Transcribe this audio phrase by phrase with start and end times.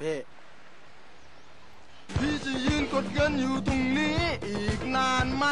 [0.00, 0.16] เพ่
[2.18, 5.44] พี่จะยืนกดเงินอยู่ตรงนี้อีกนานไหม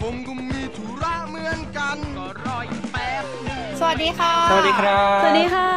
[0.00, 5.70] ผมก็มีธุระเหมือนกันก็รออีกแป๊บนึงสวัสดีค่ะ สวัสดีครับ สวัสดีค่ะ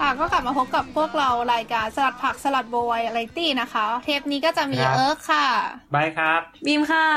[0.00, 5.46] ค่ะก็กลับมาพบกับพวกเรารายการสลัดผักสลัดโบยอะไรตี้นะคะ เทปนี้ก็จะมีครับ เอิร์กค่ะ
[5.94, 7.08] บายครับ บีมค่ะ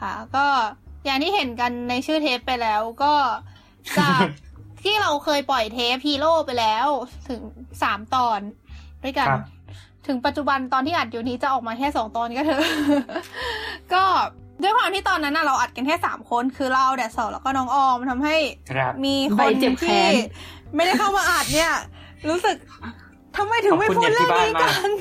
[0.00, 0.46] ค่ะ ก็
[1.04, 3.14] อย่างที่เห็นกันในชื่อเทปไปแล้วก็
[3.98, 4.20] จาก
[4.84, 6.86] ที่เราเคยปล่อยเทปฮีโร่ไปแล้ว
[7.28, 7.42] ถึง
[7.82, 8.40] สามตอน
[9.04, 9.42] ด้วยกันครับ
[10.06, 12.62] ถึงปัจจุบันตอนที่อัดอยู่นี้จะออกมาแค่สองตอนก็เถอะ
[13.94, 14.04] ก็
[14.62, 18.36] ด้วยความที่ตอนนั้นน่ะเราอัดกันแค่สามคนคือเราแดดเสาแล้วก็น้องออมทำให้
[18.70, 20.12] ครับมีคใบนเจ็บแขที่น
[20.74, 21.72] ไม่ได้เข้ามาอัดเนี่ย
[22.28, 22.56] รู้สึก
[23.36, 24.92] ทำไมถึงไม่ขอบคุณพูดเรื่องนี้เน็ตที่บ้านกัมากน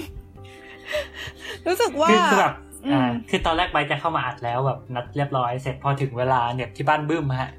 [1.67, 2.55] รู้สึกว่าคือคือแบบ
[2.85, 7.51] อืมอ่าคือตอนแรกใบจะเข้ามาอัดแล้วแบบนัดเรียบร้อยเสร็จพอถึงเวลาเน็ตที่บ้านบึ้มฮะ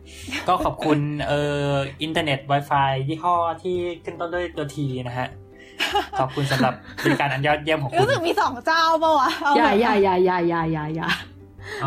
[0.49, 0.99] ก็ขอบคุณ
[1.29, 5.29] เอ่ออินเทอร์เน็ต Wi-Fi ยี่ห้อที่ขึ้นต้นด้วยตัว T นะฮะ
[6.21, 11.09] ขอบคุณสำหรับบริการอันยอดเยี่ยมของคุณ รู้สึกมีสองเจ้าปะวะเอย่าแบบอย่าอย่าอย่าอย่าอย่าอย่า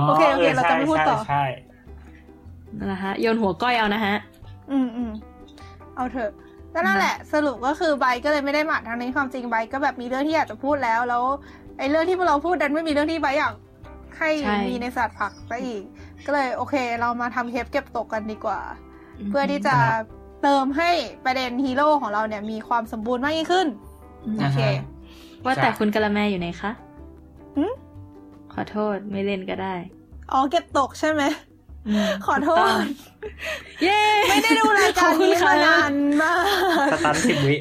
[0.08, 1.44] โอเคโอเคเราจะไม่พูดต่อใช่ใช่
[2.78, 4.16] นั่นนะฮะโยนหัวก้อยเอานะฮะ
[4.72, 5.12] อืมอืม
[5.96, 6.32] เอาเถอะ
[6.74, 11.24] ก็นั่นแหละ สรุปก็คือไบร์ทก็เลยไม่ได้มาทางนี้ความจริงไบร์ทก็แบบมีเรื่องที่อยากจะพูดแล้วแล้ว
[11.78, 13.54] ไอ้เรื่องที่พวกเราพูดดันไม่มีเรื่องที่ไบร์ทอยาก
[14.18, 15.84] ให้ใช่มีในศาสตร์ผักซะอีก
[16.26, 18.60] ก็เลยโอเค เรามาทำเทปเก็บตกกันดีกว่า
[19.30, 19.76] เพื่อที่จะ
[20.44, 20.92] เติมให้
[21.26, 23.85] ประเด็นฮีโร่ของเราเนี่ยมีความสมบูรณ์มากยิ่งขึ้นอืม
[24.40, 24.60] โอเค
[25.46, 26.72] ว่าแต่คุณกะละแมอยู่ไหนคะ
[27.58, 27.66] หึ
[28.54, 29.76] ขอโทษไม่เล่นก็ได้
[30.32, 31.24] อ๋อเก็บตกใช่ไหม
[31.94, 32.84] มขอโทษ
[33.84, 36.34] เย้ ไม่ได้ดูรายการนี้มานานมา
[36.88, 37.56] กสตันสิบวิ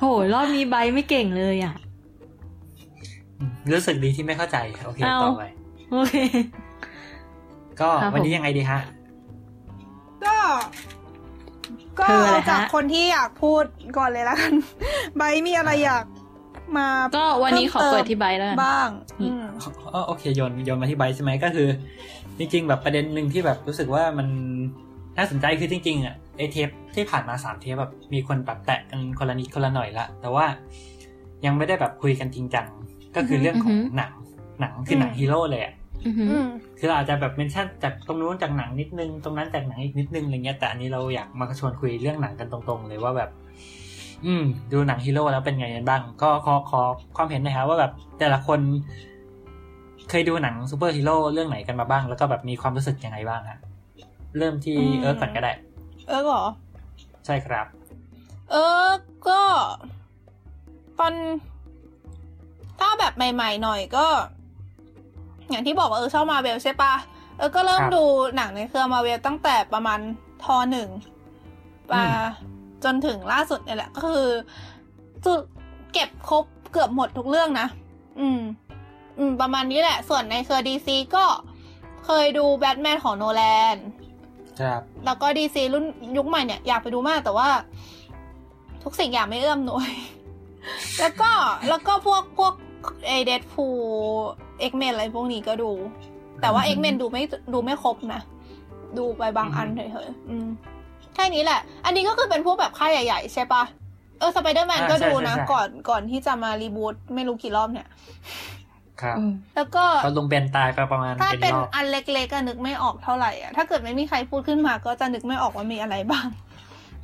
[0.00, 1.74] โหรอบนี้ใบไม่เก่งเลยอะ
[3.38, 4.56] อืมรู้สึกดีที่ไม่เข้าใจ
[4.86, 5.44] โอเคเอาต่อไป
[5.92, 6.14] โอเค
[7.80, 8.80] ก็ครับผมวันนี้ยังไงดีฮะ
[10.24, 10.36] ก็
[12.00, 13.64] ก็คืออะไรเอาจากฮะคนที่อยากพูด
[13.98, 14.52] ก่อนเลยละกัน
[15.16, 16.04] ไบร์ทมีอะไรอยาก
[16.78, 18.88] มา ก็วันนี้ขอเปิดที่ใบแล้วกันบ้าง
[19.20, 19.44] อืม
[19.94, 21.68] อ๋อโอเคโยนโยนมาที่ใบใช่ไหมก็คือ
[22.38, 24.28] จริง ๆ แบบประเด็นหนึ่งที่แบบรู้สึกว่ามัน
[25.16, 30.46] น่าสนใจคือจริงๆอะไอเทปที่ผ่านมาสามเทปแบบมีคนแบบแตะกันคนละนิดคนละหน่อยละแต่ว่า
[31.44, 32.66] ยังไม่ได้แบบคุยกันจริงจัง
[33.16, 34.12] ก็คือเรื่องของอือหือหนัง
[34.60, 35.77] หนังคือหนังอืมฮีโร่เลยอะอือหืออืม
[36.78, 43.30] คือเราอาจจะแบบ mention จากตรงนู้นจากหนังนิดนึง ตรงนั้นจากหนังอีกนิดนึงอะไรเงี้ยแต่อันนี้เราอยากมาชวนคุยเรื่องหนังกันตรงๆ เลยว่าแบบ
[44.26, 46.80] อืม ดูหนังฮีโร่แล้วเป็นไงกันบ้าง ก็ขอขอ
[47.16, 48.60] ความเห็นหน่อยครับว่าแบบแต่ละคน
[50.10, 53.58] เคยดูหนังซูเปอร์ฮีโร่เรื่องไหนกันมาบ้าง แล้วก็แบบมีความรู้สึกยังไงบ้างฮะ
[54.38, 55.52] เริ่มที่อืมเอิร์ธก่อนก็ได้
[56.08, 56.42] เออเหรอ
[57.26, 57.66] ใช่ครับ
[58.50, 58.54] เอ
[58.86, 58.88] อ
[59.28, 59.40] ก็
[60.98, 61.14] ตอน
[62.78, 64.06] ถ้าแบบใหม่ ๆ หน่อยก็
[65.50, 66.94] อย่างที่บอกว่าเออชอบมาเวลใช่ปะ
[67.38, 68.04] เออก็เริ่มครับดู
[68.36, 69.98] หนังในเครือมาเวลตั้งแต่ประมาณ
[70.44, 70.88] ทอหนึ่ง
[71.92, 72.04] มา
[72.40, 72.54] อืม
[72.84, 74.28] จนถึงล่าสุดเนี่ยแหละก็คือ
[75.24, 75.40] จุด
[75.92, 77.66] เก็บครบเกือบหมดทุกเรื่องนะ
[78.20, 78.40] อืม
[79.18, 81.24] อืม ประมาณนี้แหละ ส่วนในเครือดีซีก็
[82.06, 83.42] เคยดูแบทแมนของโนแล
[83.74, 83.76] น
[84.60, 85.84] ครับแล้วก็ DC รุ่น
[86.16, 87.48] ยุคใหม่เนี่ยอยากไปดูมากแต่ว่า
[88.82, 89.90] ทุกสิ่งอย่างไม่เอื้ออำนวย
[91.00, 91.30] แล้วก็
[91.68, 92.54] แล้วก็พวกพวก
[93.06, 95.70] ไอ Deadpool X-Men อะไรพวกนี้ก็ดู
[96.40, 98.20] แต่ว่าอืม X-Men ดูไม่ดูไม่ครบนะ
[98.98, 100.46] ดูไปบางอันอืมเฉยๆอืม
[101.14, 103.62] แค่นี้แหละ อันนี้ก็คือเป็นพวกแบบค่ายใหญ่ๆ ใช่ปะ
[104.18, 107.88] เออสไปเดอร์แมนอ่าก็ใช่ดูนะใช่ใช่ก่อนก่อนที่จะมา reboot ไม่รู้กี่รอบเนี่ย
[109.02, 116.26] ครับอืมแล้วก็ก็ลุงเบนตายไปประมาณถ้าเป็นเป็นรอบอันเล็กๆก็นึกไม่ออกเท่าไหร่อะถ้าเกิดไม่มีใครพูดขึ้นมาก็จะนึกไม่ออกว่ามีอะไรบ้าง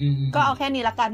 [0.02, 1.10] อืมก็เอาแค่นี้ละกัน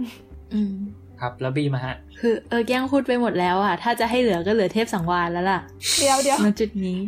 [0.55, 0.75] อืม
[1.21, 5.61] ครับแล้วบีมาฮะ คือเออแกล้งพูดไปหมดแล้วอะ ถ้าจะให้เหลือก็เหลือเทพสังวานแล้วล่ะ
[5.99, 6.99] เดี๋ยวเดี๋ยวณจุดนี้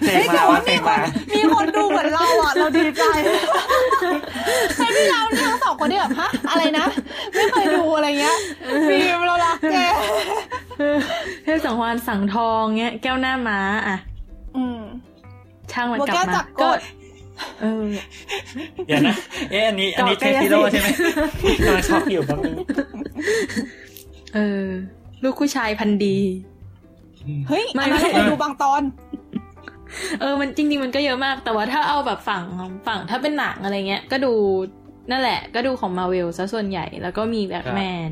[0.00, 0.96] เพลงเฮ้ยมาแต่ว่าว่าเพลมีงคนมา
[1.34, 3.02] มีคนดูเหมือนเราอะ เราดีใจ
[4.76, 6.86] ใช่พี่เราเนี่ยทั้งสองคนที่แบบฮะอะไรนะ
[7.34, 8.36] ไม่เคยดูอะไรเงี้ย
[8.88, 9.76] ฟิล์มเรารักแก
[11.44, 13.96] เทพสังวานสังทองเงี้ยแก้วหน้าม้าอะ
[14.56, 14.80] อืม
[15.72, 16.78] ช่างมันบัวกลับแก้วมาจักรกฎ
[17.60, 17.84] เออ
[18.86, 19.14] เดี๋ยวนะ
[19.50, 20.88] เอ๊ะอันนี้ อันนี้เทเกาะพกายสิทธิ์ฮีโร่ใช่ไหม
[21.66, 22.54] กำลังช็อกอยู่แป๊บนึง
[24.34, 24.66] เออ
[25.22, 26.16] ลูกผู้ชายพันธุ์ดี
[27.26, 28.82] อืมเฮ้ยไม่อันนั้นไม่เราเคยดูบางตอน
[30.20, 32.42] เออ มันจริงๆมันก็เยอะมาก แต่ว่าถ้าเอาแบบฝั่ง
[32.86, 34.32] ฝั่งถ้าเป็นหนังอะไรเงี้ย ก็ดู
[35.10, 38.10] นั่นแหละ ก็ดูของมาเวลซะส่วนใหญ่ แล้วก็มีแบทแมน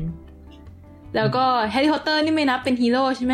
[1.15, 3.33] แล้วก็ Harry Potter นี่ไม่นับเป็นฮีโร่ใช่ไหม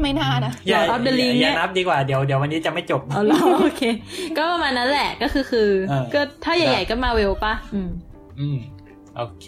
[0.00, 3.82] ไม่น่านะอย่า Lord of the Ring อย่าเนี่ยนับดีกว่าเดี๋ยวเดี๋ยววันนี้จะไม่จบเอาละโอเค
[4.36, 7.90] ก็ประมาณนั้นแหละก็คือคือเออก็ถ้าใหญ่ๆก็มาเวลปะอืม
[8.38, 8.58] อืม
[9.16, 9.46] โอเค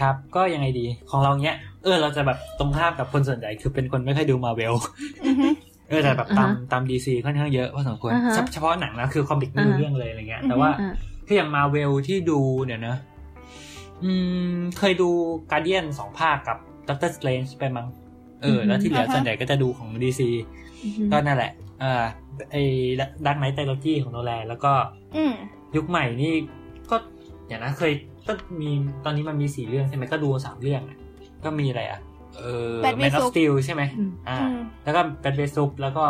[0.00, 4.74] ครับก็ยังไงดีของเราเนี้ย เออ เราจะแบบตรงข้ามกับคนส่วนใหญ่คือเป็นคนไม่ค่อยดูมาเวล
[5.26, 5.48] อือฮึ
[5.88, 10.94] เออแต่แบบตามอ่าฮะตาม DC ค่อนข้างเยอะพอสมควรอ่าฮะเฉเฉพาะหนังนะคือ comic ไม่รู้อ่าฮะเรื่องเลยอะไรเงี้ย แต่ว่าอะ
[11.26, 12.96] คืออย่างมาเวลที่ดูเนี่ยนะ
[14.04, 14.12] อื
[14.54, 15.08] ม เคยดู
[15.50, 16.58] Guardian สองภาคกับ
[16.88, 17.86] Doctor Strange ไปมั้ง
[18.44, 20.28] เออ แล้วที่เหลือส่วนใหญ่ก็จะดูของ DC
[20.84, 21.52] อือฮึก็นั่นแหละ
[21.82, 22.04] อ่า
[22.52, 22.62] ไอ้
[23.26, 24.72] Dark Knight Trilogy ของโนแลนแล้วก็
[25.16, 25.32] อืม
[25.76, 26.32] ยุคใหม่นี่
[26.90, 26.96] ก็
[27.48, 27.92] อย่างนะเคย
[28.28, 28.70] ก็มี
[29.04, 30.98] ตอนนี้มันมีสี่เรื่องใช่ไหมก็ดูสามเรื่องอะ
[31.44, 32.00] ก็มีอะไรอะ
[32.38, 36.04] เออ Bad แมนออ Way ฟสตีลใช่ไหมอืมอ่าอืมแล้วก็ Bat v Sup แล้วก็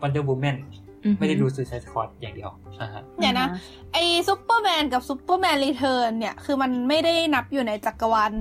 [0.00, 0.56] Wonder Woman
[1.04, 2.50] อือฮึไม่ได้ดู Suicide Squad อย่างเดียว
[2.80, 3.46] อ่าฮะเดี๋ยวนะ
[3.92, 3.98] ไอ
[4.28, 8.32] ซูเปอร์แมนกับ Superman Returns เนี่ย คือมันไม่ได้นับอยู่ในจักรวาล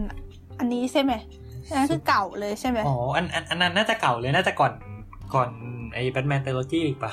[0.60, 1.14] อันนี้ใช่ไหม
[1.74, 4.74] อันนั้นคือเก่าเลยใช่ไหมอ๋ออันอันอันนั้นน่าจะเก่าเลยน่าจะก่อน
[5.34, 5.50] ก่อน
[5.94, 7.12] ไอ้ Batman Trilogy อีกปะ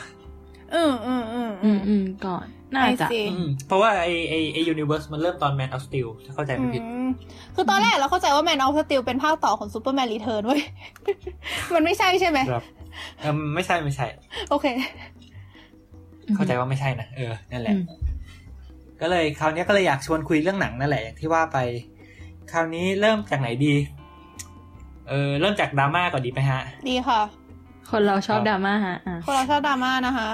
[0.74, 7.08] อืมอืมอืมอือืมมอืมก่อนน่าจะ I see อืมเพราะว่าไอ้ไอ้ไอ้ universe มันเริ่มตอน Man of Steel ถ้าเข้าใจไม่ผิดอืม
[7.54, 10.62] คือตอนแรกเราเข้าใจว่า Man of Steel เป็นภาคต่อของ Superman Returns เว้ย
[11.74, 12.64] มันไม่ใช่ใช่ไหมครับ
[13.18, 14.06] เออไม่ใช่ไม่ใช่
[14.50, 14.66] โอเค
[16.34, 17.82] เข้าใจว่าไม่ใช่นะ เออ นั่นแหอืละม
[19.00, 21.58] ก็เลยคราวนี้ก็เลยอยากชวนคุยเรื่องหนังนั่นแหละอย่างที่ว่าไป
[22.52, 23.74] คราวนี้เริ่มจากไหนดี
[25.10, 27.20] เออเริ่มจากดราม่าก่อนดีไหมฮะ ดีค่ะ
[27.90, 30.28] คนเราชอบครับดราม่าฮะอะคนเราชอบดราม่านะคะ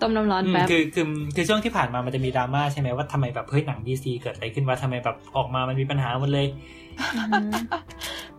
[0.00, 6.46] ต้มน้ำร้อนอืมแป๊บคือคือคือช่วงที่ผ่านมามันจะมีดราม่าใช่ไหมว่าทำไมแบบเฮ้ยหนังดีซีเกิดอะไรขึ้นว่าทำไมแบบออกมามันมีปัญหาหมดเลย
[7.30, 7.50] อืม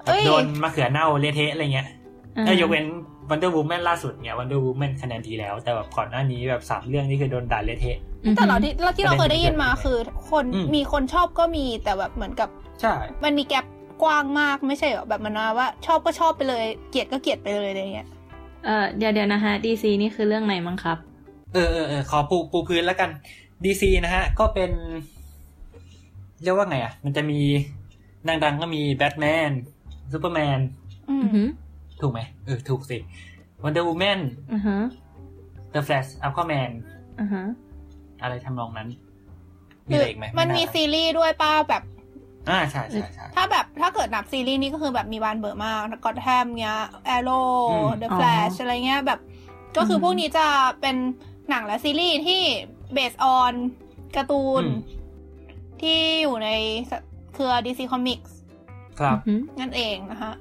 [0.06, 1.88] เอ้ยโดนมะเขือเน่าเละเทะอะไรเงี้ย
[2.48, 2.86] ถ้ายกเว้น
[3.30, 7.98] Wonder Woman ล่าสุดเนี่ย Wonder Woman คะแนนดีแล้ว แต่แบบก่อนหน้านี้แบบสามเรื่องนี่คือโดนด่าเละเทะ
[8.36, 9.98] แต่เราที่เราที่เราเคยได้ยินมาคือ
[10.32, 12.50] คนอืมมีคนชอบก็มีแต่แบบเหมือนกับ
[12.82, 12.94] ใช่
[13.24, 13.66] มันมีแกลบ
[14.02, 18.08] กว้างมากไม่ใช่เหรอแบบมันว่า ชอบก็ชอบไปเลย เกลียดก็เกลียดไปเลยอะไรเงี้ย
[18.66, 20.98] เออเดี๋ยวเดี๋ยวนะฮะดีซีนี่คือเรื่องไหนมั้งครับ
[21.54, 23.10] เออเออเออขอปูปูพื้นแล้วกัน
[23.64, 24.72] DC นะฮะ ก็เป็น
[26.44, 27.40] เรียกว่าไงอะ มันจะมี
[28.28, 29.52] ดังๆก็มี Batman
[30.12, 30.60] Superman
[31.10, 31.44] อืมอือฮึ
[32.02, 32.98] ถูกไหมเออถูกสิ
[33.64, 34.20] Wonder Woman
[34.54, 34.78] อือฮะ
[35.74, 36.72] The Flash Aquaman
[37.20, 37.44] อือฮะ
[38.22, 38.88] อะไรทำนองนั้น
[39.88, 41.84] มีอะไรอีกไหมมันมีไาซีรีส์ด้วยปะแบบ
[42.50, 47.40] อ่าใช่ใช่ใช่ถ้าแบบถ้าเกิดนับซีรีส์นี่ก็คือแบบมีบานเบอะมากก็แทมเงี้ย Arrow
[47.70, 49.20] อืม The Flash อะไรเงี้ยแบบ
[49.78, 50.48] ก็คือพวกนี้จะ
[50.82, 50.96] เป็น
[51.50, 52.42] หนังและซีรีส์ที่
[52.94, 53.54] based on
[54.16, 54.64] การ์ตูน
[55.82, 56.50] ที่อยู่ใน
[57.34, 58.32] เครือ DC Comics
[59.00, 60.32] ครับอือนั่นเองนะคะ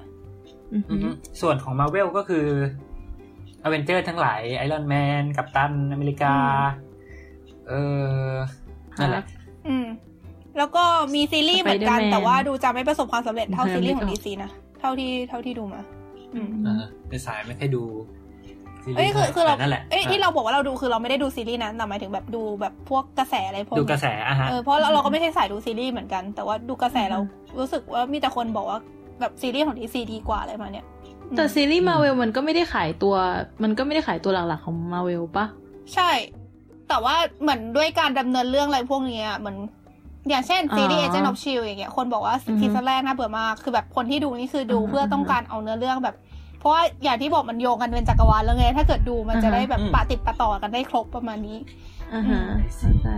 [0.73, 1.11] ฮึอืออืฮึอฮึ
[1.41, 2.47] ส่วนของ Marvel ก็คือ
[3.65, 6.35] อเวนเจอร์ทั้งหลาย Iron Man Captain America
[7.69, 7.73] เอ
[8.25, 8.31] อ
[8.99, 9.25] นั่นแหละ
[9.69, 9.87] อืม
[10.59, 10.85] แล้วก็
[11.15, 14.51] มีซีรีส์เหมือนกัน Spider-Man แต่ว่าดูจะไม่ประสบความสำเร็จเท่าเออซีรีส์ของไม่ DC ออกนะ
[14.81, 15.81] เท่าที่เท่าที่ดูมา
[16.35, 17.83] อืมเออเป็นสายไม่ค่อยดู
[18.85, 27.19] ซีรีส์ เอ้ยคือคือเราแต่นั่นแหละเอ้ยที่เราบอกว่าเราดูคือเราไม่ได้ดูซีรีส์นั้นแต่หมายถึงแบบดูแบบพวกกระแสอะไรพวกดูนี้กระแสอะฮะเออเพราะเราเราก็ไม่ใช่สายดูซีรีส์เหมือนกัน แต่ว่าดูกระแสเรา
[27.59, 28.79] รู้สึกว่ามีแต่คนบอกว่า
[29.21, 30.87] แบบซีรีส์ของ DC ดีกว่าอะไรมาเนี่ย
[31.37, 33.15] แต่ซีรีส์มาเวลมันก็ไม่ได้ขายตัว
[33.63, 35.47] มันก็ไม่ได้ขายตัวหลักๆของมาเวลปะ
[35.95, 36.11] ใช่
[36.89, 39.57] แต่ว่าเหมือนด้วยการดำเนินเรื่องอะไรพวกเนี้ยเหมือน
[40.29, 46.17] อย่างเช่นซีรีส์ Agent of Shield อย่างเงี้ยคนบอกว่าซีซั่นแรกน่าเบื่อมากคือแบบคนที่ดูนี่คือดูเพื่อต้องการเอาเนื้อเรื่องแบบ
[46.59, 51.59] เพราะว่าอย่างที่บอกมันโยงกันเป็นจักรวาลแล้วไง ถ้าเกิดดูมันจะได้แบบอืมปะติดปะต่อกันได้ครบประมาณนี้
[52.13, 53.09] อ่าฮะอืมเข้าใจ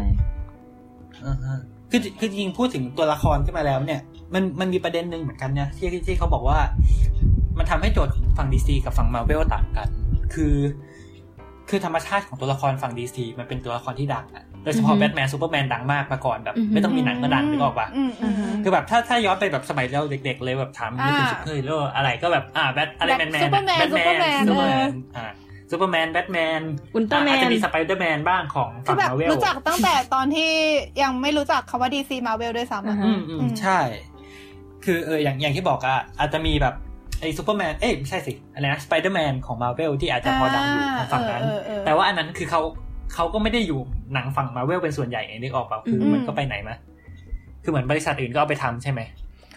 [1.27, 1.57] อ่าฮะ
[1.91, 4.01] คือคือจริงๆพูดถึงตัวละครขึ้นมาแล้วเนี่ย
[4.35, 6.59] มันมันมีประเด็นหนึ่งเหมือนกันเนี่ยที่ที่ที่เขาบอกว่า
[7.59, 9.89] มันทำให้โจทย์ของฝั่ง DC กับฝั่งมาเวลต่างกัน
[10.35, 10.55] คือ
[11.69, 24.01] คือธรรมชาติของตัวละครฝั่ง DC มันเป็นตัวละครที่ดังอะ โดยเฉพาะอือฮึแบทแมนซูเปอร์แมนดังมากมาก่อนแบบอือฮึไม่ต้องมีหนังก็ดังนึกออกปะอืมอืมอืมคือแบบถ้าถ้าย้อนไปแบบสมัยเราเด็ก ๆ เลยแบบถามนึกถึงอ่าซุปเปอร์ฮีโร่อะไรก็แบบอ่า Bat อะไร Batman Superman Batman
[24.41, 25.27] น Superman ซูเปอร์แมเออนอ่า
[25.71, 26.61] ซูเปอร์แมนแบทแมน
[26.95, 30.51] อุลตร้าแมอาจนจะมีสไปเดอร์แมนบ้างของคืฝั่องแบบมาเวลรู้จักตั้งแต่ตอนที่
[31.03, 33.81] ยังไม่รู้จักคำว่า DC Marvel ด้วยซ้ำอะอ่าฮะอืมอืมอืมใช่
[34.85, 36.75] คือเอออย่างอย่างที่บอกอะอาจจะมีแบบ
[37.21, 42.61] ไอ้ซูเปอร์แมน เอ้ยไม่ใช่สิ อะไรนะ สไปเดอร์แมนของมาเวลที่อาจจะพอดังอยู่ทางฝั่งนั้นเออเออเออแต่ว่าอันนั้นคือเขา
[43.15, 43.81] เขาก็ไม่ได้อยู่
[44.15, 46.75] หนังฝั่งมาเวลเป็นส่วนใหญ่ไงนึกออกเปล่าคืออมมันก็ไปไหนมา
[47.63, 49.01] คือเหมือนบริษัทอื่นก็เอาไปทำใช่ไหม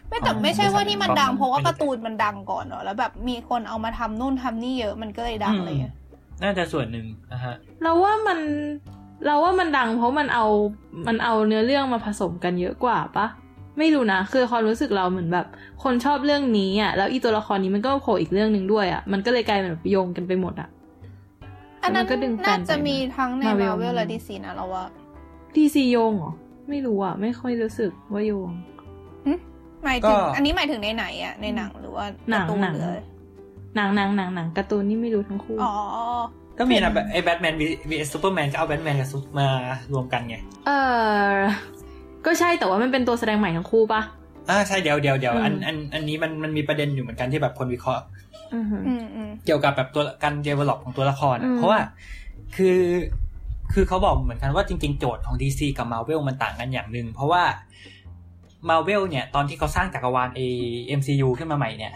[0.10, 5.96] ไม่แต่อ๋อไม่ใช่ว่าที่มันดังไม่ใช่เพราะว่าการ์ตูนมันดังก่อนเนอะแล้วแบบมีคนเอามาทำนู่นทำนี่เยอะมันก็เลยดังอืมอะไรเงี้ย
[6.44, 8.40] น่าจะส่วนหนึ่งนะฮะ เราว่ามัน
[9.26, 10.46] เราว่ามันดังเพราะมันเอา
[11.08, 13.28] มันเอาเนื้อเรื่องมาผสมกันเยอะกว่าปะ
[13.78, 15.48] ไม่รู้นะคือความรู้สึกเราเหมือนแบบ
[15.84, 20.70] คนชอบเรื่องนี้อะแล้วอีตัวละครนี้มันก็โผล่อีกเรื่องหนึ่งด้วยอะมันก็เลยกลายเป็นแบบโยงกันไปหมดอะ
[21.84, 24.86] อันนั้นมันก็ดึงแฟนน่าจะไปมีทั้งใน Marvel มาเวลและดีซีนะเราว่า
[25.56, 26.34] DC โยงเหรอ
[26.70, 28.50] ไม่รู้อะ ไม่ค่อยรู้สึกว่าโยง
[29.84, 33.00] หมายถึง อันนี้หมายถึงในไหนอะในหนังหรือว่าหนังการ์ตูหนังรืออะไร
[33.76, 35.74] หนังหนังหนังหนังการ์ตูนนี่ไม่รู้ทั้งคู่ อ๋อ
[36.58, 37.56] ก็มีนะแบบไไอ้แบทแมน
[37.90, 39.48] vs ซูเปอร์แมนก็เอาแบทแมนกับซุปมา
[39.94, 40.36] รวมกันไง
[40.68, 40.72] เอ
[41.32, 41.36] อ
[42.26, 44.02] ก็ใช่แต่ว่ามันเป็นตัวแสดงใหม่ทั้งคู่ปะ
[44.50, 48.27] อ่าใช่เดี๋ยวเดี๋ยวเดี๋ยวอืมอันอันอันนี้มันมันมีประเด็นอยู่เหมือนกันที่แบบคนวิเคราะห์อือฮึอืมอืม
[49.46, 51.80] เกี่ยวกับแบบตัวการ develop ของตัวละครอะอืมเพราะว่า
[52.56, 52.80] คือ
[53.74, 57.44] คือเขาบอกเหมือนกันว่าจริง ๆ โจทย์ของ DC กับ Marvel มันต่างกันอย่างหนึ่งเพราะว่า
[58.70, 60.42] Marvel เนี่ย ตอนที่เขาสร้างจักรวาล A
[61.00, 61.94] MCU ขึ้นมาใหม่เนี่ย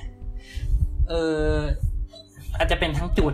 [1.09, 1.49] เออ
[2.57, 3.33] อาจจะเป็นทั้งจุด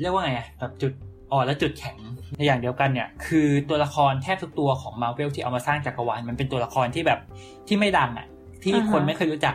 [0.00, 0.92] เรียกว่าไงอะแบบจุด
[1.32, 1.96] อ่อนและจุดแข็ง
[2.36, 7.20] ในอย่างเดียวกันเนี่ย คือตัวละครแทบทุกตัวของมา r v เวลที่เอามาสร้างจักรวาลมันเป็นตัวละครที่แบบ
[7.68, 8.26] ที่ไม่ดังอะ
[8.62, 9.54] ที่อ่าฮะคนไม่เคยรู้จัก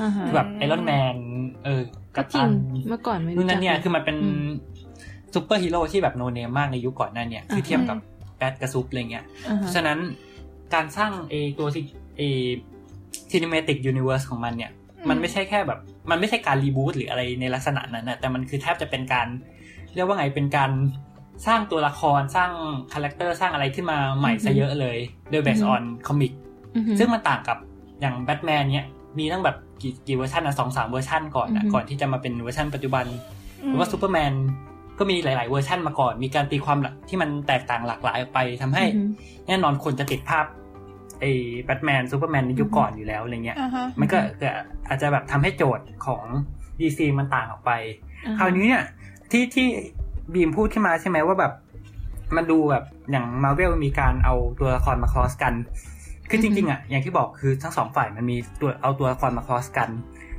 [0.00, 1.16] อ่าฮะแบบไอรอนแมน
[1.64, 1.82] เออ
[2.16, 2.50] ก็กัปจริตังน
[2.88, 4.48] เมื่อก่อนไม่รู้นู่นนั่นเนี่ยจักคือมันเป็นอืม
[5.34, 7.98] ซูเปอร์ฮีโร่ที่แบบโนเนมมากในยุคก่อนหนั้นเนี่ยคือเทียบกับ
[8.36, 9.98] แบทกับซุปอะไรเงี้ยอ่าเพฮะราะฉะนั้น
[10.74, 11.84] การสร้างเอตัวที่
[12.16, 12.22] เอ
[13.30, 14.70] ซีนิเมติกยูนิเวอร์สของมันเนี่ย
[15.08, 15.78] มันไม่ใช่แค่แบบ
[16.10, 19.26] มันไม่ใช่การรีบูตหรืออะไรในลักษณะนั้นนะแต่มันคือแทบจะเป็นการ
[19.94, 20.70] เรียกว่าไงเป็นการ
[21.46, 22.50] สร้างตัวละครสร้าง
[22.92, 24.98] คาแรคเตอร์สร้างอะไรขึ้นมาใหม่ซะเยอะเลย
[25.30, 26.32] โดยเบสออนคอมิก
[26.76, 27.58] อือฮึซึ่งมันต่างกับ
[28.00, 33.04] อย่างแบทแมนเนี่ยมีตั้งแบบ กี่กี่เวอร์ชันนะสองสามเวอร์ชันก่อนนะอือฮึก่อนที่จะมาเป็นเวอร์ชันปัจจุบัน
[33.62, 34.32] อืหมรือว่าซูเปอร์แมน
[34.98, 39.04] ก็มีหลาย ๆ เวอร์ชันมาก่อน มีการตีความที่มันแตกต่างหลากหลายออกไปทำให้อือฮึ
[39.46, 40.46] แน่นอนคนจะติดภาพ
[41.20, 41.30] ไอ้
[41.64, 44.48] แบทแมนซูเปอร์แมนในยุคก่อนอยู่แล้วอะไรเงี้ยอ่าฮะมันก็ก็
[44.88, 46.24] อาจจะแบบทำให้โจทย์ของ
[46.80, 47.72] DC มันต่างออกไป
[48.26, 48.84] อ่าฮะคราวนี้เนี่ย
[49.30, 49.66] ที่ที่
[50.32, 51.52] บีมพูดขึ้นมาใช่ไหมว่าแบบ
[52.36, 55.54] มันดูแบบอย่างมาเวลมีการเอาตัวละครมา cross กัน
[56.30, 59.90] คือจริงๆอะอย่างที่บอกคือทั้งสองฝ่ายมันมีตัวเอาตัวละครมา cross กัน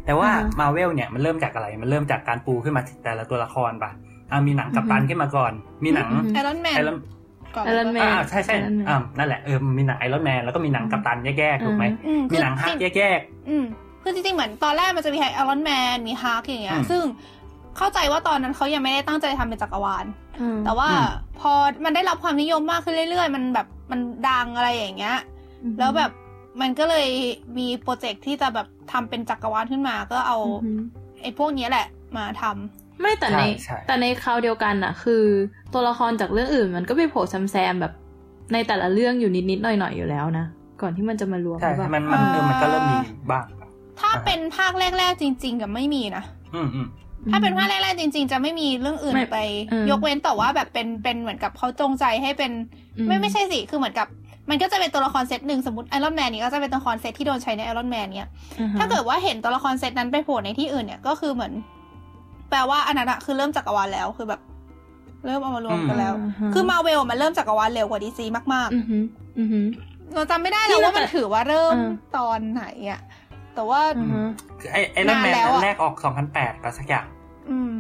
[0.06, 3.92] แต่ว่ามาเวลเนี่ยมันเริ่มจากอะไร มันเริ่มจากการปูขึ้นมาแต่ละตัวละครปะ
[4.32, 5.52] อะมีหนังกัปตันขึ้นมาก่อน
[5.84, 6.98] มีหนังไอรอนแมนไอรอน
[7.56, 8.56] ก่อนไอรอนแมน อ่าใช่ใช่
[8.90, 13.66] อ่านั่นแหละเออมีหนังไอรอนแมนแล้วก็มีหนังกัปตันแยกๆถูกไหมอืมมีหนังฮัลค์คือแยกอืม
[14.04, 17.04] คือจริงๆเหมือนตอนแรกมันจะมีไอรอนแมนมีฮัลค์อย่างเงี้ยอืมซึ่ง
[17.78, 20.06] เข้าใจว่าตอนนั้นเขายังไม่ได้ตั้งใจทำเป็นจักรวาล
[20.42, 21.08] อืมแต่ว่าอืม
[21.40, 21.52] พอ
[21.84, 24.00] มันได้รับความนิยมมากขึ้นเรื่อยๆ มันแบบมัน
[24.30, 25.35] ดังอะไรอย่างเงี้ยอือฮึ
[25.80, 26.12] แล้วแบบ
[26.62, 27.08] มันก็เลย
[27.58, 30.72] มีโปรเจกต์ที่จะแบบทำเป็นจักรวาลขึ้นมา ก็เอาอือฮึ
[31.22, 35.24] ไอ้พวกเนี้ยแหละมาทำไม่แต่ในใช่ใช่แต่ในคราวเดียวกันอะคือ
[35.74, 37.94] ตัวละครจากเรื่องอื่น มันก็ไปโผล่แซมๆแบบ
[38.54, 40.46] ในแต่ละเรื่องอยู่นิดๆหน่อยๆอยู่แล้วนะ
[40.82, 42.98] ก่อนที่มันจะมารวมๆใช่หรือเปล่ามันมันเออมันก็เริ่มมี
[43.32, 43.46] บ้าง
[44.00, 46.24] ถ้าอ่าเป็นภาคแรก ๆ จริง ๆ กับไม่มีนะ
[46.56, 46.88] อืมอืม
[47.32, 52.52] ถ้าเป็นภาคแรกๆจริง ๆ จะไม่มีเรื่องอื่นไม่ไปเออยกเว้นแต่ว่าแบบเป็นเป็นเหมือนกับเขาจงใจให้เป็น
[52.98, 54.08] อืไม่ไม่ใช่สิคือเหมือนกับ
[54.50, 61.54] มันก็จะเป็นตัวละครเซตหนึ่งสมมติไอรอนแมนนี่ก็จะเป็นตัวละครเซตที่โดนใช้ในไอรอนแมนเนี่ยอือฮะถ้าเกิดว่าเห็นตัวละครเซตนั้นไปโผล่ในที่อื่นเนี่ยก็คือเหมือน
[62.50, 64.42] แปลว่าอันนั้นอะคือเริ่มจักรวาลแล้วคือแบบ
[65.26, 68.98] เริ่มเอามารวมกันแล้วอ่าฮะคือมาเวลมันเริ่มจักรวาลเร็วกว่า DCมากอือฮึ
[69.40, 73.02] อือฮึๆเราจำไม่ได้ที่แล้วเราว่ามันถือว่าเริ่มเออตอนไหนอะ
[73.56, 74.22] แต่ว่าอือฮึ
[74.60, 75.96] คือไอไอรอนแมนนานแล้วอัอะนแรกออก
[76.30, 77.06] 2008ป่ะสักอย่าง
[77.50, 77.72] อืม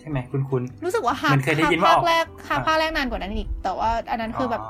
[0.00, 4.62] ใช่ไหมคุณคุณรู้สึกว่าฮามันเคยได้ยินว่าภาอคอกแรกภาคอ่าภาคแรกนานกว่านั้นอีก แต่ว่าอันนั้นคือแบบ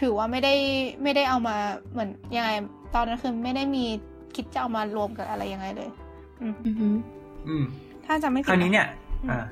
[0.00, 0.54] ถือว่าไม่ได้
[1.02, 1.56] ไม่ได้เอามา
[1.92, 2.50] เหมือนยังไง
[2.94, 3.84] ตอนนั้นคือไม่ได้มี
[4.36, 5.88] คิดจะเอามารวมกับอะไรยังไงเลย
[6.40, 6.88] อืมอือฮึ
[7.48, 7.64] อืม
[8.06, 8.86] ถ้าจะไม่ผิคดราวนี้เนี่ย
[9.22, 9.44] อืมอ่า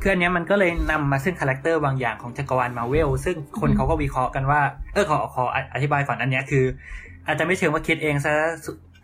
[0.00, 4.60] คืออันเนี้ยมันก็เลยนำมาซึ่งคาแรคเตอร์บางอย่างของจักรวาลมาเวลซึ่งคนอืมเขาก็วิเคราะห์กันว่า
[4.94, 6.64] เออขอขออธิบายก่อนอันเนี้ยคือ
[7.26, 8.32] อาจจะไม่เชิงว่าคิดเองซะ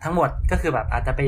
[0.03, 1.21] ทั้งหมดก็คือแบบอาจจะไป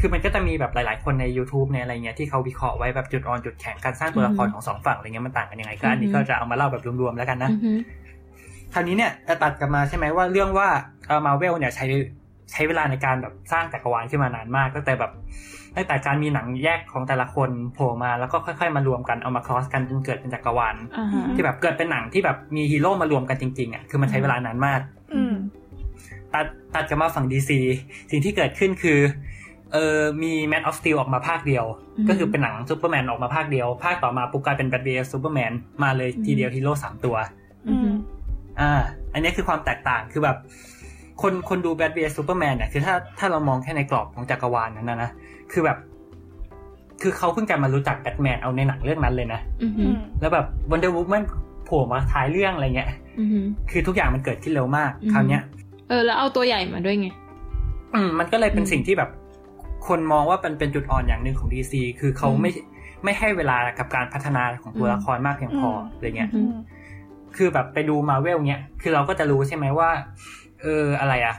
[0.00, 7.72] คือมันก็จะมีแบบหลาย ๆ คนใน YouTube ในอะไรเงี้ยที่เขาวิเคราะห์ไว้แบบจุดอ่อนจุดแข็งการสร้างตัวละครของสองฝั่งอะไรเงี้ยมันต่างกันยังไงก็อันนี้ก็จะเอามาเล่าแบบรวม ๆ แล้วกันนะอือฮึ
[8.74, 10.68] คราวนี้เนี่ยจะตัดกลับมาใช่ไหมว่าเรื่องว่า
[11.06, 11.86] เออมาเวลเนี่ยใช้
[12.52, 15.12] ใช้เวลาในการแบบสร้างจักรวาลขึ้นมานานมากตั้งแต่แบบ
[15.76, 24.80] ตั้งแต่การมีหนังแยกของแต่ละคนโผล่มาแล้วก็ค่อยๆมารวมกันเอามา cross กันจนเกิดเป็นจักรวาลอ่าฮะที่แบบเกิดเป็นหนังที่แบบมีฮีโร่มารวมกันจริงๆอะคือมันใช้เวลานานมาก
[25.14, 25.34] อืม
[26.34, 27.58] ตัดตัดกลับมาฝั่ง DC
[28.10, 28.98] สิ่งที่เกิดขึ้นคือ
[29.72, 31.64] เออมี Man of Steel ออกมาภาคเดียว
[31.98, 35.52] อืมก็คือเป็นหนังซูเปอร์แมนออกมาภาคเดียว ภาคต่อมาปุ๊บกลายเป็นแบท vs ซูเปอร์แมน
[35.82, 37.16] มาเลยทีเดียวฮีโร่สามตัว
[37.68, 37.88] อือฮึ
[38.60, 38.70] อ่า
[39.12, 40.36] อันนี้คือความแตกต่างคือแบบ
[41.22, 45.10] คนคนดูแบท vs ซูเปอร์แมนเนี่ยคือถ้าถ้าเรามองแค่ในกรอบของจักรวาลนั้นนะนะ
[45.52, 45.78] คือแบบ
[47.02, 51.24] คือเขาเพิ่งจะมารู้จักแบทแมนเอาในหนังเรื่องนั้นเลยนะอือฮึอืมแล้วแบบวันเดอร์วูแมน
[51.64, 55.42] โผล่มาท้ายเรื่องอะไรเงี้ยอือฮึคือทุกอย่างมันเกิดขึ้นเร็วมากอืมคราวเนี้ย
[55.88, 57.08] เออแล้วเอาตัวใหญ่มาด้วยไง
[57.94, 59.10] อืม มันก็เลยเป็นอืมสิ่งที่แบบ
[59.88, 62.50] คนมองว่าเป็นเป็นจุดอ่อนอย่างหนึ่งของ DC คือเขาอืมไม่
[63.04, 66.54] ไม่ให้เวลากับการพัฒนาของตัวอืมละครมากเพียงพออะไรเงี้ยอือืมม
[67.36, 69.90] คือแบบไปดูมาเวลเนี้ยคือเราก็จะรู้ใช่ไหมว่า
[70.62, 71.34] เอออะไรอะ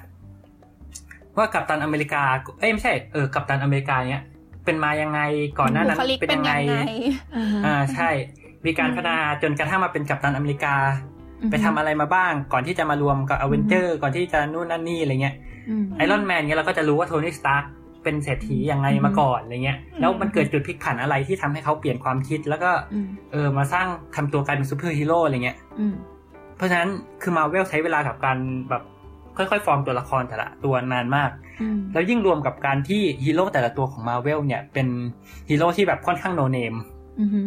[1.38, 2.24] ว่ากัปตันอเมริกา
[2.60, 4.24] เอ้ยไม่ใช่เออกัปตันอเมริกาเนี้ย
[4.66, 5.20] เป็นมายังไง
[5.60, 6.92] ก่อนหน้านั้นบุคลิกเป็นเป็นยังไงยังไง
[7.36, 8.10] อ่าฮะอ่าใช่
[8.66, 10.76] มีการพัฒนาจนกระทั่งมาเป็นกัปตันอเมริกา
[11.42, 15.36] อือฮึไปทำอะไรมาบ้าง ก่อนที่จะมารวมกับอเวนเจอร์ ก่อนที่จะนู่นนั่นนี่อะไรเงี้ย
[15.70, 17.64] อืมไอรอนแมนเนี้ยเราก็จะรู้ว่าโทนี่สตาร์ก
[18.06, 25.94] เป็นเศรษฐียังไงมาก่อนอะไรเงี้ย แล้วมันเกิดจุดพลิกผันอะไรที่ทำให้เขาเปลี่ยนความคิด แล้วก็อืมเออมาสร้างทำตัวกลายเป็นซูเปอร์ฮีโร่อะไรเงี้ยอืม
[26.58, 26.90] เพราะฉะนั้น
[27.22, 28.38] คือมาเวลใช้เวลากับการ
[28.70, 28.84] แบบ
[29.38, 31.30] ค่อยๆ ฟอร์มตัวละครแต่ละตัวนานมาก
[31.62, 34.88] อืมแล้วยิ่งรวมกับการที่ฮีโร่แต่ละตัวของมาเวลเนี่ย เป็น
[35.50, 36.76] ฮีโร่ที่แบบค่อนข้างโนเนม
[37.20, 37.42] อือฮึ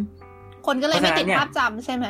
[0.67, 2.05] คนก็เลยไม่ติดเพราะฉะนั้นเนี่ยภาพจำใช่ไหม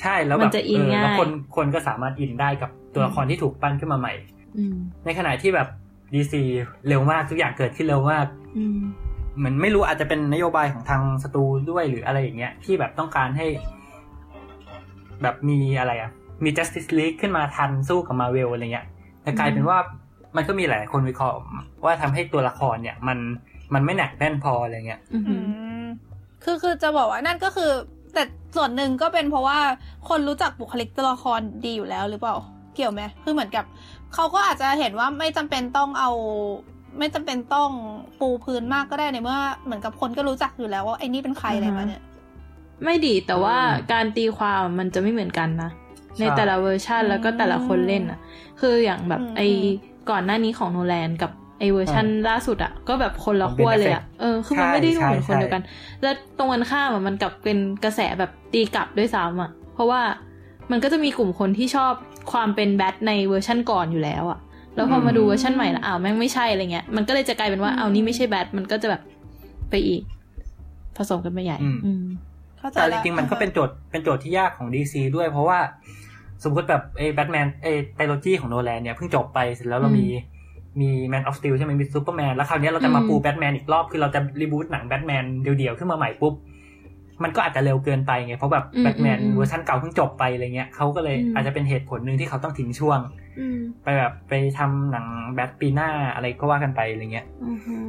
[0.00, 4.12] ใช่แล้วแบบมันจะอินเออแล้วง่ายคนคนก็สามารถอินได้กับตัวละครที่ถูกปั้นขึ้นมาใหม่
[4.58, 5.68] อืมในขณะที่แบบ
[6.14, 6.42] DC
[6.88, 8.26] เร็วมากทุกอย่างเกิดขึ้นเร็วมาก
[8.58, 8.78] อืม
[9.38, 13.46] เหมือนไม่รู้อาจจะเป็นนโยบายของทางสตูด้วยหรืออะไรอย่างเงี้ย ที่แบบต้องการให้
[15.22, 16.10] แบบมีอะไรอะ
[16.44, 18.86] มี justice league ขึ้นมาทันสู้กับมาเวลอะไรเงี้ย
[19.22, 19.78] แต่กลายเป็นว่า
[20.36, 21.36] มันก็มีหลายคนวิเคราะห์
[21.84, 23.18] ว่าทำให้ตัวละครเนี่ย มัน
[23.74, 25.44] มันไม่หนักแน่นพออะไรเงี้ยอืออืหือ
[25.82, 25.86] ม
[26.44, 27.70] คือคือจะบอกว่านั่นก็คือ
[28.14, 28.22] แต่
[28.56, 29.58] ส่วนหนึ่งก็เป็นเพราะว่า
[30.08, 32.36] คนรู้จักบุคลิกตัวละครดีอยู่แล้วหรือเปล่า
[32.74, 33.64] เกี่ยวไหมคือเหมือนกับ
[34.14, 36.10] เขาก็อาจจะเห็นว่าไม่จำเป็นต้องเอา
[36.98, 37.70] ไม่จำเป็นต้อง
[38.20, 42.02] ปูพื้นมากก็ได้ในเมื่อเหมือนกับคนก็รู้จักอยู่แล้วว่าไอ้นี่เป็นใครอะไรมาเนี่ย
[42.84, 45.70] ไม่ดีแต่ว่าอืมการตีความมันจะไม่เหมือนกันนะ
[46.16, 48.18] ใช่ในแต่ละเวอร์ชันแล้วก็แต่ละคนเล่นอะ
[48.60, 49.42] คืออย่างแบบอืมไอ
[50.10, 55.62] ก่อนหน้านี้ของโนแลนกับไอเวอร์ชันล่าสุดอะก็แบบคนละของขั้ว Ben เลยอะ Affleck เออคือมันไม่ได้ดูใช่เหมือนคนใช่เดียวกัน
[56.02, 60.00] แล้วตรงกันข้ามอะมันกลับเป็นกระแสแบบตีกลับด้วยซ้ำอะเพราะว่า
[60.70, 61.92] มันก็จะมีกลุ่มคนที่ชอบ
[62.32, 64.38] ความเป็นแบทในเวอร์ชันก่อนอยู่แล้วอะ
[64.74, 69.02] แล้วพอมาดูเวอร์ชันใหม่แล้วอ้าวแม่งไม่ใช่อะไรเงี้ย มันก็เลยจะกลายเป็นว่าเอานี่ไม่ใช่แบทมันก็จะแบบ
[69.70, 70.02] ไปอีก
[70.96, 72.04] ผสมกันไปใหญ่ อืมอืม
[72.58, 75.58] เข้าใจแต่จริงๆละมันก็เป็นโจทย์เป็นโจทย์ที่ยากของ DC ด้วย เพราะว่า
[76.44, 80.06] สมมติแบบไอ้แบทแมนไอ้ trilogy ของโนแลนเนี่ยเพิ่งจบไปเสร็จแล้วเราอืมมี
[80.80, 86.34] มี Man of Steel ใช่ไหมมีซูเปอร์แมนแล้วคราวเนี้ยเราจะมาอืมปูแบทแมนอีกรอบ คือเราจะ reboot หนังแบทแมนเดี่ยวๆ ขึ้นมาใหม่ปุ๊บ
[87.22, 93.00] มันก็อาจจะเร็วเกินไปไงเพราะแบบแบทแมนเวอร์ชันเก่าเพิ่งจบไปอะไรเงี้ยเขาก็เลยอาจจะเป็นเหตุผลหนึ่งที่เขาต้องทิ้งช่วง
[93.38, 97.86] อืมไปแบบไปทำหนังแบทปีหน้าอะไรก็ว่ากันไปอะไรเงี้ยอือหือ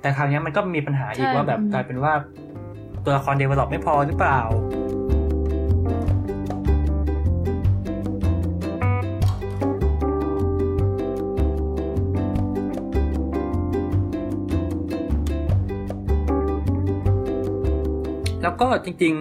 [0.00, 2.12] แต่คราวเนี้ยมันก็มีปัญหาอีกใช่ว่าแบบอืมกลายเป็นว่า
[3.04, 4.40] ตัวละครเดเวลลอปไม่พอหรือเปล่า
[18.52, 19.14] แล้วก็จริง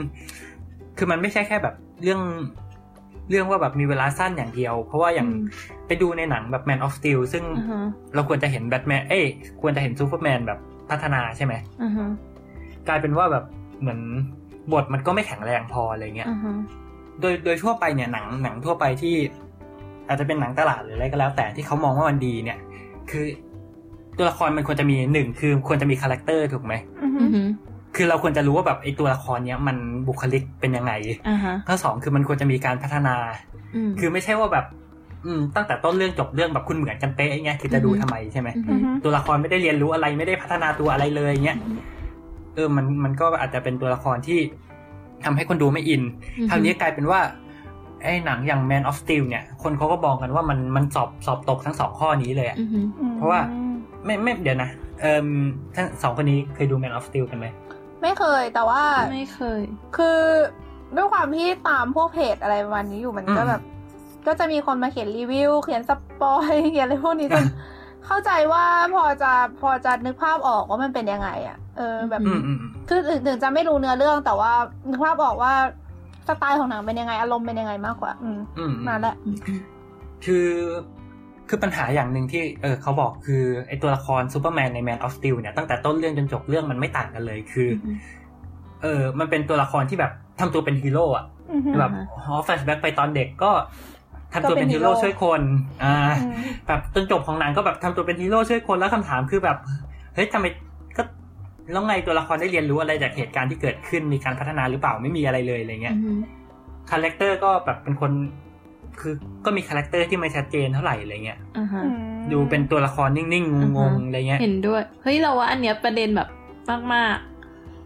[0.45, 2.21] ๆ คือมันไม่ใช่แค่แบบเรื่อง
[3.29, 7.81] เรื่องว่าแบบมีเวลาสั้นอย่างเดียว เพราะว่าอย่างอืมไปดูในหนังแบบ Man of Steel ซึ่งอ่าฮะ
[8.15, 9.25] เราควรจะเห็นแบทแมนเอ้ย
[9.61, 10.59] ควรจะเห็นซูเปอร์แมนแบบ
[10.89, 12.09] พัฒนาใช่ไหมอ่าฮะ
[12.87, 13.45] กลายเป็นว่าแบบ
[13.81, 13.99] เหมือน
[14.71, 16.55] บทมันก็ไม่แข็งแรงพออะไรเงี้ยอ่าฮะ
[17.21, 19.15] โดยโดยทั่วไปเนี่ยหนังหนังทั่วไปที่
[20.07, 22.57] อาจจะเป็นหนังตลาดหรืออะไรก็แล้ว แต่ที่เขามองว่ามันดีเนี่ย
[23.11, 23.25] คือ
[24.17, 27.47] ตัวละครมันควรจะมีหนึ่งคือควรจะมีคาแรคเตอร์ถูกไหมอือฮึอือหือ
[27.95, 29.77] คือเราควรจะรู้ว่าแบบไอ้ตัวละครเนี้ยมัน
[30.07, 30.93] บุคลิกเป็นยังไง
[31.27, 33.15] อ่าฮะข้อสองคือมันควรจะมีการพัฒนา
[33.75, 34.65] อืมคือไม่ใช่ว่าแบบ
[35.25, 41.57] อืมตั้งแต่ต้นเรื่องจบเรื่องแบบคุณเหมือนกันเป๊ะอย่างเงี้ยคือจะดูอือฮึทำไมใช่ไหมอืออืหืออฮึตัวละครไม่ได้เรียนรู้อะไรไม่ได้พัฒนาตัวอะไรเลยเงี้ย
[42.55, 44.39] เออมันมันก็อาจจะเป็นตัวละครที่
[45.25, 46.01] ทำให้คนดูไม่อิน
[46.37, 47.21] อือฮึคราวนี้กลายเป็นว่า
[48.03, 53.39] ไอ้หนังอย่าง Man of Steel เนี่ย คนเขาก็บอกกันว่ามันมันสอบสอบตกทั้งสองข้อนี้เลยอะอือหือเพราะว่า
[54.05, 54.69] ไม่ไม่เดี๋ยวนะ
[55.01, 55.27] เอ่ม
[55.75, 57.47] ทั้งสองคนนี้เคยดู Man of Steel กันไหม
[58.01, 58.83] ไม่เคยแต่ว่า
[59.13, 59.61] ไม่เคย
[59.97, 60.19] คือ
[60.95, 63.61] ด้วยความที่ตามพวกเพจอะไรประมาณนี้อยู่มันก็อืมแบบ
[64.27, 67.45] ก็จะมีคนมาเขียนรีวิว เขียนสปอยเขียนอะไรพวกนี้จน
[68.05, 74.51] เข้าใจว่าพอจะพอจะนึกภาพออกว่ามันเป็นยังไง อะ เออแบบอืมอืมอืมคือถึงถึงจะไม่รู้เนื้อเรื่องแต่ว่า
[74.89, 75.53] นึกภาพออกว่า
[76.27, 79.15] สไตล์ของหนังเป็นยังไงอารมณ์เป็นยังไงมากกว่า อืมอืมนั่นแหละ
[80.25, 80.47] คือ
[81.51, 87.95] คือปัญหาอย่างหนึ่งที่เออเขาบอกคือไอ้ตัวละครซูเปอร์แมนใน Man of Steel เนี่ยตั้งแต่ต้นเรื่องจนจบเรื่องมันไม่ต่างกันเลยคืออืม
[88.83, 91.93] เออ มันเป็นตัวละครที่แบบทำตัวเป็นฮีโร่อะอือฮึแบบ
[92.25, 93.51] ฮอ flashback ไปตอนเด็กก็
[94.33, 95.41] ทำตัวเป็นฮีโร่ช่วยคน
[95.83, 96.33] อ่าอืม
[96.67, 99.57] แบบจนจบของหนังก็แบบทำตัวเป็นฮีโร่ช่วยคนแล้วคำถามคือแบบ
[100.15, 100.45] เฮ้ยทำไม
[100.97, 101.03] ก็
[101.71, 106.19] แล้วไงตัวละครได้เรียนรู้อะไรจากเหตุการณ์ที่เกิดขึ้นมีการพัฒนาหรือเปล่าไม่มีอะไรเลยอะไรเงี้ยอือหือ
[106.91, 108.11] คาแรคเตอร์ก็แบบเป็นคน
[108.99, 109.13] คือ
[109.45, 116.27] ก็มีคาแรคเตอร์ที่ไม่ชัดเจนเท่าไหร่อะไรเงี้ยอ่าฮะอืมดูเป็นตัวละครนิ่งๆงงๆอะไรเงี้ยเห็นด้วยเฮ้ยเราว่าอันเนี้ยประเด็นแบบ
[116.93, 117.17] มาก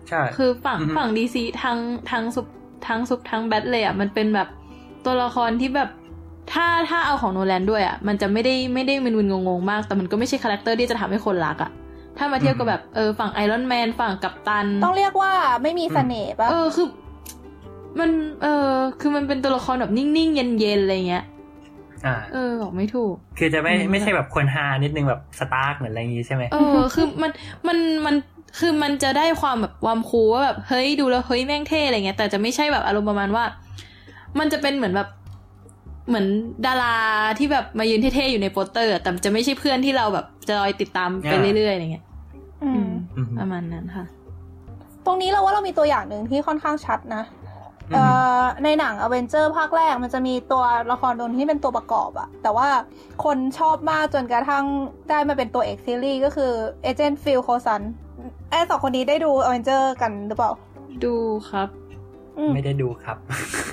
[0.09, 1.79] ใช่ๆคือฝั่งอือฮึฝั่งดีซีทั้ง
[2.11, 2.47] ทั้งซุป
[2.87, 4.47] ทั้งซุปทั้งแบทเลยอะมันเป็นแบบ
[5.05, 5.89] ตัวละครที่แบบ
[6.53, 11.71] ถ้าถ้าเอาของโนแลนด้วยอะมันจะไม่ได้ไม่ได้มึนๆงงๆมาก แต่มันก็ไม่ใช่คาแรคเตอร์ที่จะทำให้คนรักอะ
[12.17, 15.31] ถ้ามาเทียบกับแบบเออฝั่งไอรอนแมนฝั่งกัปตัน ต้องเรียกว่า
[15.63, 16.87] ไม่มีเสน่ห์ปะเออคือ
[17.99, 18.09] มัน
[18.41, 21.23] เออคือมันเป็นตัวละครแบบนิ่งๆ เย็นๆ อะไรเงี้ย
[22.05, 27.31] อ่าเออบอกไม่ถูก คือจะไม่อืมไม่ใช่แบบคนฮานิดนึงแบบสตาร์กเหมือนอะไรอย่างงี้ใช่ไหมเออ คือมัน
[27.67, 28.15] มันมัน
[28.59, 33.43] คือมันจะได้ความแบบความ cool ว่าแบบเฮ้ยดูแล้วเฮ้ยแม่งเท่อะไรเงี้ย แต่จะไม่ใช่แบบอารมณ์ประมาณว่า
[34.39, 35.09] มันจะเป็นเหมือนแบบ
[36.07, 36.25] เหมือน
[36.65, 36.97] ดารา
[37.39, 42.05] ที่แบบมายืนเท่ๆอยู่ในโปสเตอร์อะแต่จะไม่ใช่เพื่อนที่เราแบบจะคอยติดตามไปเรื่อยๆอะไรเงี้ย
[42.63, 44.05] อือืมมอืมประมาณนั้นค่ะ
[45.05, 47.44] ตรงนี้เราว่าเรามีตัวอย่างหนึ่งที่ค่อนข้างชัดนะเอ่อ
[48.63, 52.67] ในหนังอเวนเจอร์ภาคแรกมันจะมีตัวละครตัวที่เป็นตัวประกอบอะแต่ว่า
[53.23, 54.65] คนชอบมากจนกระทั่ง
[55.09, 56.51] ได้มาเป็นตัวเอกซีรีส์ก็คือ
[56.83, 57.81] agent ฟิลโคลสัน
[58.49, 60.51] ไอ้สองคนนี้ได้ดูอเวนเจอร์กันหรือเปล่า
[61.03, 61.15] ดู
[61.49, 61.69] ครับ
[62.37, 63.17] อืมไม่ได้ดูครับ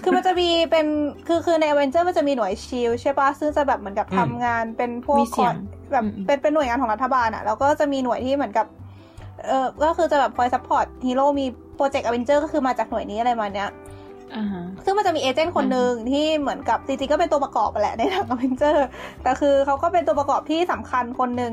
[0.02, 0.86] คือมันจะมีเป็น
[1.26, 5.54] คือคือในอเวนเจอร์มันจะมีหน่วยชีลด์ใช่ปะซึ่งจะแบบเหมือนกับอืมทำงานเป็นพวกมีเสียง
[5.92, 8.66] แบบอืมเป็นเป็นหน่วยงานของรัฐบาลอะแล้วก็จะมีหน่วยที่เหมือนกับ
[9.46, 11.46] เออก็คือจะแบบคอย support ฮีโร่มี
[11.76, 13.74] project อเวนเจอร์ก็คือมาจากหน่วยนี้อะไรมาเนี้ยอ่าฮะ
[14.84, 18.86] ซึ่งมันจะมี agent คนหนึ่งที่เหมือนกับจริงๆก็เป็นตัวประกอบไปแหละในหนังอเวนเจอร์
[19.22, 21.52] แต่คือเขาก็เป็นตัวประกอบที่สำคัญคนหนึ่ง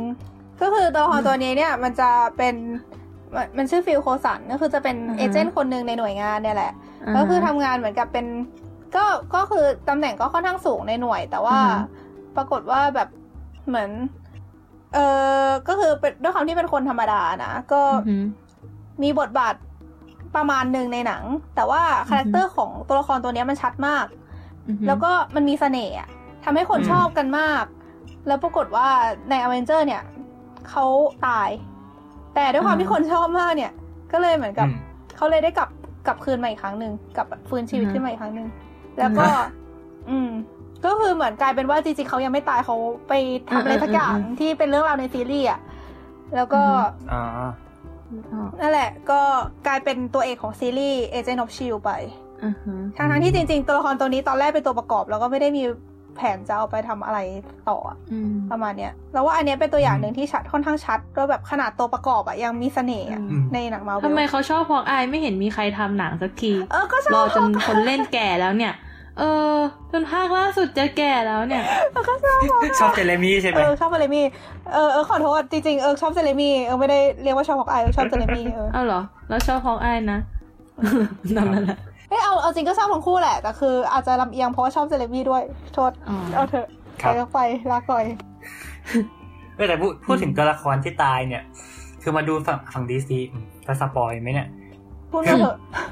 [0.62, 2.56] ก็คือตัวละครตัวนี้เนี่ยมันจะเป็น
[3.36, 8.26] มันมันชื่อฟิลโคลสันก็คือจะเป็นอือฮะเอเจนต์คนหนึ่งในหน่วยงานเนี่ยแหละาฮะก็คือทำงานเหมือนกับเป็น
[8.96, 11.84] ก็ก็คือตำแหน่งก็ค่อนข้างสูงในหน่วย แต่ว่าอือฮะ
[12.36, 13.10] ปรากฏว่าแบบ
[13.68, 13.90] เหมือน
[14.94, 15.00] เอ
[15.44, 18.24] อก็คือเป็นด้วยความที่เป็นคนธรรมดานะก็อือหือ
[19.04, 19.56] มีบทบาท
[20.36, 21.24] ประมาณหนึ่งในหนัง
[21.56, 24.06] แต่ว่าคาแรคเตอร์ของตัวละครตัวเนี้ยมันชัดมาก
[24.68, 26.10] อือหือแล้วก็มันมีเสน่ห์อะ
[26.44, 27.64] ทำให้คนอืมชอบกันมาก
[28.28, 28.88] แล้วปรากฏว่า
[29.30, 30.04] ในอเวนเจอร์เนี่ย
[30.70, 30.86] เขา
[31.28, 31.50] ตาย
[32.36, 33.72] แต่ด้วยความที่คนชอบมากเนี่ย
[34.12, 34.78] ก็เลยเหมือนกับอืม
[35.16, 35.70] เขาเลยได้กลับ
[36.08, 38.48] กลับคืนมาอีกครั้งหนึ่งกลับฟื้นชีวิตขึ้นมาอีกครั้งหนึ่ง
[39.00, 39.28] แล้วก็
[40.10, 40.30] อืม
[40.86, 42.76] ก็คือเหมือนกลายเป็นว่าจริงๆเขายังไม่ตายเขา
[43.10, 43.14] ไป
[43.50, 45.60] ทำอะไรสักอย่างที่เป็นเรื่องราวในซีรีส์อะ
[46.36, 46.62] แล้วก็
[47.12, 47.48] อ๋ออ๋อ
[48.62, 49.20] นั่นแหละก็
[49.68, 51.92] กลายเป็นตัวเอกของซีรีส์ Agent of Shield ไป
[52.44, 55.64] อ่าฮะทั้งทั้งๆที่จริง ๆ ตัวละครตัวนี้ตอนแรกเป็นตัวประกอบ แล้วก็ไม่ได้มี
[56.16, 57.20] แผนจะเอาไปทำอะไร
[57.70, 68.74] ต่ออะอืมประมาณเนี้ยแล้วว่าอันเนี้ยเป็นตัวอย่างหนึ่งที่ชัดค่อนข้างชัดว่าแบบขนาดตัวประกอบอะยังมีเสน่ห์อะอืมในหนังมาทำไมเขาชอบพอกอายไม่เห็นมีใครทำหนังสักทีเออก็ชรออบจนคนเล่นแก่แล้วเนี่ย
[69.20, 69.58] เออ
[69.92, 71.64] จนภาคล่าสุดจะแก่แล้วเนี่ย
[72.08, 72.40] ก็ชอบ
[72.80, 74.26] ชอบเจเรมี่ใช่ไหมเออชอบเจเรมี่
[74.74, 80.20] เออเออขอโทษจริงๆเออชอบเจเรมี่เออไม่ได้เรียกว่าชอบฮอกอายเออชอบเจเรมี่เออเอาเหรอแล้วชอบพอกอายนะ
[81.36, 81.78] นั่นแหละ
[82.10, 86.68] เอยเอาเอาจริงก็ชอบทั้งคู่แหละแต่คืออาจจะลำเอียงเพราะว่าชอบเจเรมี่ด้วยโทษอ๋อเอาเถอะ
[87.02, 87.40] ครัไปบก็ไป
[87.72, 88.06] ลาก่อย
[89.56, 91.44] เออแต่พูดพูดถึงตัวละครที่ตายเนี่ย
[92.02, 93.18] คือมาดูฝั่งฝั่งดีซี
[93.66, 94.48] จะสปอยไหมเนี่ย
[95.12, 95.86] พูดมาเถอะเออ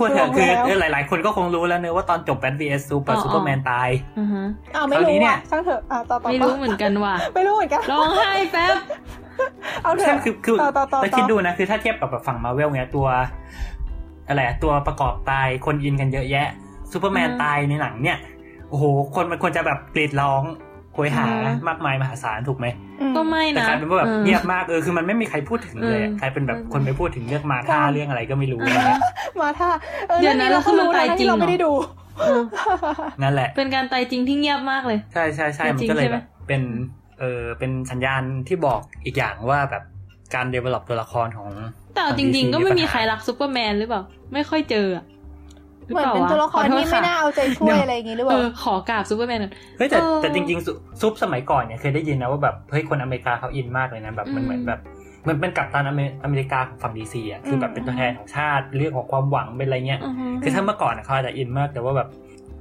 [0.00, 4.44] พูดเถอะคือแล้วเออหลาย ๆ คนก็คงรู้แล้วเนอะว่าตอนจบแบทบีเอสซูเปออ๋ร์อซูเปอร์แมนตายอ่าฮะ
[4.74, 8.76] อ้าวไม่คราวรู้นี้เนี่อะยช่างเถอะอ่าต่อต่อไม่ต่รู้อเหมือนกันว่ะไม่รู้เหมือนกันร้องไห้แป๊บ
[9.82, 13.06] เอาเถใช่อะคือคือต่อต่อต่อแต่คิดดูนะคือถ้าเทียบกับแบบฝั่งมาเวลเนี่ยตัว
[14.28, 16.48] อะไรอะตัวประกอบตายคนอินกันเยอะแยะ
[16.92, 18.18] ซูเปอร์แมนอืมตายในหนังเนี่ย
[18.68, 22.66] โอ้โหคนมันควรจะแบบกรีดร้องโหยหาอืมมากมายมหาศาลถูกไหม
[23.00, 29.00] อืมก็ไม่แต่นะกลายเป็นว่าแบบออเงียบมากเออคือมันไม่มีใครพูดถึงเลยอะเออกลายเป็นแบบคนไปพูดถึงเรื่องมาครัท่าบเรื่องอะไรก็ไม่รู้อ่าอะไรเงี้ย
[29.40, 29.70] มาท่า
[30.08, 31.72] เออเดี๋เรื่ยอวงนะนี้เราก็รู้แล้วคือมันตายนะจริงที่เราเหรอไม่ได้ดู
[32.20, 32.42] เออ
[33.22, 36.62] นั่นแหละ เป็นการตายจริงที่เงียบมากเลย ใช่ใช่ใช่จริงมันก็เลยใช่ไหมแบบเป็น
[37.18, 39.82] เออเป็นสัญญาณที่บอกอีกอย่างว่าแบบ
[40.34, 41.50] การเดเวล็อปตัวละครของ
[41.94, 45.17] แต่เอาจริง ๆ ก็ไม่มีใครรักซูเปอร์แมนหรือเปล่า ไม่ค่อยเจออะหรือ
[45.92, 54.80] เหมือนเปล่าเป็นวะตัวละครขอโทษที่ไม่ค่ะน่าเอาใจช่วยอะไรอย่างงี้หรือเปเอล่าอขอกราบซูเปอร์แมนก่อนเฮ้ยแต่เออแต่จริงๆซุซุปสมัยก่อนเนี่ยเคยได้ยินนะว่าแบบเฮ้ยคนอเมริกาเขาอินมากเลยนะแบบมันอืมเหมือนแบบ
[55.28, 62.08] มันเป็นกัปตันอเมอเมริกาของฝั่งดีซีอะคือแบบเป็นตัวแทนของชาติเรื่องของความหวังเป็นอะไรเงี้ยอือฮึคือถ้าเมื่อก่อนอะเขาอาจจะอินมากแต่ว่าแบบ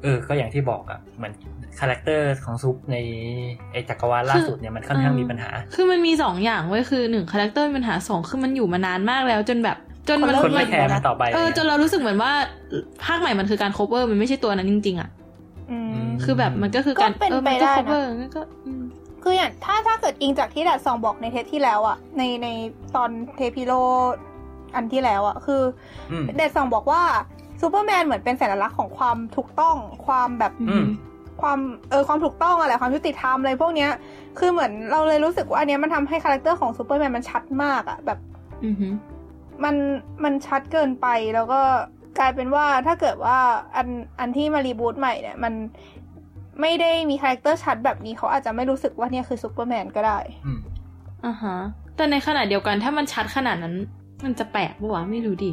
[0.04, 1.34] เออ ก็อย่างที่บอกอะเหมือน
[1.80, 2.98] คาแรคเตอร์ของซุปใน
[3.72, 9.78] ไอจักรวาลล่าสุดเนี่ยมันค่อนข้างมีปัญหา คือมันมีสองอย่างเว้ยคือหนึ่งคาแรคเตอร์มีปัญหาสองคือมันอยู่มานานมากแล้วจนแบบ
[10.08, 12.32] จนมันคนไม่แคร์มันต่อไป เออจนเรารู้สึกเหมือนว่า
[13.06, 15.10] ภาคใหม่มันคือการ cover มันไม่ใช่ตัวนั้นจริง ๆ อะ
[15.72, 18.84] อืมคือแบบมันก็คือการก็เป็นเออไปมันก็ได้นะ cover งั้นก็อืม
[19.24, 22.48] คืออย่างถ้าถ้าเกิดอิงจากที่แดดซองบอกในเทปที่แล้วอะในใน
[22.96, 23.74] ตอนเทพิโล
[24.76, 25.62] อันที่แล้วอะคือ
[26.12, 27.02] อืมแดดซองบอกว่า
[27.62, 30.88] ซูเปอร์แมนเหมือนเป็นสัญลักษณ์ของความถูกต้องความแบบอืม
[31.42, 33.92] ความเออความถูกต้องอะไรความยุติธรรมอะไรพวกเนี้ย
[34.40, 38.20] คือเหมือนเราเลยรู้สึกว่าอันเนี้ยมันทำให้คาแรคเตอร์ของซูเปอร์แมนมันชัดมากอะแบบ
[38.66, 38.88] อือฮึ
[39.64, 39.76] มัน
[40.24, 41.62] มันชัดเกินไปแล้วก็
[42.20, 43.38] กลายเป็นว่าถ้าเกิดว่า
[43.76, 43.88] อัน
[44.20, 45.54] อันที่มา reboot ใหม่เนี่ย มัน
[46.62, 50.60] ไม่ได้มีคาแรคเตอร์ชัดแบบนี้เขาอาจจะไม่รู้สึกว่าเนี่ยคือซูเปอร์แมนก็ได้อืม
[51.26, 51.56] อ่าฮะ
[51.96, 53.76] แต่ในขณะเดียวกันถ้ามันชัดขนาดนั้น
[54.24, 55.52] มันจะแปลกปะวะไม่รู้ดิ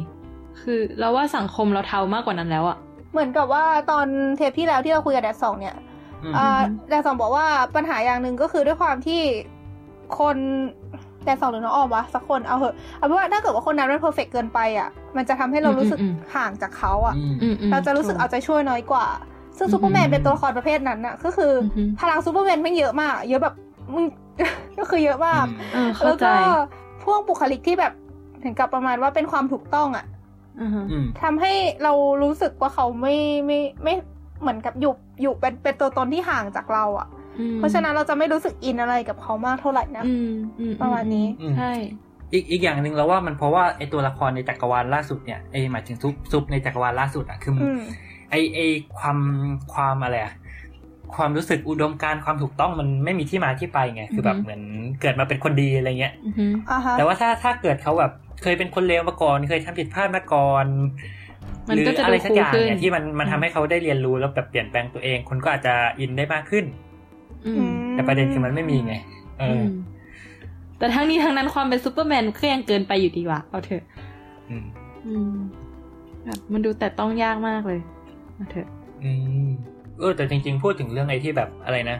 [0.61, 2.77] คือเราว่าสังคมเราเทามากกว่านั้นแล้วอะ
[3.11, 5.75] เหมือนกับว่าตอนเทปที่แล้วที่เราคุยกับแดดซองเนี่ย
[6.23, 9.21] อืมอ่าอือฮึแดดซองบอกว่าปัญหาอย่างหนึ่งก็คือด้วยความที่
[10.19, 10.37] คน
[11.25, 15.99] แดดซองหรือน้องออมวะสักคนเอาเหอะเอาเป็นว่าถ้าเกิดว่าคนนั้นมัน perfect เกินไปอะ มันจะทำให้เรารู้สึก
[16.35, 19.05] ห่างจากเขาอะอืมอืมอืมเราจะรู้สึกเอาใจช่วยน้อยกว่า
[19.57, 23.55] ซึ่งซูเปอร์แมนเป็นตัวละครประเภทนั้นน่ะ ก็คือออฮึพลังซูเปอร์แมนไม่เยอะมาก เยอะแบบ
[23.93, 24.05] มึง
[24.79, 26.33] ก็คือเยอะมากเออเข้าใจแล้วก็
[27.03, 27.93] พวกบุคลิกที่แบบ
[28.43, 30.05] ถึงกับประมาณว่าเป็นความถูกต้องอะ
[30.61, 33.93] อ่าฮะอืมทำให้เรารู้สึกว่าเขาไม่ไม่ไม่
[34.41, 37.14] เหมือนกับอยู่อยู่เป็นเป็นตัวตนที่ห่างจากเราอะอืม
[37.57, 41.71] เพราะฉะนั้นเราจะไม่รู้สึกอินอะไรกับเขามากเท่าไหร่นะอืมอืมประมาณนี้อืมใช่
[42.33, 47.81] อีกอีกอย่างหนึ่งแล้วว่ามันเพราะว่าไอตัวละครในจักรวาลล่าสุดเนี่ยไอหมายถึงซุปซุปในจักรวาลล่าสุดอะคือออืม
[48.31, 48.59] ไอไอ
[48.97, 49.17] ความ
[49.73, 50.33] ความอะไรอะ
[51.15, 54.61] ความรู้สึกอุดมการณ์ความถูกต้องมันไม่มีที่มาที่ไปไงคือแบบอือฮึเหมือน
[55.01, 58.11] เกิดมาเป็นคนดีอะไรเงี้ยอือฮึอ่าฮะแต่ว่าถ้าถ้าเกิดเขาแบบ
[58.43, 60.65] เคยเป็นคนเลวมาก่อนเคยทำผิดพลาดมาก่อน
[61.67, 66.84] มันหรือก็จะอะดูไรสักคูอลย่างขึ้นเนี่ยที่มันมันอืมทำให้เขาได้เรียนรู้แล้วแบบเปลี่ยนแปลงตัวเอง คนก็อาจจะอินได้มากขึ้นอือืมม
[67.93, 68.93] แต่ประเด็นคือมันไม่มีไง
[69.39, 69.69] เอออือม
[70.79, 73.83] แต่ทั้งนี้ทั้งนั้นความเป็นซูเปอร์แมนก็ยังเกินไปอยู่ดีว่ะเอาเถอะ
[74.49, 74.65] อืม
[75.07, 75.35] อืม
[76.25, 77.79] แบบมันดูแต่ต้องยากมากเลย
[78.35, 78.67] เอาเถอะ
[79.03, 79.11] อื
[79.47, 79.49] ม
[79.99, 81.97] เออ แต่จริง ๆ พูดถึงเรื่องไอ้ที่แบบอะไรนะ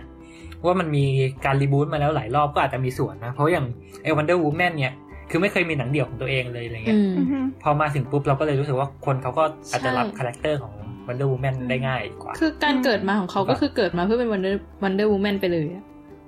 [0.65, 1.05] ว่ามันมี
[1.45, 3.65] การ reboot มาแล้วหลายรอบก็อาจจะมีส่วนนะ เพราะอย่าง
[4.03, 4.95] ไอ้วันเดอร์วูแมนเนี่ย
[5.29, 10.73] คือไม่เคยมีหนังเดี่ยวของตัวเองเลยอะไรเงี้ย อืมอือฮึพอมาถึงปุ๊บเราก็เลยรู้สึกว่าคนเขาก็อาจจะรับใช่ character ของ
[11.07, 15.83] วันเดอร์วูแมนได้ง่ายกว่า คือการเกิดมาของเขาก็คือเกิดมาเพื่อเป็นวันเดอร์วันเดอร์วูแมนไปเลยอะ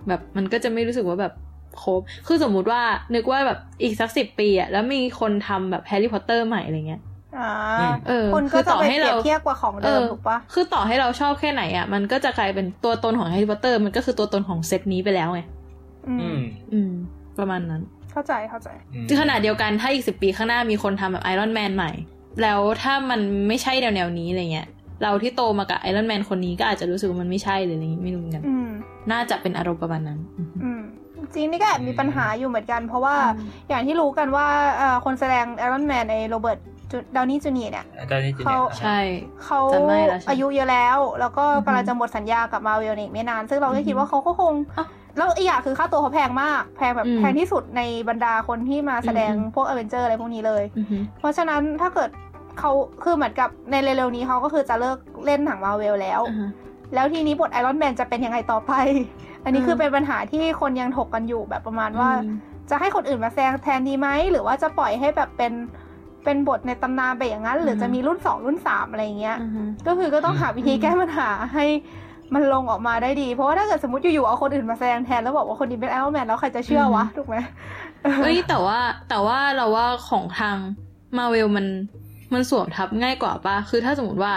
[0.08, 1.34] แบบมันก็จะไม่รู้สึกว่าแบบ
[1.84, 2.82] ครบ คือสมมุติว่า
[3.16, 7.02] นึกว่าแบบอีกสักสิบปีอะแล้วมีคนทำแบบแฮร์รี่พอตเตอร์ใหม่อะไรเงี้ย
[7.38, 15.42] อ่าอืมเออคนก็จะไปเปรียบเทียบกับของเดิม คือต่อให้เราเออถูกปะคือต่อให้เราชอบแค่ไหนอะมันก็จะกลายเป็นตัวตนของแฮร์รี่พอตเตอร์ มันก็คือตัวตนของเซตนี้ไปแล้วไง
[16.08, 16.40] อือืมม
[16.74, 16.92] อืม
[17.40, 21.92] ประมาณนั้น เข้าใจเข้าใจอืมคือขนาดเดียวกันถ้าอีกสิบปีข้างหน้ามีคนทำแบบไอรอนแมนใหม่
[22.42, 24.68] แล้วถ้ามันไม่ใช่แนวแนวๆนี้อะไรเงี้ย
[25.02, 28.70] เราที่โตมากับไอรอนแมนคนนี้ก็อาจจะรู้สึกว่ามันไม่ใช่หรืออะไรอย่างงี้ไม่รู้เหมือนกันอืม
[29.12, 30.20] น่าจะเป็นอารมณ์ประมาณนั้น
[30.64, 30.82] อืม
[31.34, 34.48] จริงนี่ก็แอบมีปัญหาอยู่เหมือนกัน เพราะว่าอืมอย่างที่รู้กันว่า
[34.78, 36.60] เอ่อคนแสดงไอรอนแมนไอ Robert
[37.16, 37.70] Downey Jr.
[37.72, 39.00] เนี่ยตอนนี้จริงๆเขาใช่
[39.46, 52.10] เขาจำได้แล้วใช่อายุเยอะแล้ว แล้วก็อือฮึกำลังจะหมดสัญญากับมาเวลอีกไม่นาน ซึ่งเราก็อือฮึคิดว่าเขาก็คงอ้าวแล้วอีกอย่างคือค่าตัวเขาแพงมาก แพงแบบอืมแพงที่สุดในบรรดาคนที่มาแสดงอืมพวกอเวนเจอร์อะไรพวกนี้เลยอือฮึเพราะฉะนั้นถ้าเกิด
[52.60, 52.72] เขา
[53.04, 56.52] คือเหมือนกับในเร็วๆนี้เขาก็คือจะเลิกเล่นหนังมาเวลแล้วอ่าฮะ
[56.94, 58.74] แล้วทีนี้บทไอรอนแมนจะเป็นยังไงต่อไป
[59.44, 62.36] อันนี้อืมคือเป็นปัญหาที่คนยังถกกันอยู่แบบประมาณว่าอืม
[62.70, 65.54] จะให้คนอื่นมาแสดงแทนดีไหม หรือว่าจะปล่อยให้แบบเป็น
[66.24, 71.66] เป็นบทในตำนานไปอย่างนั้น หรือจะมีรุ่นสองรุ่นสามอะไรอย่างเงี้ยอ่าฮะก็คือก็ต้องหาวิธีอืมแก้ปัญหาให้
[72.34, 77.36] มันลงออกมาได้ดี เพราะว่าถ้าเกิดสมมติอยู่ๆเอาคนอื่นมาแสดงแทนแล้วบอกว่าคนนี้เป็นไอรอนแมนแล้วใครจะเชื่อวะถูกไหม
[78.24, 80.58] เอ้ยแต่ว่าแต่ว่าเราว่าของทาง
[81.18, 81.66] มาเวลมัน
[82.34, 84.34] มันสวมทับง่ายกว่าปะคือถ้าสมมติว่า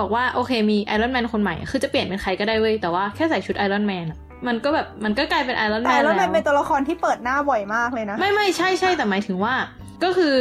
[0.00, 9.54] บอกว่าโอเคมีไอรอนแมนคนใหม่ คือจะเปลี่ยนเป็นใครก็ได้เว้ย แต่ว่าแค่ใส่ชุดไอรอนแมนอะมันก็แบบมันก็กลายเป็นไอรอนแมนแล้ว แต่ไอรอนแมนเป็นตัวละครที่เปิดหน้าบ่อยมากเลยนะ ไม่ไม่ใช่ใช่แต่หมายถึงว่า
[10.04, 10.34] ก็คือ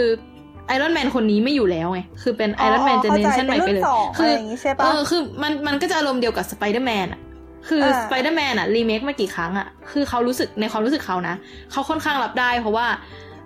[0.67, 3.83] ไอรอนแมนคนนี้ไม่อยู่แล้วไง คือเป็นไอรอนแมน generation ใหม่ไปเลย
[4.17, 7.21] คือ คืออย่างนี้ใช่ปะเออคือมันมันก็จะอารมณ์เดียวกับสไปเดอร์แมนอะ
[7.67, 11.35] คืออ่าสไปเดอร์แมนอะรีเมคมากี่ครั้งอะคือเขารู้สึกในความรู้สึกเขานะ
[11.71, 12.87] เขาค่อนข้างรับได้เพราะว่า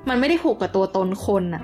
[0.09, 1.63] มันไม่ได้ผูกกับตัวตนคนอะ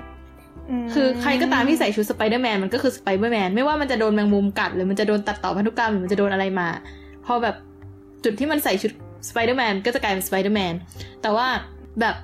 [0.94, 6.68] คือใครก็ตามที่ใส่ชุดสไปเดอร์แมนมันก็คือสไปเดอร์แมนไม่ว่ามันจะโดนแมงมุมกัดหรือมันจะโดนตัดต่อพันธุกรรมหรือมันจะโดนอะไรมา
[7.26, 7.56] พอแบบ
[8.24, 8.92] จุดที่มันใส่ชุด
[9.28, 10.74] สไปเดอร์แมนก็จะกลายเป็นสไปเดอร์แมน
[11.22, 11.46] แต่ว่า
[12.00, 12.14] แบบ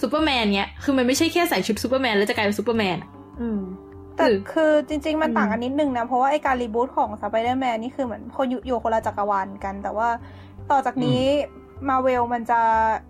[0.00, 3.10] ซูเปอร์แมนเนี้ยคือมันไม่ใช่แค่ใส่ชุดซูเปอร์แมนแล้วจะกลายเป็นซูเปอร์แมนอะ
[3.40, 3.60] อืม
[4.16, 10.08] แต่หรือคือจริง ๆ มันอืมต่างกันนิดนึงนะ เพราะว่าไอการ reboot ของสไปเดอร์แมนนี่คือเหมือนคนอยู่อยู่คนละจักรวาลกัน แต่ว่า
[10.70, 11.20] ต่อจากนี้
[11.88, 12.60] มาเวลมันจะ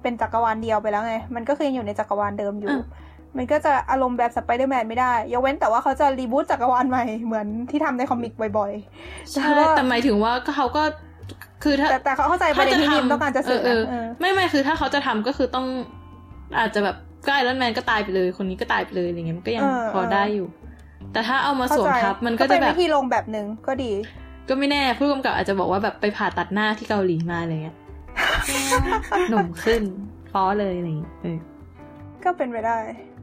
[0.02, 2.86] เป็นจักรวาลเดียวไปแล้วไง มันก็คือยังอยู่ในจักรวาลเดิมอยู่อะ
[3.36, 8.72] มันก็จะอารมณ์แบบสไปเดอร์แมนไม่ได้ ยกเว้นแต่ว่าเขาจะ reboot จักรวาลใหม่เหมือนที่ทำใน comic บ่อย
[9.32, 10.82] ใช่แต่ว่าแต่หมายถึงว่าก็เขาก็
[11.62, 15.66] คือถ้าๆแต่แต่เขาเข้าใจประเด็นที่นิมต้องการจะสื่อนะ เออเออไม่ไม่คือถ้าเขาจะทำก็คือต้อง
[16.58, 20.48] อาจจะแบบก็ไอรอนแมนก็ตายไปเลย คนนี้ก็ตายไปเลยอะไรเงี้ยมันก็ยังเออพอเออได้อยู่
[21.12, 23.92] แต่ถ้าเอามาสเข้าวมใจทับมันก็จะเป็นแบบวิธีลงแบบหนึ่งก็ดี
[24.48, 27.76] ก็ไม่แน่ผู้กำกับอาจจะบอกว่าแบบไปผ่าตัดหน้าที่เกาหลีมาอะไรเงี้ย
[29.30, 29.82] หนุ่มขึ้น
[30.32, 31.38] ฟ้อเลยอะไรอย่างเงี้ยเออ
[32.24, 33.15] ก็เป็นไปได้อืม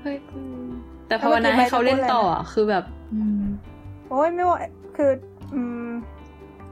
[0.00, 0.68] เฮ้ยอืม
[1.08, 3.42] แต่ภาวนาให้เขาเล่นต่ออะคือแบบอืม
[4.08, 4.58] โอ้ยไม่ว่า
[4.96, 5.10] คือ
[5.54, 5.88] อืม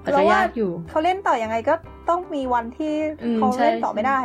[0.04, 1.74] อาจจะยากอยู่เขาเล่นต่อยังไงก็
[2.08, 4.20] ต้องมีวันที่อืมเขาใช่เล่นต่อไม่ได้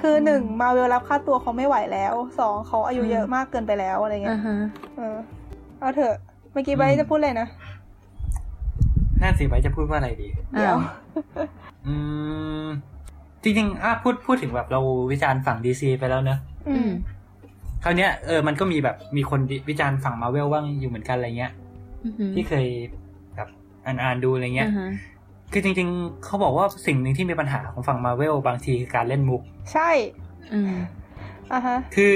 [0.00, 4.56] คือหนึ่งมาเวลรับค่าตัวเขาไม่ไหวแล้วสองเขาอายุอืมเยอะมากเกินไปแล้วอะไรเงี้อ่ายฮะ
[4.96, 5.16] เออ
[5.80, 6.14] เอาเถอะ
[6.52, 7.48] เมื่อกี้ไบร์ทจะพูดเลยนะ
[9.22, 10.78] น่าสิไปจะพูดว่าอะไรดีเดี๋ยวอ้าว
[11.86, 11.94] อื
[12.64, 12.66] ม
[13.42, 16.90] จริงๆอะพูดพูดถึงแบบเราวิจารณ์ฝั่งดีซีไปแล้วเนอะอือืมม
[17.82, 21.52] คราวเนี้ยเออมันก็มีแบบมีคนวิจารณ์ฝั่งมาเวลบ้างอยู่เหมือนกันอะไรเงี้ย
[22.04, 22.66] อือหือที่เคย
[23.36, 23.48] แบบ
[23.86, 24.88] อ่านอ่านๆดูอะไรเงี้ยอ่าฮะ
[25.52, 29.90] คือจริง ๆ เขาบอกว่าสิ่งหนึ่งที่มีปัญหาของฝั่งมาเวลบางทีคือการเล่นมุก ใช่
[30.52, 30.74] อืม
[31.52, 32.12] อะฮะ คือ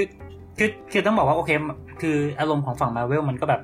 [0.57, 1.49] คือคือต้องบอกว่าโอเค
[2.01, 3.61] คืออารมณ์ของฝั่งมาเวลมันก็แบบ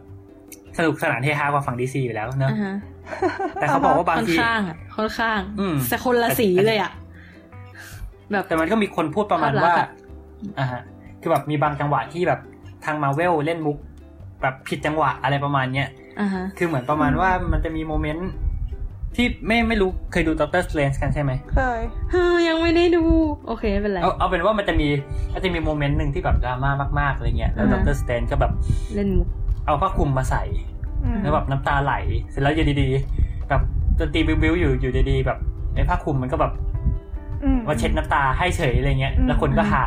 [0.77, 2.75] สนุกสนานเฮฮากว่าฝั่งดีซีอยู่แล้วเนอะอ่าฮะ
[3.53, 6.91] แต่เขาบอกว่าบางค่อนทีข้างอะค่อนข้างอืมแต่คนละสีเลยอะ
[8.31, 9.89] แบบแต่มันก็มีคนพูดประมาณภาพลักษณ์ว่าอะ
[10.59, 10.81] อ่าฮะ
[11.27, 12.39] คือแบบมีบางจังหวะที่แบบ
[12.85, 13.77] ทางมาเวลเล่นมุก
[14.41, 15.87] แบบผิดจังหวะอะไรประมาณเนี้ย
[16.19, 18.29] อ่าฮะคือเหมือนประมาณว่ามันจะมีโมเมนต์
[19.15, 23.03] ที่ไม่ไม่รู้เคยดู Doctor Strange กันใช่ไหมเคยเฮ้ยยังไม่ได้ดู
[23.47, 24.87] โอเคไม่เป็นไร เอาเอาเป็นว่ามันจะมี
[25.33, 28.51] มันจะมีโมเมนต์หนึ่งที่แบบดราม่ามากๆอะไรเงี้ยแล้วอ่าฮะ Doctor Strange ก็แบบ
[28.95, 29.29] เล่นมุก
[29.65, 30.43] เอาผ้าคลุมมาใส่
[31.03, 31.93] อืมแล้วแบบน้ำตาไหล
[32.29, 33.61] เสร็จแล้วอยู่ดีๆแบบ
[33.99, 35.37] ดนตรีบิ้วๆอยู่อยู่ดีๆแบบ
[35.75, 36.51] ไอ้ผ้าคลุมมันก็แบบ
[37.43, 39.83] อืมมาเช็ดน้ำตาให้เฉยอะไรเงี้ยอืมแล้วคนก็หา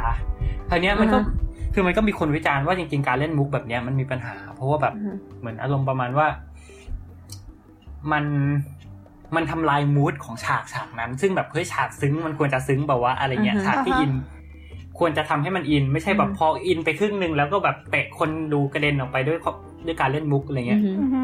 [0.71, 1.33] คราวเนี้ยมันก็อ่าฮะ
[1.75, 6.27] คือมันก็มีคนวิจารณ์ว่าจริงๆการเล่นมุกแบบเนี้ยมันมีปัญหา เพราะว่าแบบอ่าฮะเหมือนอารมณ์ประมาณว่า
[8.13, 8.25] มัน
[9.37, 14.13] มันทำลายมูดของฉากฉากนั้น ซึ่งแบบเฮ้ยฉากซึ้งมันควรจะซึ้งแบบว่าอะไรเงี้ยอือฮึฉากที่อิน
[14.99, 19.53] ควรจะทำให้มันอิน ไม่ใช่แบบอืมพออินไปครึ่งหนึ่งแล้วก็แบบเตะคนดูกระเด็นออกไปด้วยข้อ
[19.87, 21.21] ด้วยการเล่นมุกอะไรเงี้ยอือหืออือฮึ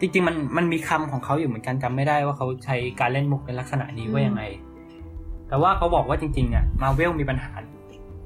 [0.00, 4.42] จริงๆมันมันมีคำของเขาอยู่เหมือนกันจำไม่ได้ว่าเขาใช้การเล่นมุกในลักษณะนี้ว่ายังไง
[5.48, 7.50] แต่ว่าเขาบอกว่าจริงๆอะมาเวลมีปัญหา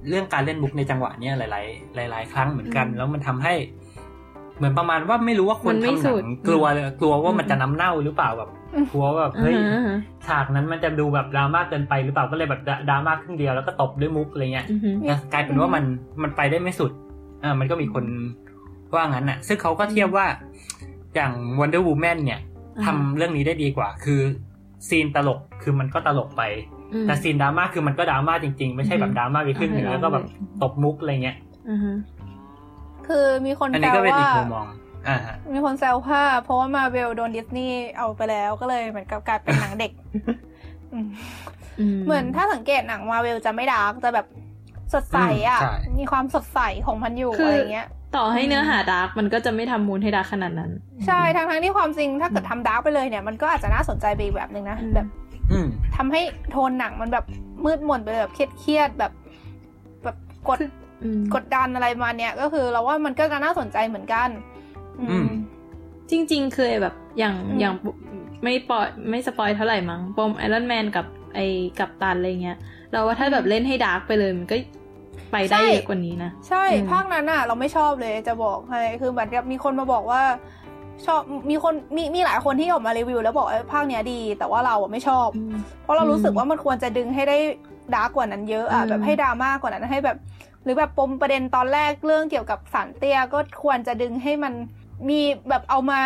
[0.09, 3.55] เรื่องการเล่นมุกในจังหวะเนี้ยหลาย ๆ หลาย ๆ ครั้งเหมือนกันอืมแล้วมันทำให้
[4.57, 8.51] เหมือนประมาณว่าไม่รู้ว่าคนมันไม่ทำหสุนัดงกลัวเลยกลัวว่าอืมมันจะน้ำเน่าหรือเปล่าแบบ
[8.93, 15.85] กลัวว่าแบบอือเฮ้ยหืออือหือฉากนั้นมันจะดูแบบดราม่าเกินไปหรือเปล่าก็เลยแบบดราม่าครึ่งเดียวแล้วก็ตบด้วยมุกอะไรเงี้ยอือหือนะกลายเป็นว่ามัน
[16.23, 16.91] มันไปได้ไม่สุด
[17.43, 18.05] อ่ามันก็มีคน
[18.95, 20.27] ว่างั้นน่ะ ซึ่งเขาก็เทียบว่า
[21.15, 22.41] อย่าง Wonder Woman เนี่ย
[22.79, 24.21] อ่าทำเรื่องนี้ได้ดีกว่า คือ
[24.89, 26.43] scene ตลกคือมันก็ตลกไป
[26.81, 31.37] อืม แต่ scene ดราม่าคือมันก็ดราม่าจริง ๆ ไม่ใช่แบบดราม่าไปครึ่งหนึ่งเอาให้แล้วก็แบบเราเลยตบมุกอะไรเงี้ย
[31.69, 31.97] อือหือ
[33.07, 34.67] คือมีคนแซวว่า อันนี้ก็เป็นอีกมุมมอง
[35.09, 39.93] อ่าฮะมีคนแซวว่าเพราะว่ามาเวลโดนดิสนีย์เอาไปแล้วก็เลยเหมือนกับกลายเป็นหนังเด็ก
[40.93, 41.07] อืม
[42.07, 44.27] เหมือนถ้าสังเกตหนังมาเวลจะไม่ dark จะแบบ
[44.95, 50.71] สดใสอะอืมใช่มีความสดใสของมันอยู่คืออะไรเงี้ย ต่อให้เนื้อหา dark มันก็จะไม่ทำ mood ให้ dark ขนาดนั้น
[51.07, 55.22] ใช่ทั้งทั้งๆที่ความจริงถ้าเกิดทำ dark ไปเลยเนี่ยมันก็อาจจะน่าสนใจไปอีกแบบหนึ่งนะอืมแบบอืม
[55.97, 57.25] ทำให้โทนหนังมันแบบ
[57.65, 59.13] มืดมนไปเลยแบบเครียดๆแบบ
[60.05, 60.17] แบบ
[60.49, 60.59] กด
[61.03, 64.29] อืมกดดันอะไรมาเนี่ย ก็คือเราว่ามันก็จะน่าสนใจเหมือนกัน
[65.01, 65.29] อือืมม
[66.11, 67.75] จริง ๆ เคยแบบอย่างอืมอย่าง
[68.43, 71.41] ไม่ปล่อยไม่ spoil เท่าไหร่มั้งปมไอรอนแมนกับไอ
[71.79, 72.59] กัปตันอะไรเงี้ย
[72.93, 74.57] เราว่าถ้าแบบเล่นให้ dark ไปเลยมันก็
[75.33, 80.23] ไปได้เยอะกว่านี้นะ ใช่อืมภาคนั้นอะเราไม่ชอบเลยจะบอกให้คือเหมือนกับมีคนมาบอกว่า
[81.07, 87.39] ชอบมีคนมีมีหลายคนที่ออกมารีวิว แล้วบอกว่าภาคเนี้ยดี แต่ว่าเราอะไม่ชอบอืมเพราะเรารู้สึกอืมว่ามันควรจะดึงให้ได้
[87.95, 90.17] ดาร์กกว่านั้นเยอะอะอืมแบบให้ดราม่ากว่านั้นให้แบบ
[90.65, 94.53] หรือแบบปมประเด็นตอนแรกเรื่องเกี่ยวกับสารเตี้ยก็ควรจะดึงให้มัน
[95.09, 96.01] มีแบบเอามา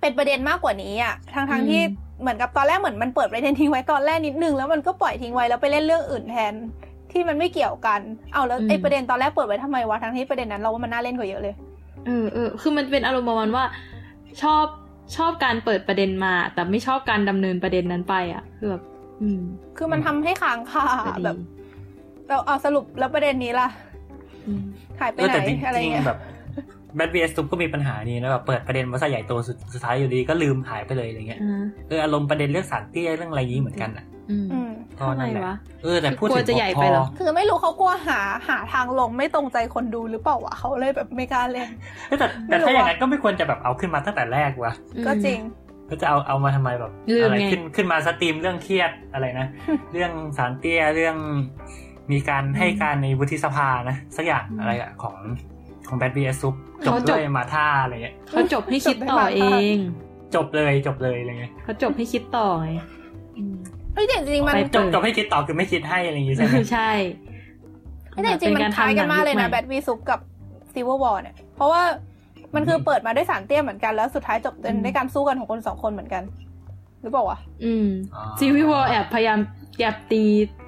[0.00, 1.82] เป็นประเด็นมากกว่านี้อะทั้งทั้งๆที่
[2.20, 6.54] เหมือนกับตอนแรกเหมือนมันเปิดประเด็นทิ้งไว้ตอนแรกนิดนึงแล้วมันก็ปล่อยทิ้งไว้แล้วไปเล่นเรื่องอื่นแทน
[7.12, 8.00] ที่มันไม่เกี่ยวกัน
[8.32, 11.54] เอาแล้วไอ้ประเด็นตอนแรกเปิดไว้ทำไมวะทั้งที่ประเด็นนั้นเราว่ามันน่าเล่นกว่าเยอะเลย
[12.06, 13.64] เออเออคือมันเป็นอารมณ์ประมาณว่า
[14.42, 14.66] ชอบ
[15.16, 18.82] ชอบการเปิดประเด็นมา แต่ไม่ชอบการดำเนินประเด็นนั้นไปอะคือแบบ
[19.22, 19.40] อืม
[19.76, 21.38] คือมันทำให้ค้างคาก็ดีแบบ
[22.28, 23.68] เราเอาสรุปแล้วประเด็นนี้ล่ะ
[24.46, 24.62] อืม
[25.00, 26.18] หายไปเออไหนแต่จริงอะไรๆเงี้ยแบบ
[26.96, 41.68] แบทบีเอสซุปก็มีปัญหานี้นะแบบเปิดประเด็นมาซะใหญ่โตสุดสุดท้ายอยู่ดีก็ลืมหายไปเลยอะไรเงี้ยอ่าเอออารมณ์ประเด็นเรื่องสารเตี้ยเรื่องอะไรนี้เหมือนกันอะ อืมอืมก็นั่นแหละทำไมวะเออแต่พูดกลัถึวงจะใหญ่พไปอเหรอคือไม่รู้เขากลัวหาหาทางลงไม่ตรงใจคนดูหรือเปล่าวะเขาเลยแบบไม่กล้าเล่น
[42.08, 44.74] เอ้ยแต่ไม่แต่รู้ถ้าอย่างนั้นอะก็ไม่ควรจะแบบเอาขึ้นมาตั้งแต่แรกวะ
[45.06, 45.40] ก็จริง
[45.90, 49.48] ก็จะเอาเอามาทำไมแบบลืมอะไรไงขึ้นขึ้นมาสตรีมเรื่องเครียดอะไรนะ
[49.92, 51.16] เรื่องสารเตี้ยเรื่อง
[52.12, 55.16] มีการให้การในวุฒิสภานะ สักอย่างอะไรอะของ
[55.88, 56.54] ของแบทบีเอสซุป
[56.86, 59.40] จบเขาจบด้วยมาท่าอะไรเงี้ยเขาจบให้คิดต่อเอ
[59.74, 59.76] ง
[60.34, 62.68] จบเลยจบเลยอะไรเงี้ยเขาจบให้คิดต่อไง
[63.36, 63.56] อืม
[63.94, 66.90] เฮ้ยแต่จริงๆมันไปจบจบให้คิดต่อคือไม่คิดให้อะไรอย่างงี้ใช่ไหมใช่
[68.10, 70.18] ไม่แต่จริงๆมันคล้ายกันมากเลยนะแบทวีซุปกับ
[70.72, 71.82] ซีเวอร์วอร์เนี่ยเพราะว่า
[72.54, 74.54] มันคือเปิดมาด้วยสารเตี้ยเหมือนกันแล้วสุดท้ายจบ
[74.84, 76.22] ด้วยการสู้กันของคนสองคนเหมือนกัน
[77.02, 79.38] หรือเปล่าวะอืมอ๋อซีวิวอลแอบพยายาม
[79.78, 80.22] แอบตี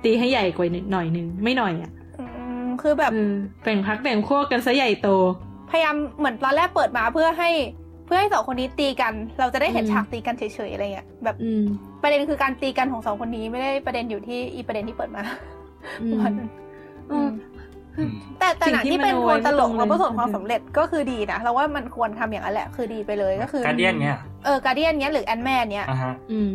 [0.05, 2.25] ตีให้ใหญ่กว่าหน่อยนึงไม่หน่อยอะอื
[2.65, 5.09] มคือแบบเออแบ่งพักแบ่งขั้วกันซะใหญ่โต
[5.71, 7.51] พยายามเหมือนตอนแรกเปิดมาเพื่อให้
[8.07, 11.65] เพื่อให้สองคนนี้ตีกัน เราจะได้เห็นอืมฉากตีกันเฉยๆอะไรเงี้ยแบบอืม
[12.03, 15.23] ประเด็นคือการตีกันของสองคนนี้ไม่ได้ประเด็นอยู่ที่อีประเด็นที่เปิดมา
[16.03, 16.33] อืมวัน
[17.09, 17.29] เออ
[17.97, 26.51] อืมแต่แต่หนังสิ่งที่ที่เป็นมันเอาโทไว้นตลกไม่ตรงเลยแล้วประสบความสำเร็จก็คือดีนะเราว่ามันควรทำอย่างนั้นแหละคือดีไปเลยก็คือการเดียนเนี่ยเออการเดียนเนี้ยหรือแอนแมนเนี้ยอะฮะอืม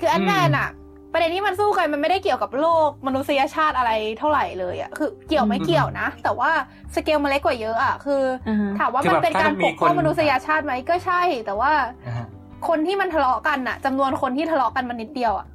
[0.00, 0.68] คือแอนแมนอะ
[1.12, 6.50] ประเด็นที่มันสู้กันมันไม่ได้เกี่ยวกับโลกมนุษยชาติอะไรเท่าไหร่เลยอะคือเกี่ยวไหม่อืมเกี่ยวนะ แต่ว่า
[6.94, 11.72] สเกลมันเล็กกว่าเยอะอะคืออ่าฮะถามว่าคือมันแบบเป็นการถ้ามีปกป้องคนมนุษยชาติไหมก็ใช่ แต่ว่า
[12.06, 12.26] อะฮะ
[12.68, 15.46] คนที่มันทะเลาะกันอะจำนวนคนที่ทะเลาะกันมันนิดเดียวอะ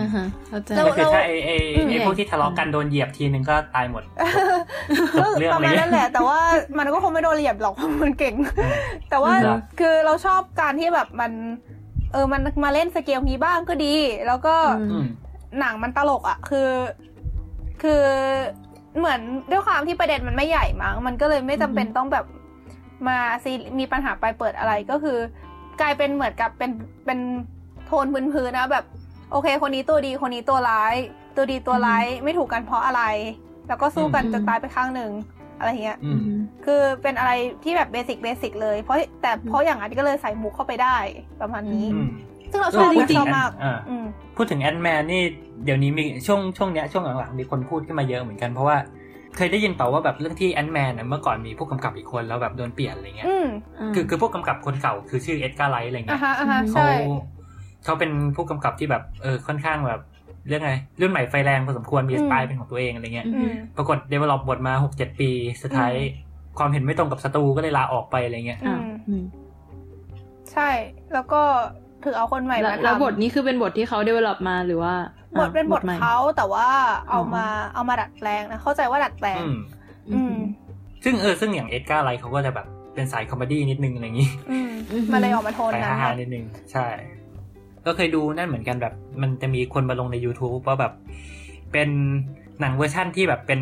[0.00, 4.02] อ่าฮะเข้าใจแล้ก็วคือถ้าไอไออืมไอพวกที่ทะเลาะกันโดนเหยียบทีนึงก็ตายหมด
[5.18, 6.38] จบเรื่องประมาณเลยนั้นแหละ แต่ว่า
[6.78, 8.34] มันก็คงไม่โดนเหยียบหรอกเพราะมันเก่ง
[9.10, 11.32] แต่ว่าเหรอคือเราชอบการที่แบบมัน
[12.14, 13.94] เออมันมาเล่นสเกลนี้บ้างก็ดี
[14.26, 15.06] แล้วก็อืมอืม
[15.60, 16.70] หนังมันตลกอะ่ะ คือ
[17.82, 18.02] คือ
[18.98, 19.20] เหมือน
[19.50, 22.24] ด้วยความที่ประเด็นมันไม่ใหญ่มั้งมันก็เลยไม่จำเป็นต้องแบบ
[23.08, 25.18] มาซีมีปัญหาไปเปิดอะไรก็คือ
[25.80, 26.70] กลายเป็นเหมือนกับเป็น
[27.06, 27.18] เป็น
[27.86, 28.84] โทนพื้นๆนะแบบ
[29.30, 30.94] โอเค คนนี้ตัวดีคนนี้ตัวร้าย
[31.36, 33.02] ตัวดีตัวร้ายไม่ถูกกันเพราะอะไร
[33.68, 35.10] แล้วก็สู้กันอืมจนตายไปข้างหนึ่ง
[35.58, 37.32] อะไรเงี้ยอือืมมคือเป็นอะไร
[37.64, 40.96] ที่แบบเบสิกเบสิกเลย เพราะแต่เพราะอย่างนั้นก็เลยใส่มุกเข้าไปได้
[41.40, 42.08] ประมาณนี้อืม
[42.50, 44.04] ซึ่งเราชอบเออนะจริงๆชอบมากอ่าอืม
[44.36, 45.22] พูดถึง Ant-Man นี่
[45.64, 48.76] เดี๋ยวนี้มีช่วงช่วงเนี้ยช่วงหลังๆมีคนพูดขึ้นมาเยอะเหมือนกันเพราะว่า
[49.36, 53.46] เคยได้ยินเปล่าว่าแบบเรื่องที่ Ant-Man เมื่อก่อนมีผู้กำกับอีกคนแล้วแบบโดนเปลี่ยนอะไรเงี้ยอืม
[53.94, 56.90] คือคือผู้กำกับคนเก่าคือชื่อ Edgar Wright อะไรอะเงี้ยฮะอะฮะอืมเขาใช่
[57.84, 60.00] เขาเป็นผู้กำกับที่แบบเออค่อนข้างแบบ
[60.48, 65.30] เรียกไงรุ่นใหม่ไฟแรงพอสมควรมีสไตล์เป็นของตัวเองอะไรเงี้ยอืมปรากฏ develop บทมาหกเจ็ดปี
[65.62, 68.78] สุดท้ายอืมความเห็นไม่ตรงกับสตูก็เลยลาออกไปอะไรเงี้ยอ่า
[69.08, 69.24] อืม
[70.52, 70.68] ใช่
[71.12, 71.42] แล้วก็
[72.04, 74.94] ถือเอาคนใหม่แล้วมาแล้วทำบทนี้คือเป็นบทที่เขา develop มาหรือว่า
[75.38, 76.68] บทเป็นบทใหม่เขาแต่ว่า
[77.08, 79.56] เอาอ๋อมาเอามาดัดแปลงนะเข้าใจว่าดัดแปลงอืม
[80.12, 80.36] อืม
[81.04, 86.86] ซึ่งเออซึ่งอย่าง Edgar Wright เขาก็จะแบบเป็นสาย comedy นิดนึงอะไรอย่างงี้อืมอืมมันเลยออกมาโทนสายนั้นฮานะๆนิดนึง ใช่
[87.86, 90.92] ก็เคยดูนั่นเหมือนกันแบบ มันจะมีคนมาลงใน YouTube ว่าแบบ
[91.72, 91.88] เป็น
[92.60, 93.60] หนังเวอร์ชั่นที่แบบเป็น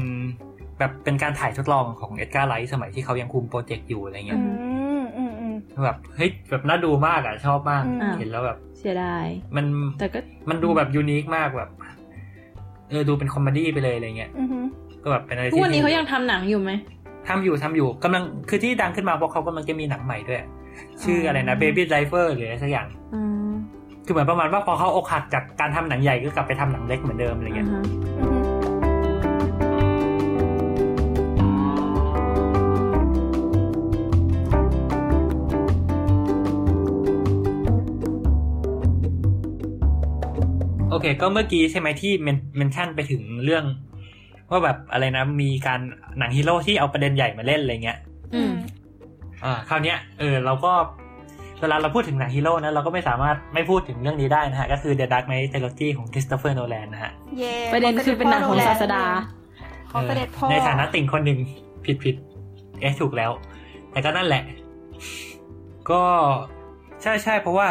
[0.79, 4.43] แบบเป็นการถ่ายทดลองของ Edgar Wright สมัยที่เขายังคุมโปรเจกต์อยู่อะไรเงี้ยอื
[5.03, 5.55] มอืมอืม
[5.85, 9.65] แบบเฮ้ยแบบน่าดูมากอะชอบมากอืมเห็นแล้วแบบ เสียดายมัน
[9.99, 10.19] แต่ก็
[10.51, 11.71] มันดูแบบ unique มากแบบ
[12.91, 14.65] เออดูเป็น comedy ไปเลยอะไรเงี้ยอืม
[15.03, 16.73] ก็แบบเป็นอะไรทุกที่วันนี้เขายังทำหนังอยู่ไหม
[17.29, 20.41] ทำอยู่ทำอยู่กำลังคือที่ดังขึ้นมาเพราะเขากำลังจะมีหนังใหม่ด้วย
[21.03, 23.02] ชื่ออะไรนะอ๋อ Baby Driver หรืออะไรสักอย่างอืม
[24.07, 27.85] คือเหมือนประมาณว่าพอเขาอกหักจากการทำหนังใหญ่ก็กลับไปทำหนังเล็กเหมือนเดิมอะไรเงี้ยอ่าฮะ
[28.19, 28.43] อืม
[40.91, 43.65] โอเค ก็เมื่อกี้ใช่ไหมที่ men- mention ไปถึงเรื่อง
[44.51, 45.81] ว่าแบบอะไรนะมีการ
[46.19, 47.99] หนังฮีโร่ที่เอาประเด็นใหญ่มาเล่นอะไรเงี้ย
[48.35, 48.53] อืม
[49.45, 50.73] อ่าคราวเนี้ยเออเราก็
[51.63, 59.05] เวลาเราพูดถึงหนังฮีโร่นะเราก็ไม่สามารถไม่พูดถึงเรื่องนี้ได้นะฮะ ก็คือ The Dark Knight Trilogy ของ Christopher Nolan นะฮะเย่ประเด็นคือเป็นหนังของศาสดา
[59.93, 61.39] ของเสด็จพ่อในฐานะติ่งคนหนึ่ง
[61.85, 62.15] ผิดผิด
[62.81, 63.31] เอ๊ะถูกแล้ว
[63.91, 64.43] แต่ก็นั่นแหละ
[65.91, 66.03] ก็
[67.03, 67.69] ใช่ใช่เพราะว่า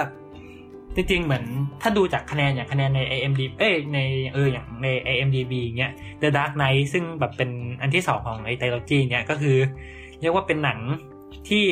[0.95, 1.43] จริงๆ เหมือน
[1.81, 3.99] ถ้าดูจากคะแนนอย่างคะแนนใน AMD เอ้ยใน
[4.33, 7.49] เอออย่างใน AMDB เงี้ย The Dark Knight ซึ่งแบบเป็น
[7.81, 9.57] อันที่สองของไอ้ไตโลจีเนี้ยก็คือ
[10.21, 10.79] เรียกว่าเป็นหนัง
[11.49, 11.63] ที่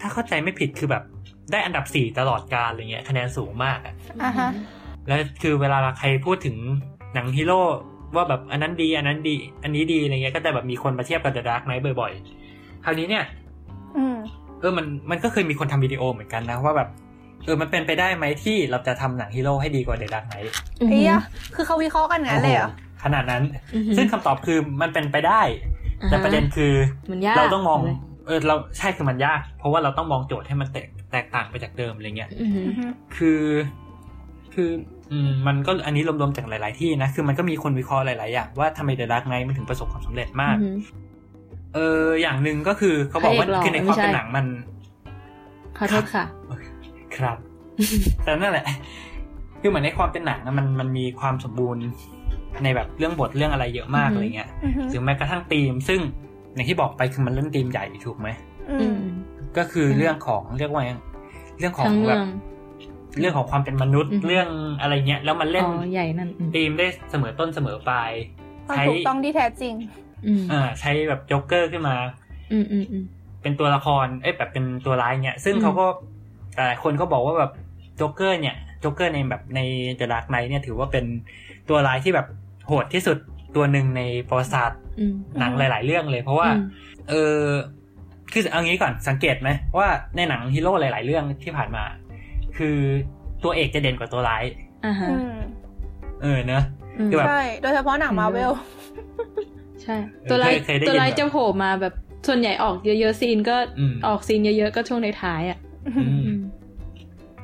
[0.00, 1.02] ถ้าเข้าใจไม่ผิดคือแบบ
[1.52, 4.50] ได้อันดับสี่ตลอดกาลอะไรเงี้ยคะแนนสูงมากอะอ่าฮะ
[5.06, 6.56] แล้วคือเวลาใครพูดถึง
[7.14, 7.60] หนังฮีโร่
[8.16, 13.24] ว่าแบบอันนั้นดีอันนั้นดี อันนี้ดีอะไรเงี้ยก็จะแบบมีคนมาเทียบกับ The Dark Knight บ่อยๆ คราวนี้เนี่ย
[13.96, 14.16] อืม
[14.60, 16.88] เออมันมันก็เคยมีคนทำวิดีโอเหมือนกันนะว่าแบบ
[17.44, 20.48] เออมันเป็นไปได้ไหมที่เราจะทำหนังฮีโร่ให้ดีกว่า The Dark Knight
[20.80, 21.20] อืมไอ้ยะ
[21.54, 23.42] คือเขาวิเคราะห์กันงั้นเลยเหรอโอ้โหขนาดนั้น
[23.74, 25.42] อืมซึ่งคำตอบคือมันเป็นไปได้
[26.06, 26.74] แต่ประเด็นคือ
[27.10, 27.80] มันยากเราต้องมอง
[28.28, 33.42] เลยเออเราใช่คือมันยาก เพราะว่าเราต้องมองโจทย์ให้มันแตกแตกต่างไปจากเดิมอะไรเงี้ยอืมอืมคือ
[34.54, 34.70] คือ
[35.12, 40.76] อืมมันก็อันนี้รวมๆจากหลาย ๆ ที่นะ คือมันก็มีคนวิเคราะห์หลาย ๆ อย่างว่าทำไม The Dark Knight มันถึงประสบความสำเร็จมากอืม
[41.74, 44.46] เออ อย่างหนึ่งก็คือเขาบอกว่าพระเอกหล่อคือในความไม่ใช่เป็นหนังมัน
[45.78, 46.24] ขอโทษค่ะ
[47.16, 47.36] ครับ
[48.24, 48.66] แต่นั่นแหละ
[49.60, 51.84] คือเหมือนในความเป็นหนังอะมันมันมีความสมบูรณ์
[52.62, 56.00] ในแบบเรื่องบทเรื่องอะไรเยอะมากอือฮึอะไรเงี้ยอืมหรือแม้กระทั่งธีม ซึ่ง
[56.54, 58.28] อย่างที่บอกไปคือมันเล่นธีมใหญ่ถูกไหม
[58.70, 59.00] อือืมม
[59.58, 60.92] ก็คืออืมเรื่องของเรียกว่าไง
[61.58, 62.26] เรื่องของทั้งแบเรื่บอง
[63.20, 64.48] เรื่องของความเป็นมนุษย์อือฮึเรื่อง
[64.80, 68.12] อะไรเงี้ย แล้วมันเล่นอ๋อใหญ่นั่นอืมธีมได้เสมอต้นเสมอปลาย
[68.66, 69.74] ความใช้ถูกต้องที่แท้จริง
[70.26, 71.96] อืมอ่าใช้แบบโจ๊กเกอร์ขึ้นมา
[72.52, 73.04] อืมอืมอืม
[73.42, 75.86] เป็นตัวละครเอ้ยแบบเป็นตัวร้ายเนี่ยซึ่งอืมเขาก็
[76.56, 77.52] แต่คนก็บอกว่าแบบ
[77.96, 79.60] โจ๊กเกอร์เนี่ยโจ๊กเกอร์ในแบบใน
[79.98, 81.04] The Dark Knight เนี่ยถือว่าเป็น
[81.68, 82.26] ตัวร้ายที่แบบ
[82.66, 83.18] โหดที่สุด
[83.58, 86.64] ตัวหนึ่งในประวัติศาสตร์อืมหนังหลาย ๆ เรื่องเลย เพราะว่าอืม
[87.10, 87.42] เออ
[88.32, 89.48] คือเอางี้ก่อนสังเกตไหม
[89.78, 91.84] ว่าในหนังฮีโร่หลาย ๆ เรื่องที่ผ่านมา
[92.56, 92.76] คือ
[93.44, 94.44] ตัวเอกจะเด่นกว่าตัวร้าย
[94.86, 95.36] อ่าฮะอืม
[96.22, 96.62] เออเนอะ
[96.98, 98.52] อืมคือแบบใช่ โดยเฉพาะหนังมาเวล
[99.82, 99.96] ใช่
[100.30, 101.94] ตัวไลท์เคยได้ยินตัวไลท์แบบจะโผล่มาแบบ
[102.28, 106.40] ส่วนใหญ่ออกเยอะ ๆ ซีนก็อืมออกซีนเยอะ ๆ ก็ช่วงในท้ายๆอะอืมอืม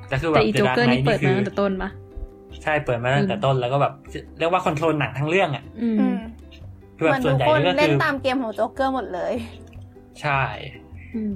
[0.08, 1.90] แต่คือแบแต่บอี The โจ๊ก Dark เกอร์นี่ Knight เปิดคืมาอตั้งแต่ต้นปะ
[2.62, 3.92] ใช่เปิดมาตั้งแต่อืมต้นแล้วก็แบบ
[4.38, 6.16] เรียกว่าคอนโทรลหนังทั้งเรื่องอะอืมอืม
[6.96, 9.32] คือแบเหมืบอนส่วทุนกใหญ่คนก็เล่คืนอตามเกมของโจ๊กเกอร์หมดเลย
[10.20, 10.42] ใช่
[11.14, 11.34] อืม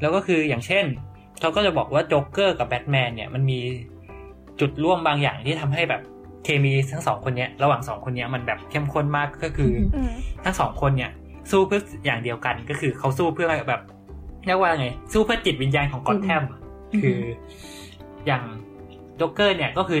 [0.00, 0.84] แล้วก็คืออย่างเช่น
[1.40, 3.58] เขาก็จะบอกว่าโจ๊กเกอร์กับแบทแมนเนี่ยมันมี
[4.60, 6.02] จุดร่วมบางอย่างที่ทำให้แบบ
[6.44, 10.12] เคมีทั้งสองคนเนี้ยระหว่างสองคนเนี้ยมันแบบเข้มข้นมากก็คือออืม
[10.44, 11.10] ทั้งสองคนเนี่ย
[11.50, 13.82] สู้เพื่ออย่างเดียวกันก็คือเขาสู้เพื่อแบบ
[14.46, 16.60] เรียกว่าไง สู้เพื่อจิตวิญญาณของกอตแทมอะ
[16.92, 17.18] อืมคือ
[18.26, 18.42] อย่าง
[19.16, 20.00] โจ๊กเกอร์เนี่ยก็คือ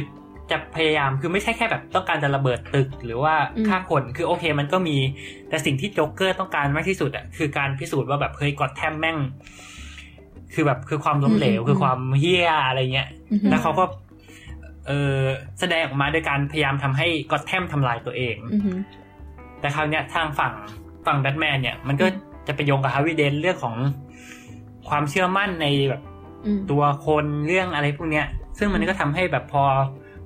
[0.50, 3.34] จะพยายามคือไม่ใช่แค่แบบต้องการจะระเบิดตึกหรือว่า
[3.68, 4.96] ฆ่าคนคือโอเค มันก็มี
[5.48, 9.18] แต่สิ่งที่โจ๊กเกอร์ต้องการมากที่สุดอะคือการพิสูจน์ว่าแบบเฮ้ยกอตแทมแม่ง
[10.54, 13.84] คือแบบคือความล้มเหลวคือความเหี้ยอะไรเงี้ยอืมแล้วเขาก็
[14.86, 15.18] เออ
[15.60, 18.78] แสดงออกมาโดยการพยายามทำให้ก็อตแทมทำลายตัวเองอืม
[19.60, 20.54] แต่คราวเนี้ยทางฝั่ง
[21.06, 23.76] ฝั่งแบทแมนเนี่ย มันก็อืมจะไปโยงกับ Harvey Dent เรื่องของ
[24.88, 26.02] ความเชื่อมั่นในแบบ
[26.46, 28.26] อืมตัวคนเรื่องอะไรพวกเนี้ย
[28.58, 29.64] ซึ่งมันก็ทำให้แบบพอ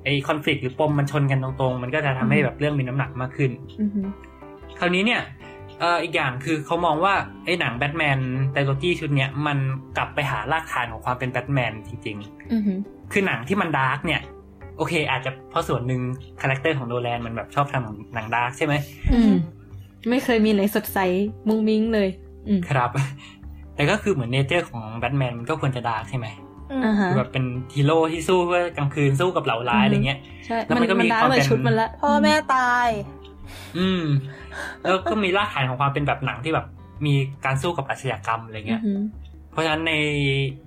[0.04, 3.50] ไอ้ conflict หรือปมมันชนกันตรงๆ มันก็จะทำให้แบบเรื่องมีน้ำหนักมากขึ้น
[3.80, 3.90] อืม
[4.78, 5.22] คราวนี้เนี่ย
[5.80, 8.18] เอ่ออีกอย่างคือเขามองว่าไอ้หนัง Batman
[8.52, 9.58] trilogy ชุดเนี้ยมัน
[9.96, 12.62] กลับไปหารากฐานของความเป็นแบทแมนจริงๆอืม
[13.12, 14.20] คือหนังที่มัน dark เนี่ย
[14.76, 16.00] โอเค อาจจะเพราะส่วนหนึ่ง
[16.40, 18.74] character ของโดแลนมันแบบชอบทำหนัง dark ใช่ไหม
[19.12, 19.34] อืม
[20.10, 20.98] ไม่เคยมีไหนสดใส
[21.48, 22.08] มุ้งมิ้งเลย
[22.48, 22.90] อืมครับ
[23.74, 26.53] แต่ก็คือเหมือน nature ของแบทแมนมันก็ควรจะ dark ใช่ไหมอืมอ่าฮะ
[27.10, 27.44] คือแบบเป็น
[27.74, 32.88] ฮีโร่ที่สู้เพื่อกลางคืนสู้กับเหล่าร้ายอะไรเงี้ยใช่แล้วมันก็มีความเป็น มัน dark เลยชุดมันละพ่อแม่ตาย
[33.78, 34.02] อืม
[34.82, 36.66] แล้วก็มีรากฐานของความเป็นแบบหนังที่แบบ
[37.06, 38.98] มีการสู้กับอาชญากรรมอะไรเงี้อยหือ
[39.52, 39.92] เพราะฉะนั้นใน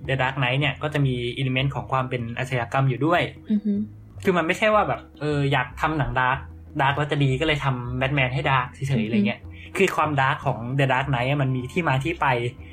[0.08, 3.78] The Dark Knight เนี่ยก็จะมี element ของความเป็นอาชญากรรมอยู่ด้วยอือหือ
[4.24, 6.38] คือมันไม่ใช่ว่าแบบเอออยากทำหนัง dark
[6.80, 9.40] dark แล้วจะดีก็เลยทำแบทแมนให้ dark เฉยๆอะไรเงี้ย
[9.76, 12.26] คือความ dark ของ The Dark Knight อะมันมีที่มาที่ไป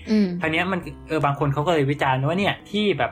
[0.09, 3.11] อืมคราวเนี้ยมันเออบางคนเขาก็เลยวิจารณ์ว่าเนี่ยที่แบบ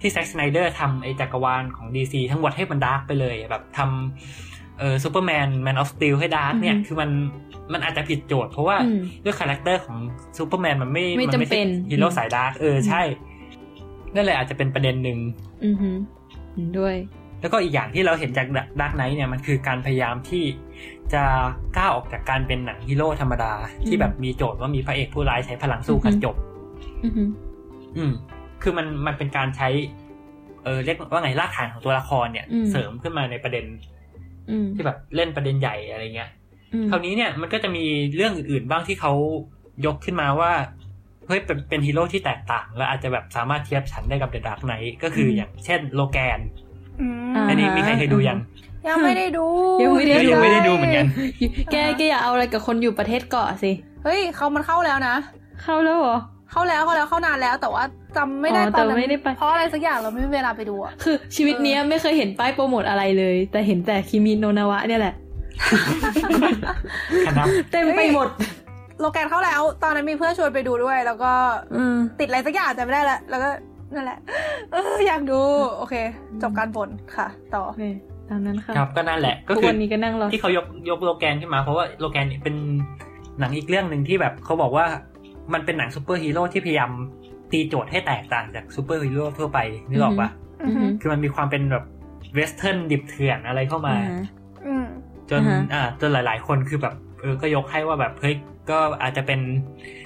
[0.00, 6.54] ที่ Zack Snyder ทำไอ้จักรวาลของ DC ทั้งหมดให้มัน dark ไปเลย แบบทำเออ Superman Man of Steel ให้ dark
[6.60, 7.10] เนี่ยอือฮึคือมัน
[7.72, 9.96] มันอาจจะผิดโจทย์เพราะว่าอืมด้วย character ของ
[10.38, 13.02] ซูเปอร์แมนมันไม่ไม่จำเป็น มันไม่เป็ใช่ฮีโร่อืมสาย dark เออใช่
[14.14, 15.18] นั่นแหละอาจจะเป็นประเด็นหนึ่ง
[15.64, 15.96] อือหือ
[16.54, 16.94] เห็นด้วย
[17.40, 18.46] แล้วก็อีกอย่างที่เราเห็นจาก
[18.80, 20.44] Dark Knight เนี่ยมันคือการพยายามที่
[21.12, 21.22] จะ
[21.76, 23.52] ก้าวออกจากการเป็นหนังฮีโร่ธรรมดา
[23.86, 26.36] ที่แบบมีโจทย์ว่ามีพระเอกผู้ร้ายใช้พลังสู้กันอือฮึจบ
[27.04, 27.28] อือหือ
[27.96, 28.12] อืม
[28.62, 29.68] คือมันมันเป็นการใช้
[30.64, 33.64] เออเรียกว่าไงรากฐานของตัวละครเนี่ย เสริมขึ้นมาในประเด็น
[34.50, 36.30] อืมที่แบบเล่นประเด็นใหญ่อะไรเงี้ย
[36.72, 37.84] อืมคราวนี้เนี่ยมันก็จะมี
[38.16, 39.12] เรื่องอื่นๆบ้างที่เขา
[39.86, 40.52] ยกขึ้นมาว่า
[41.26, 46.40] เฮ้ยเป็นเป็นฮีโร่ที่แตกต่าง และอาจจะแบบสามารถเทียบชั้นได้กับ The Dark Knight ก็คืออย่างเช่น Logan
[47.00, 48.38] อืมอันนี้มีใครเคยดูยัง
[48.88, 49.46] ยังไม่ได้ดู
[49.82, 51.06] ยังไม่ได้ไม่รู้ไม่ได้ดูเหมือนกัน
[51.70, 53.72] แกแกอย่าเอาอะไรกับคนอยู่ประเทศเกาะสิ
[54.04, 55.14] เฮ้ยเขามันเข้าแล้วนะ
[55.62, 56.16] เข้าแล้วเหรอ
[56.50, 57.84] เข้าแล้วเข้าแล้วเข้านานแล้วแต่ว่า
[58.16, 65.14] จำไม่ได้อ๋อตอนนั้นแต่ไม่ได้ไปเพราะอะไรสักอย่างเราไม่มีเวลาไปดูอะคือ ชีวิตเนี้ยไม่เคยเห็นป้ายโปรโมทอะไรเลย แต่เห็นแต่คิมิโนนาวะเนี่ยแหละ
[67.26, 68.28] คณะเต็มไปหมด
[69.00, 71.32] โลแกนเข้าแล้ว ตอนนั้นมีเพื่อนชวนไปดูด้วย แล้วก็
[71.74, 73.48] อืมติดอะไรสักอย่างจำไม่ได้ละแล้วก็
[73.94, 74.18] นั่นแหละ
[74.72, 75.38] เอออยากดู
[75.76, 75.94] โอเค
[76.42, 77.82] จบการบ่นค่ะ ต่อโอเค
[78.28, 82.56] ตามนั้นค่ะครับก็นั่นแหละ ก็ทุกคือวันนี้ก็นั่งรอที่เขายกยกโลแกนขึ้นมา เพราะว่าโลแกนเนี่ยเป็น
[83.40, 84.86] หนังอีกเรื่องหนึ่งที่แบบเขาบอกว่า
[85.52, 86.90] มันเป็นหนังซูเปอร์ฮีโร่ที่พยายาม
[87.52, 89.58] ตีโจทย์ให้แตกต่างจากซูเปอร์ฮีโร่ทั่วไป
[89.88, 90.28] นึกออกปะ
[90.62, 91.84] อือฮึคือมันมีความเป็นแบบ
[92.34, 94.22] เวสเทิร์นดิบเถื่อนอะไรเข้ามาอ่า
[94.66, 94.86] อืม
[95.30, 98.34] จนอ่าฮะอ่าจนหลาย ๆ คนคือแบบเออก็ยกให้ว่าแบบเฮ้ย
[98.70, 100.05] ก็อาจจะเป็นส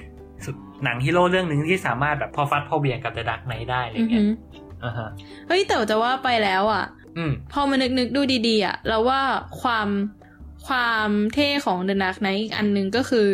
[0.83, 4.29] หนังฮีโร่เรื่องหนึ่งที่สามารถแบบพอฟัดพอเบี่ยงกับเดอะดักไนได้อะไรอือเงี้หืยอ
[4.83, 5.09] อ่าฮะ
[5.47, 6.85] เฮ้ยแต่จะว่าไปแล้วอะ
[7.17, 9.21] อืมพอมานึกนึกๆดูดีๆอะเราว่า
[9.61, 9.87] ความ
[10.67, 13.29] ความเท่ของเดนักไนอีกอันหนึงก็คือ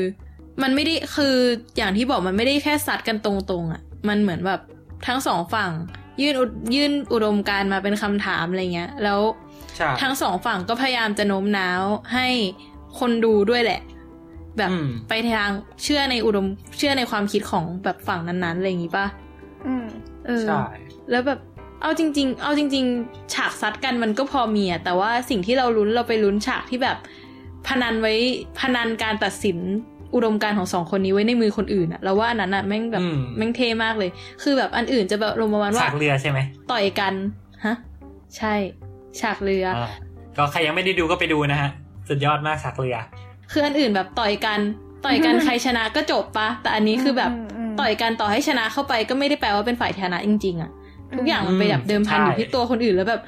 [0.62, 1.36] มันไม่ได้คือ
[1.78, 4.62] อย่างที่บอกมันไม่ได้แค่ซัดกันตรงๆอะ มันเหมือนแบบ
[5.08, 5.72] ทั้งสองฝั่ง
[6.22, 9.20] ยื่นอุดยื่นอุดมการณ์มาเป็นคำถามอะไรเงี้ย แล้ว
[9.78, 11.84] ใช่ทั้งสองฝั่งก็พยายามจะโน้มน้าว
[12.14, 12.28] ให้
[13.00, 13.82] คนดูด้วยแหละ
[14.58, 15.50] แบบอืมไปทาง
[15.84, 16.46] เชื่อในอุดม
[16.78, 19.08] เชื่อในความคิดของแบบฝั่งนั้นๆอะไรอย่างงี้ป่ะ
[19.68, 19.86] อืม
[20.26, 20.64] เออใช่
[21.12, 21.40] แล้วแบบ
[21.82, 26.98] เอาจริง ๆ เอาจริง ๆ ฉากซัดกันมันก็พอมีอะแต่ว่าสิ่งที่เราลุ้นเราไปลุ้นฉากที่แบบ
[27.68, 28.14] พนันไว้
[28.60, 29.58] พนันการตัดสิน
[30.16, 34.10] อุดมการณ์ของสองคนนี้ไว้ในมือคนอื่นอะเราว่าอันนั้นอะแม่งแบบอืมแม่งเท่มากเลย
[34.44, 36.40] คือแบบอันอื่นจะแบบลงประมาณว่าฉากเรือใช่ไหม
[36.72, 37.14] ต่อยกัน
[37.66, 37.76] ฮะ
[38.38, 38.54] ใช่
[39.22, 39.90] ฉากเรือออ่า
[40.38, 41.70] ก็ใครยังไม่ได้ดูก็ไปดูนะฮะ
[42.10, 42.96] สุดยอดมากฉากเรือ
[43.52, 44.60] คืออันอื่นแบบต่อยกัน
[45.06, 47.32] ต่อยกันใครชนะก็จบปะ แต่อันนี้คือแบบ
[47.68, 50.72] มต่อยกันต่อให้ชนะเข้าไปก็ไม่ได้แปลว่าเป็นฝ่ายชนะจริง ๆอะ
[51.18, 53.22] ทุกอย่างมันไปแบบเดิมพันอยู่ที่ตัวคนอื่นแล้วแบบ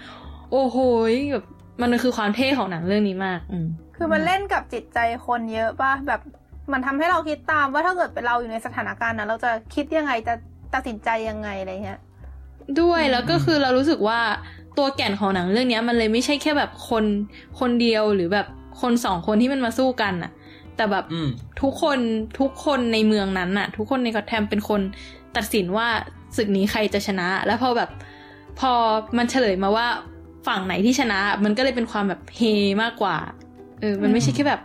[0.51, 0.77] โอ้โห
[1.11, 1.45] ยแบบ
[1.81, 3.67] มันคือความเท่ของหนังเรื่องนี้มาก อืม
[3.97, 6.21] คือมันเล่นกับจิตใจคนเยอะป่ะแบบ
[6.71, 10.33] มันทำให้เราคิดตามว่าถ้าเกิดเป็นเราอยู่ในสถานการณ์นั้นเราจะคิดยังไงจะ
[10.73, 11.99] ตัดสินใจยังไงอะไรเงี้ย
[12.81, 14.19] ด้วยอืมแล้วก็คือเรารู้สึกว่า
[14.77, 17.05] ตัวแก่นของหนังเรื่องเนี้ยมันเลยไม่ใช่แค่แบบคน
[17.59, 18.47] คนเดียวหรือแบบ
[18.81, 20.31] คนสองคนที่มันมาสู้กันอะ
[20.75, 21.29] แต่แบบอืม
[21.61, 21.99] ทุกคน
[22.39, 24.81] ทุกคนในเมืองนั้นน่ะทุกคนในกอตแทมเป็นคน
[25.35, 25.87] ตัดสินว่า
[26.37, 27.89] ศึกนี้ใครจะชนะ แล้วพอแบบ
[28.59, 28.71] พอ
[29.17, 29.87] มันเฉลยมาว่า
[30.47, 32.41] ฝั่งไหนที่ชนะ มันก็เลยเป็นความแบบเฮ
[32.81, 33.17] มากกว่า
[33.81, 34.61] เออมันไม่ใช่แค่แบบ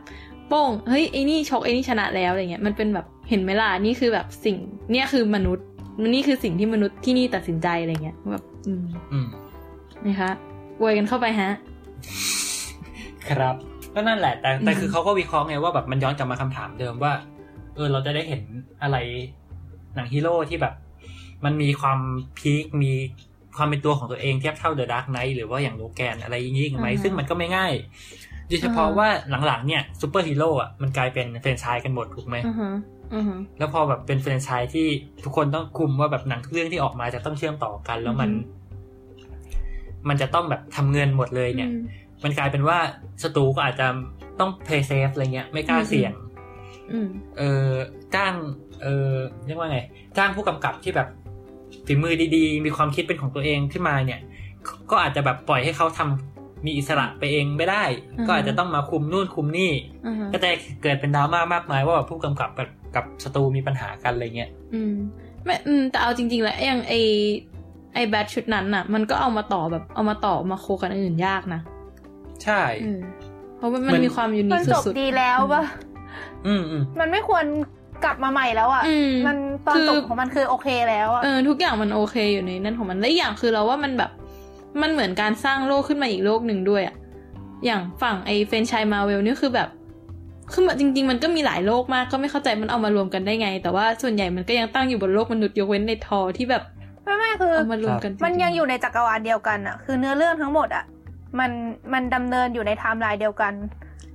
[0.48, 4.56] โป้งเฮ้ยไอ้นี่ชกไอ้นี่ชนะแล้วอะไรเงี้ยมันเป็นแบบเห็นไหมล่ะนี่คือแบบสิ่ง
[4.92, 5.66] เนี่ยคือมนุษย์
[6.00, 9.28] มันนี่คือสิ่งที่มนุษย์ที่นี่ตัดสินใจอะไรเงี้ยแบบอืมอืม
[10.06, 10.30] นะคะ
[10.80, 11.50] อวยกันเข้าไปฮะ
[13.30, 13.56] ครับ
[13.94, 17.12] ก็นั่นแหละ แต่แต่อืมคือเขาก็วิเคราะห์ไงว่าแบบมันย้อนกลับมาคำถามเดิมว่า
[17.74, 18.42] เออเราจะได้เห็น
[18.82, 18.96] อะไร
[19.94, 20.74] หนังฮีโร่ที่แบบ
[21.44, 21.98] มันมีความ
[22.38, 22.92] peak มี
[23.56, 27.72] ความเป็นตัวของตัวเองเทียบเท่าเดอะดาร์กไนท์หรือว่าอย่างโลแกนอะไรอย่างนี้อีกไหมอือฮะซึ่งมันก็ไม่ง่าย
[28.48, 29.08] โดยเฉพาะอือฮะว่า
[29.46, 32.70] หลังๆเนี่ยซูเปอร์ฮีโร่อะมันกลายเป็นแฟรนไชส์กันหมดถูกไหมอือฮะ
[33.14, 34.86] อือฮะแล้วพอแบบเป็นแฟรนไชส์ที่
[35.24, 38.64] ทุกคนต้องคุมว่าแบบหนังทุกเรื่องที่ออกมาจะต้องเชื่อมต่อกัน แล้วมันอือฮึ
[40.08, 41.70] มันจะต้องแบบทำเงินหมดเลยเนี่ย
[42.24, 42.78] มันกลายเป็นว่า
[43.22, 43.86] สตูก็อาจจะ
[44.40, 46.12] ต้อง play safe อะไรเงี้ย ไม่กล้าอืมเสี่ยง
[46.92, 47.08] อืม
[47.38, 47.68] เออ
[48.14, 48.34] จ้าง
[48.82, 49.10] เออ
[49.46, 49.78] เรียกว่าไง
[50.16, 51.08] จ้างผู้กำกับที่แบบ
[51.86, 54.20] ฝีมือดีๆ มีความคิดเป็นของตัวเองขึ้นมาเนี่ย
[54.90, 57.84] ก็อาจจะแบบปล่อยให้เขาทำมีอิสระไปเองไม่ได้
[58.18, 59.72] อือฮึก็อาจจะต้องมาคุมนู่นคุมนี่
[60.06, 60.48] อือฮะก็จะ
[60.82, 64.94] เกิดเป็นดราม่ามากมายว่าแบบผู้กำกับกับกับสตูมีปัญหากันอะไรเงี้ย อืม
[65.44, 66.94] ไม่อืมแต่เอาจริง ๆ แล้วอย่างไอ
[67.94, 71.60] ไอแบทชุดนั้นน่ะ มันก็เอามาต่อแบบเอามาต่อมาโคกันอันอื่นยากนะ
[72.44, 73.00] ใช่เออ
[73.56, 75.62] เพราะว่าเหมืมันอนมีความยูนิมัคนจบสุดดีแล้วปะ
[76.46, 77.44] อืมอืมมันไม่ควร
[78.04, 84.10] กลับมาใหม่แล้วอะอืมมันตอนคือจบของมันคือโอเคแล้วอะเออทุกอย่างมันโอเคอยู่ในนั่นของมันและอีกอย่างคือเราว่ามันแบบ
[84.82, 86.96] มันเหมือนการสร้างโลกขึ้นมาอีกโลกหนึ่งด้วยอะ
[87.64, 89.68] อย่างฝั่งไอเฟรนไชายมาเวลนี่คือแบบ
[90.52, 96.62] คือมันจริง ๆ มันก็มีหลายโลกมากก็ไม่เข้าใจมันเอามารวมกันได้ไง แต่ว่าส่วนใหญ่มันก็ยังตั้งอยู่บนโลกมนุษย์ยกเว้นในทอที่แบบ
[97.04, 100.84] ไม่ไม่คือเอามารวมกันจริๆมันยังอยู่ในจักรวาลเดียวกันอะ คือเนื้อเรื่องทั้งหมดอะ
[101.38, 101.50] มัน
[101.92, 103.54] มันดำเนินอยู่ในไทม์ไลน์เดียวกัน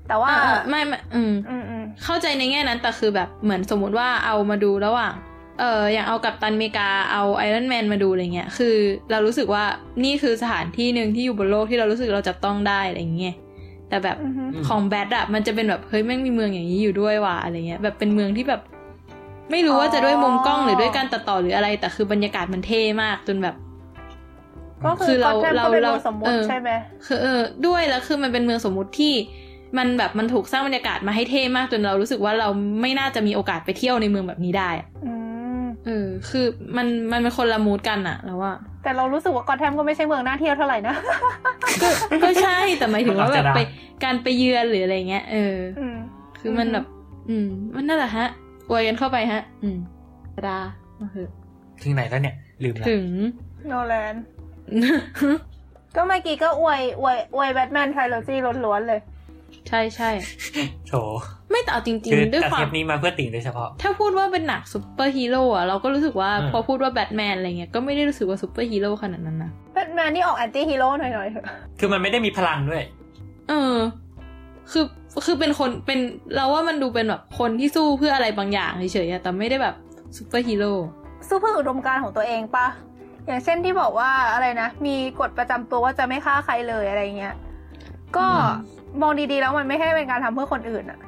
[0.07, 5.13] แต่ว่าอ่าไม่ไม่อืมอืมอืมเข้าใจในแง่นั้นแต่คือแบบเหมือนสมมติว่าเอามาดูระหว่าง
[5.59, 8.75] เอออย่างเอากัปตันอเมริกาเอาไอรอนแมนมาดูอะไรเงี้ยคือ
[9.11, 9.63] เรารู้สึกว่า
[10.03, 13.35] นี่คือสถานที่หนึ่งที่อยู่บนโลกที่เรารู้สึกเราจับต้องได้อะไรเงี้ย
[13.89, 18.61] แต่แบบอือฮึของแบทอะมันจะเป็นแบบเฮ้ยแม่งมีเมืองอย่างนี้อยู่ด้วยว่ะอะไรเงี้ยแบบเป็นเมืองที่แบบ
[19.51, 23.55] ไม่รู้ว่าจะด้วยมุมกล้องหรือด้วยการตัดต่อหรืออะไร แต่คือบรรยากาศมันเท่มากจนแบบ
[24.85, 26.69] ก็คืคืออเราเราก็เป็นเราโลกสมมุเอติอใช่ไหม
[27.05, 29.13] คือเออด้วยแล้วคือมันเป็นเมืองสมมุติที่
[29.77, 32.49] มันแบบมันถูกสร้างบรรยากาศมาให้เท่มากจนเรารู้สึกว่าเรา
[32.81, 35.13] ไม่น่าจะมีโอกาสไปเที่ยวในเมืองแบบนี้ได้อะอื
[35.61, 36.45] มเออ คือ
[36.77, 38.53] มันมันเป็นคนละมูดกันอะแล้วว่า
[38.83, 40.95] แต่เรารู้สึกว่ากอแทมก็ไม่ใช่เมืองน่าเที่ยวเท่าไหร่นะ
[41.81, 41.87] ก็
[42.23, 43.63] ก็ใช่แต่หมายถึงว่าแบบมันอาจจะไปได้
[44.03, 45.97] การไปเยือนหรืออะไรเงี้ยเอออืม
[46.39, 46.85] คือมันแบบ
[47.29, 48.27] อืม มันนั่นแหละฮะ
[48.69, 49.77] อวยกันเข้าไปฮะ อืม
[50.47, 50.59] ดา
[50.99, 51.29] มาเถอะ
[51.83, 53.05] ถึงไหนแล้วเนี่ย ลืมแล้วถึง
[53.67, 54.15] โนแลน
[55.95, 59.01] ก็เมื่อกี้ก็อวยอวยอวยแบทแมนไทโลจีล้วนๆเลย
[59.67, 60.09] ใช่ใช่
[60.87, 60.93] โถ
[61.49, 71.45] ไม่แต่เอาจริงคือๆด้วยแต่ควาเทมปนี้มาเพื่อติ่งโดยเฉพาะ ถ้าพูดว่าเป็นหนักซูเปอร์ฮีโร่อะเราก็รู้สึกว่าอืมพอพูดว่าแบทแมนอะไรเงี้ยก็ไม่ได้รู้สึกว่าซูเปอร์ฮีโร่ขนาดนั้นนะแบทแมนนี่ออกแอนตี้ฮีโร่หน่อยๆเถอะ
[71.79, 72.83] คือมันไม่ได้มีพลังด้วย
[73.49, 73.75] เออ
[74.71, 74.85] คือ
[75.25, 75.99] คือเป็นคนเป็น
[76.35, 79.75] เราว่ามันดูเป็นแบบคนที่สู้เพื่ออะไรบางอย่างเฉยๆอะแต่ไม่ได้แบบ
[80.17, 80.71] ซูเปอร์ฮีโร่
[81.27, 82.67] สู้เพื่ออุดมการณ์ของตัวเองปะ
[83.27, 87.35] อย่างเช่นที่บอกว่าอะไรนะ มีกฎประจำตัวว่าจะไม่ฆ่าใครเลยอะไรเงี้ย
[88.17, 88.27] ก็
[89.01, 90.99] มองดีๆแล้วมันไม่ใช่เป็นการทำเพื่อคนอื่นอะ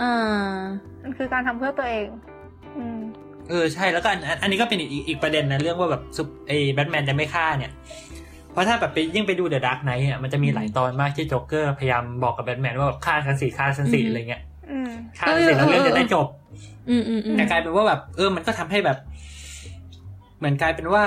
[0.00, 0.56] อ่า
[1.02, 2.06] มันคือการทำเพื่อตัวเอง
[2.76, 2.98] อืม
[3.50, 7.72] เออใช่แล้วก็อันอันอันนี้ก็เป็นอีกอีกอีกประเด็นนะเรื่องว่าแบบซุปไอ้แบทแมนจะไม่ฆ่าเนี่ย
[8.52, 16.26] เพราะถ้าแบบไปยิ่งไปดูเดอะดาร์กไนท์อะมันจะมีหลายตอนมากที่โจ๊กเกอร์พยายามบอกกับแบทแมนว่าแบบฆ่าฉันสิฆ่าฉันสิอืมอะไรเงี้ยอืมฆ่าฉันสิแล้วเรื่องจะได้จบ
[16.90, 18.98] อืมอืมอืมแต่กลายเป็นว่าแบบ เออ มันก็ทำให้แบบ
[20.38, 21.02] เหมือนกลายเป็นว่า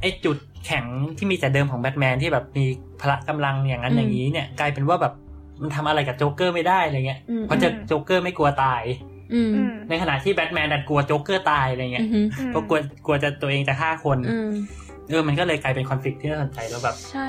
[0.00, 0.36] ไอ้จุด
[0.66, 0.84] แข็ง
[1.16, 2.64] ที่มีแต่เดิมของแบทแมนที่แบบมี
[3.00, 5.12] พละกำลังอย่างนั้นอย่างนี้เนี่ย กลายเป็นว่าแบบ
[5.62, 8.82] มันทำอะไรกับโจ๊กเกอร์ไม่ได้อะไรเงี้ยอืมเพราะจะโจ๊กเกอร์ไม่กลัวตาย
[9.34, 14.50] อืมอืมในขณะที่แบทแมนดันกลัวโจ๊กเกอร์ตายอะไรเงี้ยอืมอืมเพราะกลัวกลัวจะตัวเองจะฆ่าคนอืม
[15.08, 17.28] เออมันก็เลยกลายเป็นคอนฟ lict ที่น่าสนใจแล้วแบบใช่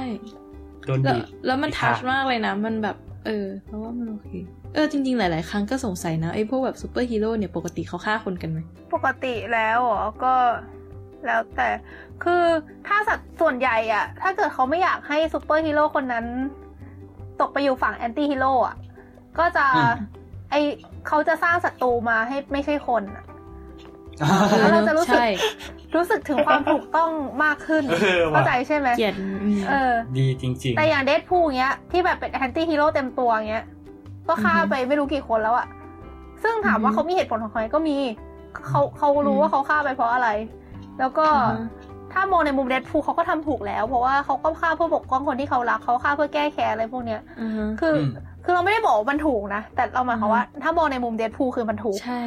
[0.86, 4.32] โดนแล้วบีบแล้วมันบีบทัชขาดมากเลยนะ มันแบบ เออ เพราะว่ามันโอเค
[4.74, 8.60] เออจริงๆ หลาย ๆ ครั้งก็สงสัยนะไอ้พวกแบบซูเปอร์ฮีโร่เนี่ยปกติเขาฆ่าคนกันไหม
[8.94, 10.34] ปกติแล้วเหรอก็
[11.26, 11.70] แล้วแต่
[12.24, 12.44] คือ
[12.88, 16.26] ถ้าศัตรูส่วนใหญ่อะถ้าเกิดเขาไม่อยากให้ซูเปอร์ฮีโร่คนนั้น
[17.42, 18.76] ตกไปอยู่ฝั่ง anti-hero อะ
[19.40, 19.92] ก็จะอืม
[20.52, 20.56] ไอ
[21.08, 23.26] เขาจะสร้างศัตรูมาให้ไม่ใช่คนอะ
[24.20, 25.28] เออแล้วเราจะรู้สึกใช่
[25.96, 27.12] รู้สึกถึงความถูกต้อง
[27.44, 33.66] มากขึ้นเออว่ะเข้าใจใช่ไหมเกลียดอืมเออ ดีจริงแต่อย่างเดดพูลเงี้ย ที่แบบเป็นแอนตี้ฮีโร่เต็มตัวเงี้ย
[34.28, 35.68] ก็ฆ่าอือฮึไปไม่รู้กี่คนแล้วอะ
[36.44, 37.98] ซึ่งถามว่าอือฮึเขามีเหตุผลของเขาไหมก็มี
[38.68, 40.30] เขาเขารู้อืมว่าเขาฆ่าไปเพราะอะไร
[41.02, 41.64] แล้วก็อือฮึ
[42.14, 48.10] ถ้ามองในมุมเดดพูลเขาก็ทำถูกแล้ว เพราะว่าเขาก็ฆ่าเพื่อปกป้องคนที่เขารักเขาฆ่าเพื่อแก้แค้นอะไรพวกเนี้ยอือฮะคืออม
[48.44, 52.20] คือเราไม่ได้บอกว่ามันถูกนะ แต่เราหมายความว่าอืมถ้ามองในมุมเดดพูลคือมันถูกใช่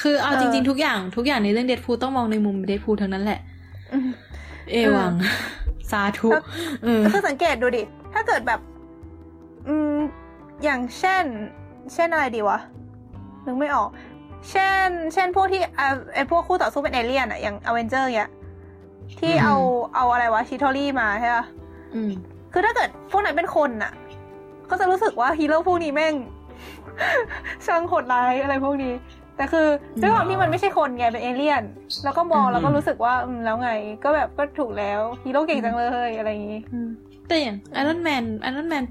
[0.00, 3.40] คือเอาเออจริง ๆ ทุกอย่างทุกอย่างในเรื่องเดดพูต้องมองในมุมเดดพูทั้งนั้นแหละ
[3.92, 4.08] อืม
[4.70, 5.12] เอวัง
[5.90, 6.44] สาธุแล้ว
[6.84, 8.60] เออคือสังเกตดูดิ ถ้าเกิดแบบ
[9.68, 9.96] อืม
[10.64, 11.24] อย่างเช่น
[11.94, 12.58] เช่นอะไรดีวะ
[13.46, 13.88] นึกไม่ออก
[14.50, 18.30] เช่น เช่นพวกที่อ่าไอพวกคู่ต่อสู้เป็นเอเลี่ยนอะอย่างอเวนเจอร์เนี้ย
[19.20, 19.54] ที่อืมเอา
[19.94, 21.44] เอาอะไรวะ Chitauri มาใช่ปะ
[21.94, 22.10] อืม
[22.52, 23.92] คือถ้าเกิดพวกนั้นเป็นคนอะ
[24.70, 26.14] ก็จะรู้สึกว่าฮีโร่พวกนี้แม่ง
[27.66, 28.94] ช่างโหดร้ายอะไรพวกนี้
[29.36, 29.66] แต่คือ
[30.00, 31.62] ด้วยความที่มันไม่ใช่คนไงเป็นเอเลี่ยน
[32.04, 33.70] แล้วก็มองอืมแล้วก็รู้สึกว่าอืมแล้วไง
[34.04, 36.88] ก็แบบก็ถูกแล้วฮีโร่เก่งจังเลยอะไรอย่างงี้อืม
[37.28, 38.84] แต่อย่างไอรอนแมนไอรอนแมน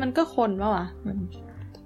[0.00, 1.18] มันก็คนปะวะเหมือน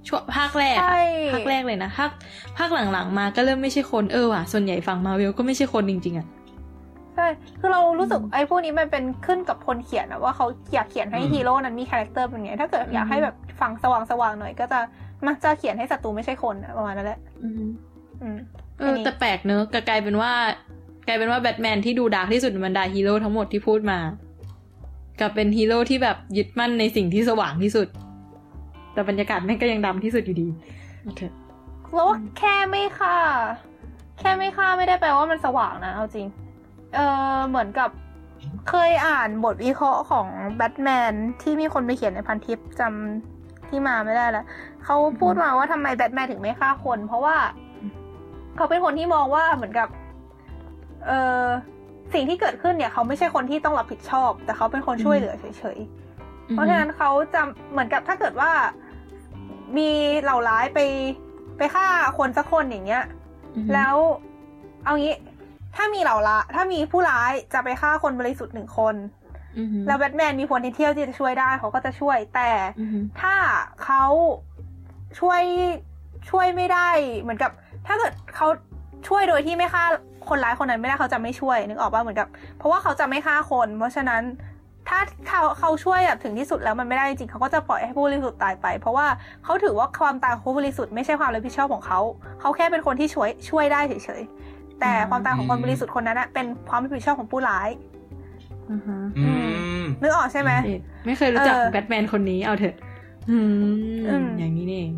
[0.08, 1.02] ช่วงภาคแรกอะใช่
[1.32, 2.10] ภาคแรกเลยนะภาค
[2.58, 6.26] ภาคหลังๆ มาก็เริ่มไม่ใช่คนเออว่ะส่วนใหญ่ฝั่งมาร์เวลก็ไม่ใช่คนจริงๆอะ
[7.14, 7.26] ใช่
[7.60, 14.80] คือเรารู้สึกอืมไอ้พวกนี้มันเป็นขึ้นกับคนเขียนอะว่าเขาอยากเขียนให้อืมฮีโร่นั้นมี character เป็นไงถ้าเกิดอยากให้อืมแบบฝั่งสว่างสว่างๆหน่อย ก็จะ
[15.26, 17.64] มักจะเขียนให้ศัตรูไม่ใช่คนอะประมาณนั้นแหละอืม
[18.22, 18.38] อืม
[18.78, 20.32] เอออันนี้แต่แปลกเนอะก็กลายเป็นว่า
[21.06, 23.98] กลายเป็นว่าแบทแมนที่ดู dark ที่สุดในบรรดาฮีโร่ทั้งหมดที่พูดมา
[25.20, 27.88] กลับเป็นฮีโร่ที่แบบยึดมั่นในสิ่งที่สว่างที่สุด
[28.96, 30.48] แต่บรรยากาศแม่งก็ยังดำที่สุดอยู่ดี
[31.04, 31.20] โอเค
[31.94, 33.16] แล้วว่าแค่ไม่ฆ่า
[34.18, 36.26] แค่ไม่ฆ่าไม่ได้แปลว่ามันสว่างนะ เอาจริง
[36.94, 36.98] เอ
[37.34, 37.90] อเหมือนกับ
[38.70, 40.26] เคยอ่านบทวิเคราะห์ของ
[40.56, 44.46] แบทแมนที่มีคนไปเขียนในพันทิปจำที่มาไม่ได้แล้ว
[44.84, 47.36] เขาพูดมาว่าทำไมแบทแมนถึงไม่ฆ่าคน เพราะว่า
[48.56, 49.88] เขาเป็นคนที่มองว่าเหมือนกับ
[51.06, 51.10] เอ
[51.42, 51.44] อ
[52.14, 57.40] สิ่งที่เกิดขึ้นเนี่ย เขาไม่ใช่คนที่ต้องรับผิดชอบ แต่เขาเป็นคนช่วยเหลือเฉยๆเพราะฉะนั้นเขาจะ
[57.72, 58.50] เหมือนกับถ้าเกิดว่า
[59.76, 59.90] มี
[60.22, 60.80] เหล่าร้ายไป
[61.58, 61.86] ไปฆ่า
[62.18, 63.04] คนสักคนอย่างเงี้ย
[63.56, 63.96] อือฮึแล้ว
[64.84, 65.14] เอางี้
[65.76, 68.94] ถ้ามีเหล่าละถ้ามีผู้ร้ายจะไปฆ่าคนบริสุทธิ์หนึ่งคน
[69.58, 72.50] อือฮึแล้วแบทแมนมี potential ที่จะช่วยได้เขาก็จะช่วย แต่
[72.80, 73.34] อือฮึถ้า
[73.84, 74.04] เขา
[75.20, 75.42] ช่วย
[76.30, 76.88] ช่วยไม่ได้
[77.20, 77.50] เหมือนกับ
[77.86, 78.48] ถ้าเกิดเขา
[79.08, 79.84] ช่วยโดยที่ไม่ฆ่า
[80.28, 84.22] คนร้ายคนนั้นไม่ได้เขาจะไม่ช่วยนึกออกป่ะเหมือนกับ เพราะว่าเขาจะไม่ฆ่าคน เพราะฉะนั้น
[84.88, 89.06] ถ้าเขาเขาช่วยแบบถึงที่สุดแล้วมันไม่ได้จริงๆเขาก็จะปล่อยให้ผู้บริสุทธิ์ตายไป เพราะว่า
[89.44, 92.00] เขาถือว่าความตายของผู้บริสุทธิ์ไม่ใช่ความรับผิดชอบของเขา
[92.40, 97.68] เขาแค่เป็นคนที่ช่วยช่วยได้เฉยๆแต่ความตายของคนบริสุทธิ์คนนั้นนะเป็นความรับผิดชอบของผู้ร้าย
[98.70, 99.32] อือฮะอื
[99.80, 102.76] มนึกออกใช่ไหมเอ๊ะไม่เคยรู้จักเออแบทแมนคนนี้เอาเถอะ
[103.30, 104.92] อืมอืมอย่างนี้นี่เอง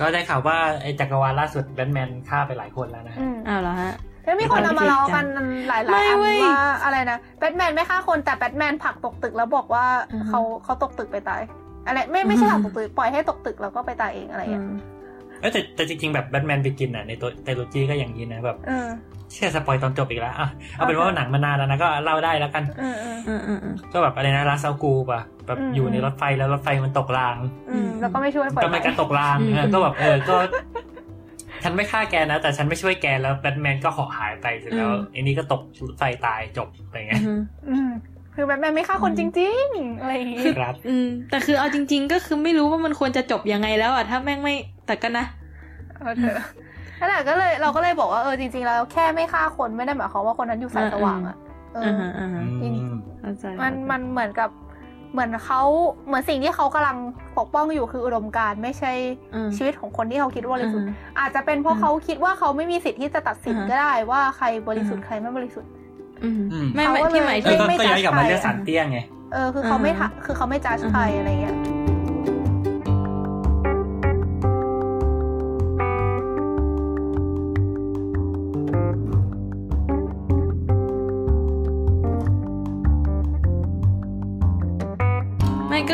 [0.00, 3.92] ก็ได้ข่าวว่าไอ้จักรวาลล่าสุดแบทแมนฆ่าไปหลายคนแล้วนะฮะอืมอ้าวเหรอฮะ
[4.30, 5.24] แล้วมีคนเอามาล้อกัน
[5.68, 11.42] หลายๆไม่อันเว้ยว่าอะไรนะแบทแมนไม่ฆ่าคนแต่แบทแมนผลักตกตึกแล้วบอกว่าอือฮึเขาเขาตกตึกไปตาย
[11.86, 14.64] อะไรไม่ไม่ใช่อืผอลัฮึกตกตึกปล่อยให้ตกตึกแล้วก็ไปตายเองอะไรอย่างเงี้ย
[15.40, 18.88] เอ้ยแต่แต่จริงๆแบบแบทแมนไปกินอะในตัวไตโลจีก็อย่างนี้นะแบบเออ
[19.32, 27.36] เชื่อสปอยตอนจบอีกแล้วอะเอาเป็นโอเคว่าหนังมานานแล้วนะก็เล่าได้แล้วกันเออเอออืมอืมอืมก็แบบอะไรนะลาซากูป่ะแบบอืมอยู่ในรถไฟแล้วรถไฟมันตกราง
[27.70, 30.36] อืมแล้วก็ไม่ช่วยปล่อยก็ไม่การตกรางอืมเออก็แบบเออก็
[31.62, 37.90] ฉันไม่ฆ่าแกนะ แต่ฉันไม่ช่วยแกแล้วแบทแมนก็เหาะหายไปเสร็จแล้วไอ้นี่ก็ตกรถไฟตายจบอะไรอืเงี้ยมอืม
[38.34, 44.54] คือแบทแมนไม่ฆ่าคนจริงๆอะไรอย่างงี้ครับ อืม แต่คือเอาจริง ๆ ก็คือไม่รู้ว่ามันควรจะจบยังไงแล้วอะถ้าแม่งไม่
[44.86, 45.24] แต่ก็นะ
[45.98, 46.38] เออเถอะ
[47.00, 51.36] นั่นแหละก็เลยเราก็เลยบอกว่าเออจริงๆแล้วแค่ไม่ฆ่าคนไม่ได้หมายความว่าคนนั้นอยู่สายสว่างอะ
[51.74, 52.78] เอออ่าอฮะอ่าฮะอืม
[53.20, 54.50] เข้าใจมันมันเหมือนกับ
[55.12, 55.62] เหมือนเขา
[56.06, 56.96] เหมือนสิ่งที่เขากำลัง
[57.38, 58.92] ปกป้องอยู่คืออุดมการณ์ไม่ใช่
[59.34, 65.70] อืมชีวิตของคนที่เขาคิดว่าบริสุทธิ์อืมอาจจะเป็นเพราะอืมเขาคิดว่าเขาไม่มีสิทธิ์ที่จะตัดสินอ่าฮะก็ได้ว่าใครบริสุทธิ์อืมใครไม่บริสุทธิ์
[66.24, 68.98] อืมอืมไม่ไม่เขาก็ที่หมายเอถึองก็ไม่ก็ย้อนกลับมาจัดเรื่องใครสารเตี้ยไง
[69.32, 71.56] เออคือเขาไม่อ่าฮะทะคือเขาไม่จัดอ่าฮะใครอะไรเงี้ย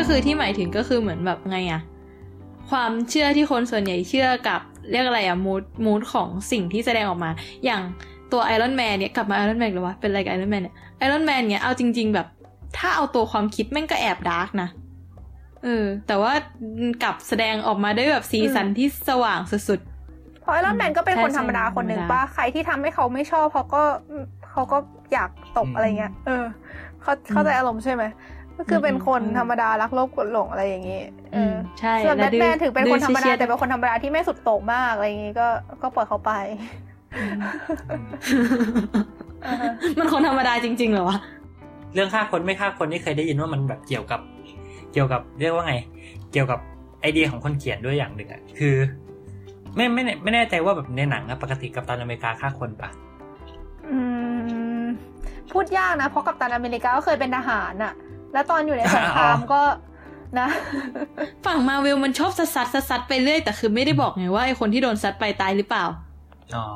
[0.07, 1.81] คือที่หมายถึงก็คือเหมือนแบบไงอะ
[2.69, 7.31] ความเชื่อที่คนส่วนใหญ่เชื่อกับเรียกอะไรอะ mood mood ของสิ่งที่แสดงออกมา
[7.65, 7.81] อย่าง
[8.31, 12.27] ตัวไอรอนแมนเนี่ยกลับมาไอรอนแมนหรือวะเป็นอะไรกับไอรอนแมนเนี่ยไอรอนแมนเนี่ยเอาจริง ๆ แบบ
[12.77, 14.69] ถ้าเอาตัวความคิดแม่งก็แอบ dark นะ
[15.63, 16.33] เออ แต่ว่า
[17.03, 19.79] กลับแสดงออกมาได้แบบสีสันที่สว่างสุด
[20.41, 23.83] เพราะไอรอนแมนก็เป็นใช่คนธรรมดาใช่คนหนึ่งธรรมดาป่ะใครที่ทำให้เขาไม่ชอบเขาก็
[24.51, 24.77] เขาก็
[25.13, 26.43] อยากตบอืมอะไรเงี้ยเออ
[27.01, 28.03] เขาเข้าใจอารมณ์ใช่ไหม
[28.57, 35.47] ก็คือเป็นคนธรรมดารักโลภกดหลงอะไรอย่างงี้ๆเออืมอใช่ส่วนแบล้วทแมนถึงเป็นคนธรรมดาเชียๆแต่เป็นคนธรรมดาที่ไม่สุดโต่งมากอะไรอย่างงี้ก็
[35.81, 36.31] ก็ปล่อยเขาไป
[39.45, 41.17] อ่าฮะมันคนธรรมดาจริงๆเหรอวะ
[41.93, 44.19] เรื่องฆ่าคนไม่ฆ่าคนนี่เคยได้ยินว่ามันแบบเกี่ยวกับ
[44.93, 45.75] เกี่ยวกับเรียกว่าไง
[46.31, 46.59] เกี่ยวกับ
[47.01, 48.75] ไอเดียของคนเขียนด้วยอย่างหนึ่งอะคือ
[49.75, 52.89] ไม่ไม่แน่ไม่แน่ใจว่าแบบในหนังอะปกติกับตันอเมริกาฆ่าคนปะ
[53.87, 53.97] อื
[54.83, 54.85] ม
[55.51, 57.93] พูดยากนะเพราะกัปตันอเมริกาก็เคยเป็นทหารน่ะ
[58.37, 59.61] แล้วตอนอยู่ในสงครามก็
[60.39, 60.47] นะ
[61.45, 65.85] ฝั่งมาเวลมันชอบซัดซัดซัดซัดไปเรื่อยแต่คือไม่ได้บอกไงว่าไอคนที่โดนซัดไปตายหรือเปล่า
[66.55, 66.67] อ๋อ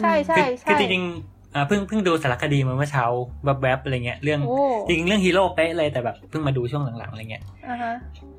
[0.00, 3.04] ใช่ใช่คือใช่คือจริงๆอ่าเพิ่งเพิ่งดูสารคดีมาเมื่อเช้า
[3.44, 7.94] แวบๆอะไรเงี้ยเรื่องโอ้จริงๆเรื่องฮีโร่เป๊ะเลยแต่แบบเพิ่งมาดูช่วงหลังๆอะไรเงี้ยอ่าฮะ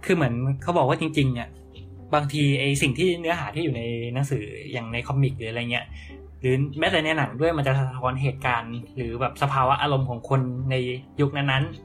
[0.06, 1.50] คือเหมือนเขาบอกว่าจริง ๆ เนี่ย
[2.16, 3.82] บางทีไอสิ่งที่เนื้อหาที่อยู่ใน
[4.14, 5.86] หนังสืออย่างในคอมิกหรืออะไรเงี้ย
[6.42, 10.42] หรือแม้แต่ในหนังด้วยมันจะสะท้อนเหตุการณ์ หรือแบบสภาวะอารมณ์ของคน
[10.72, 10.76] ใน
[11.22, 11.85] ยุคนั้นๆ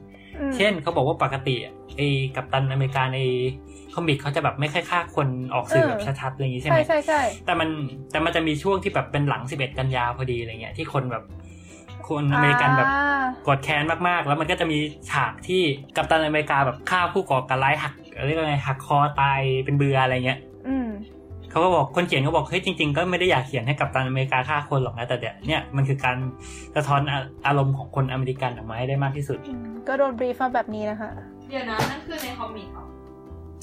[0.55, 1.55] เช่นเขาบอกว่าปกติ
[1.97, 3.19] ไอ้กัปตันอเมริกาใน
[3.93, 7.69] คอมิกเขาจะแบบไม่ค่อยฆ่าคนออกสื่อแบบชัดๆอะไรอย่างงี้ใช่ไหใช่มใช่ใช่แต่มัน
[8.11, 11.23] แต่มันจะมีช่วงที่แบบเป็นหลัง11กันยาพอดีอะไรเงี้ยที่คนแบบ
[12.07, 14.77] คนอเมริกันแบบอ่ากดแค้นมากๆ แล้วมันก็จะมี
[15.11, 15.61] ฉากที่
[15.95, 17.93] กัปตันอเมริกาแบบฆ่าผู้ก่อการร้ายหัก
[18.25, 20.50] เรียกว่าไงหักคอตายเป็นเบืออะไรเงี้ยอืม
[21.51, 26.17] เขาก็บอกคนเขียนก็บอกเฮ้ยจริง ๆ ก็ไม่ได้อยากเขียนให้กัปตันอเมริกาฆ่าคนหรอกนะแต่เดี๋ยวเนี่ยมันคือการ
[26.75, 27.01] สะท้อน
[27.45, 31.09] อารมณ์ของคนอเมริกันออกมาให้ได้มากที่สุดอืมก็โดนบรีฟมาแบบนี้นะคะ
[31.49, 32.85] เดี๋ยวนะนั่นคือในคอมิกเหรอ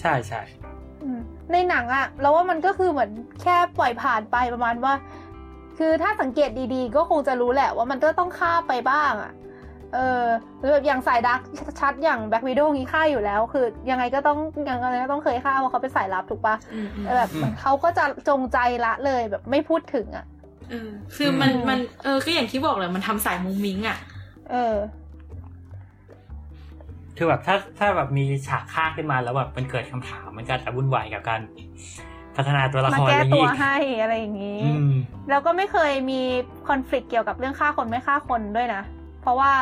[0.01, 0.41] ใช่ใช่
[1.03, 1.21] อืม
[1.53, 3.11] ในหนังอะเราว่ามันก็คือเหมือน
[3.43, 4.95] แค่ปล่อยผ่านไปประมาณว่า
[5.79, 9.33] คือถ้าสังเกตดีๆ ก็คงจะรู้แหละว่ามันก็ต้องฆ่าไปบ้างอะ
[9.95, 10.25] เออ
[10.59, 11.41] หรือแบบอย่างสายดัก
[11.81, 14.39] ชัดๆอย่างแบ็กวิดโองี้ฆ่าอยู่แล้ว คือยังไงก็ต้อง
[14.71, 20.25] ยังไงก็ต้องเคยฆ่าเพราะเขาเป็นสายลับถูกปะอืมอืมแต่แบบเหมือนเขาก็จะจงใจละเลยแบบไม่พูดถึงอะ
[20.71, 23.99] เออคือมันอืมมันเออก็อย่างที่บอกแหละมันทำสายมุ้งมิ้งอะ
[24.51, 24.77] เออ
[27.17, 31.41] คือแบบถ้าถ้าแบบมีฉากฆ่าขึ้นมาแล้วแบบมันเกิดคำถามมันก็อาจจะวุ่นวายกับการ
[32.37, 34.93] พัฒนาตัวละมาครแก้อะไรอย่างตัวงี้ให้อะไรอย่างนี้อืม
[35.31, 36.21] แล้วก็ไม่เคยมี
[36.69, 38.83] คอน FLICT เกี่ยวกับเรื่องฆ่าคนไม่ฆ่าคนด้วยนะ
[39.23, 39.53] เพราะว่า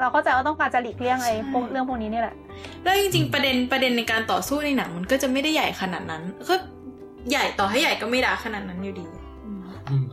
[0.00, 2.36] เราเข้าใจว่าต้องการจะหลีกเลี่ยงไอ้พวกใช่เรื่องพวกนี้นี่แหละ
[2.82, 6.54] แล้วจริง ๆ ประเด็นประเด็นในการต่อสู้ในหนังมันก็จะไม่ได้ใหญ่ขนาดนั้นก็
[7.30, 9.06] ใหญ่ต่อให้ใหญ่ก็ไม่ดาขนาดนั้นอยู่ดี
[9.44, 10.04] อืมอืม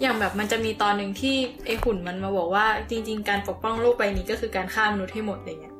[0.00, 1.34] อย่างแบบมันจะมีตอนหนึ่งที่
[1.66, 5.74] ไอหุ่นมันมาบอกว่า จริง ๆ การปกป้องโลกใบนี้ก็คือการฆ่ามนุษย์ให้หมดอะไรเงี้ย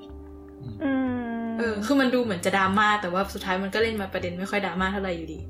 [0.85, 5.41] อืมเออ คือมันดูเหมือนจะดราม่าแต่ว่าสุดท้ายมันก็เล่นมาประเด็นไม่ค่อยดราม่าเท่าไหร่อยู่ดี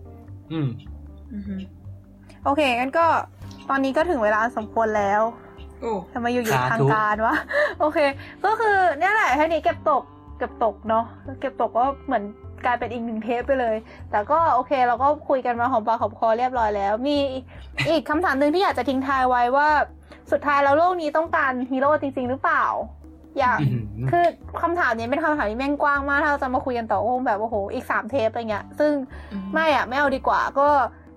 [0.52, 0.68] อืม
[1.34, 1.54] อือฮึ
[2.44, 3.06] โอเคงั้นก็
[3.68, 5.49] ตอนนี้ก็ถึงเวลาอันสมควรแล้วโอ้
[6.14, 7.36] ทำไมอยู่อยู่สาธุทางการวะ
[7.80, 7.98] โอเค
[8.44, 10.02] ก็คือเนี่ยแหละแค่นี้เก็บตก
[10.38, 11.04] เก็บตกเนาะ
[11.40, 12.24] เก็บตกก็เหมือน
[12.64, 13.76] กลายเป็นอีกหนึ่งเทปไปเลย
[14.10, 17.16] แต่ก็โอเคเราก็คุยกันมาหอมปากหอมคอเรียบร้อยแล้ว มี
[17.90, 19.68] อีกคำถามหนึ่งที่อยากจะทิ้งท้ายไว้ว่า
[20.32, 22.64] สุดท้ายแล้วโลกนี้ต้องการฮีโร่จริง ๆ หรือเปล่า
[23.38, 24.24] อยากอืมคือ
[24.62, 28.92] คำถามนี้เป็นคำถามที่แม่งกว้างมากถ้าเราจะมาคุยกันต่อคงแบบโอ้โหอีกสามเทปอะไรเงี้ย ซึ่ง
[29.32, 30.68] อืมไม่อะไม่เอาดีกว่าก็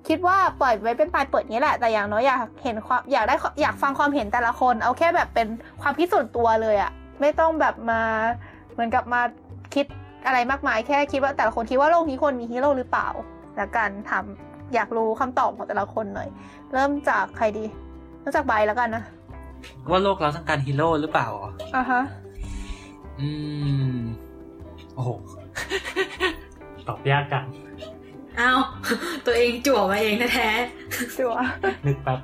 [0.08, 5.48] คิดว่าปล่อยไว้เป็นปลายเปิดนี้แหละ แต่อย่างน้อยอยากเห็นความอยากได้อยากฟังความเห็นแต่ละคน เอาแค่แบบเป็น
[5.82, 6.92] ความคิดส่วนตัวเลยอะ
[7.22, 8.02] ไม่ต้องแบบมา
[8.74, 9.22] เหมือนกับมา
[9.74, 9.86] คิด
[10.26, 13.08] อะไรมากมายแค่คิดว่าแต่ละคนคิดว่าโลกนี้ควรมีฮีโร่หรือเปล่า
[13.58, 14.24] แล้วกันถาม
[14.74, 16.30] อยากรู้คำตอบของแต่ละคนหน่อย
[16.74, 17.66] เริ่มจากใครดี
[18.20, 19.04] เริ่มจากใบแล้วกันนะ
[19.90, 22.02] ว่าโลกเราต้องการฮีโร่หรือเปล่าอะอะฮะ
[23.20, 23.30] อื
[23.94, 23.96] ม
[24.96, 25.10] โอ้โห
[26.88, 27.46] ตอบยากจัง
[28.40, 28.60] อ้าว
[29.26, 30.50] ตัวเองจั่วมาเองแท้ๆ
[31.18, 31.34] จ้ะ
[31.86, 32.20] นึกแป๊บ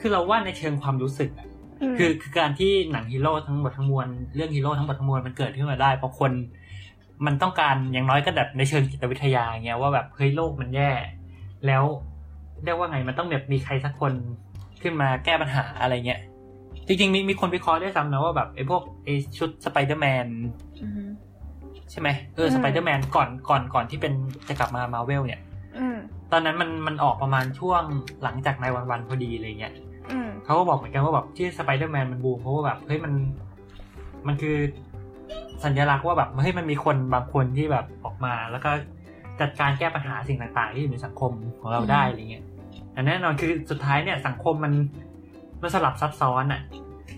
[0.00, 1.46] คือเราว่าในเชิงความรู้สึกอะ
[1.92, 6.32] มคือคือการที่หนังฮีโร่ทั้งหมดทั้งมวลเรื่องฮีโร่ทั้งหมดทั้งมวลมันเกิดขึ้นมาได้เพราะคน
[7.26, 10.90] มันต้องการอย่างน้อยก็แบบในเชิงจิตวิทยาเงี้ยว่าแบบเฮ้ยโลกมันแย่
[11.66, 11.82] แล้ว
[12.64, 14.12] เรียกว่าไงมันต้องแบบมีใครสักคน
[14.82, 16.20] ขึ้นมาแก้ปัญหาอะไรเงี้ย
[16.86, 21.02] จริงๆมีมีคนวิเคราะห์ด้วยซ้ำนะว่าแบบไอ้พวกไอ้ชุดสไปเดอร์แมนๆอือฮึ
[21.90, 24.12] ใช่ไหมเออสไปเดอร์แมนก่อนก่อนก่อนที่เป็น
[24.48, 25.40] จะกลับมามาเวลเนี่ย
[25.78, 25.96] อืม
[26.32, 27.82] ตอนนั้นมันมันออกประมาณช่วง
[28.22, 29.74] หลังจาก nine one one พอดีอะไรเงี้ย
[30.10, 33.12] อืมเขาก็บอกเหมือนกันว่าแบบที่สไปเดอร์แมนมันบูมเพราะว่าแบบเฮ้ยมัน
[34.26, 34.56] มันคือ
[35.64, 38.70] สัญลักษณ์ว่าแบบเฮ้ยมันมีคนบางคนที่แบบออกมา แล้วก็
[39.40, 42.44] จัดการแก้ปัญหาสิ่งต่าง ๆ ที่อยู่ในสังคมของเราได้อะไรเงี้ย
[42.92, 44.72] แต่แน่นอนคือสุดท้ายเนี่ยสังคมมัน
[45.62, 46.60] มันสลับซับซ้อนอะ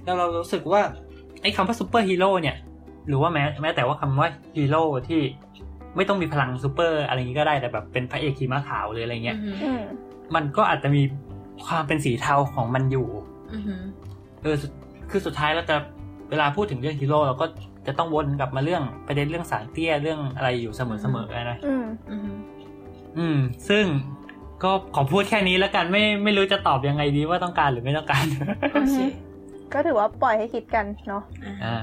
[0.04, 0.80] แล้วเรารู้สึกว่า
[1.42, 2.56] ไอ้คำว่าซูเปอร์ฮีโร่เนี่ย
[3.08, 5.20] หรือว่าแม้แม้แต่ว่าคำว่าฮีโร่ที่
[5.96, 9.82] ไม่ต้องมีพลังซูเปอร์อะไรอย่างนี้ก็ได้แต่แบบเป็นพระเอกขี่ม้าขาวหรืออะไรเงี้ยอือฮึอืม
[10.34, 11.02] มันก็อาจจะมี
[11.66, 13.08] ความเป็นสีเทาของมันอยู่
[13.52, 13.74] อือฮึ
[14.42, 14.70] เออสุด
[15.10, 15.76] คือสุดท้ายเราจะ
[16.30, 17.46] เวลาพูดถึงเรื่องฮีโร่เราก็
[17.86, 22.30] จะต้องวนกลับมาเรื่องประเด็นเรื่องศาลเตี้ยเรื่องอะไรอยู่เสมอๆนะอืมอือฮึ
[23.18, 23.38] อืม
[23.68, 23.84] ซึ่ง
[24.62, 28.24] ก็ขอพูดแค่นี้แล้วกันไม่ไม่รู้จะตอบยังไงดีว่าต้องการหรือไม่ต้องการ
[28.72, 28.96] โอเค
[29.74, 31.76] ก็ถือว่าปล่อยให้คิดกันเนาะอะอ่า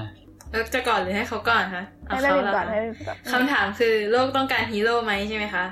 [0.56, 5.64] เอิร์กจะก่อนหรือให้เขาก่อนคะเอาให้ได้เขาเป็นแล้วก่อนค่ะให้ได้เป็นก่อนคำถามคือโลกต้องการฮีโร่ไหมใช่ไหมคะ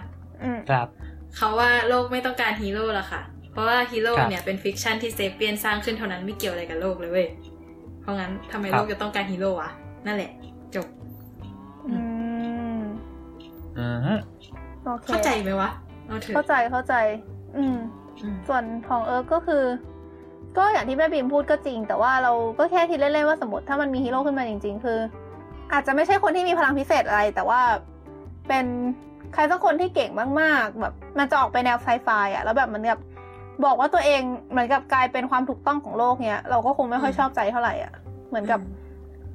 [0.43, 0.87] อืมครับ
[1.37, 3.22] เขาว่าโลกไม่ต้องการฮีโร่ละค่ะ
[3.53, 7.26] เพราะว่าฮีโร่ครับเนี่ยเป็น fiction ที่ sapiens สร้างขึ้นเท่านั้นไม่เกี่ยวอะไรกับโลกเลยเว้ย
[8.01, 9.70] เพราะงั้นทำไมครับโลกจะต้องการฮีโร่วะ
[10.07, 10.30] นั่นแหละ
[10.74, 10.87] จบ
[11.91, 11.99] อื
[12.78, 12.80] ม
[13.78, 14.18] อืม
[14.85, 15.70] โอเคเข้าใจไหมวะ
[16.07, 16.95] เอาเถอะเข้าใจเข้าใจ
[17.57, 17.76] อืม
[18.22, 19.64] อืม ส่วนของเอิร์กก็คือ
[20.57, 24.99] ก็อย่างที่แม่บีมพูดก็จริง แต่ว่าเราก็แค่คิดเล่นๆว่าสมมติถ้ามันมีฮีโร่ขึ้นมาจริง ๆ คือ
[25.73, 27.61] อาจจะไม่ใช่คนที่มีพลังพิเศษอะไร แต่ว่า
[28.49, 28.67] เป็น
[29.35, 33.01] ใครสักคนที่เก่งมากๆ แบบมันจะออกไปแนวไซไฟอะแล้วแบบมันกับ
[33.65, 37.93] บอกว่าตัวเองเหมือนกับกลายเป็นความถูกต้องของโลกเนี้ยเราก็คงไม่ค่อยชอบใจเท่าไหร่อะ
[38.29, 38.61] เหมือนกับ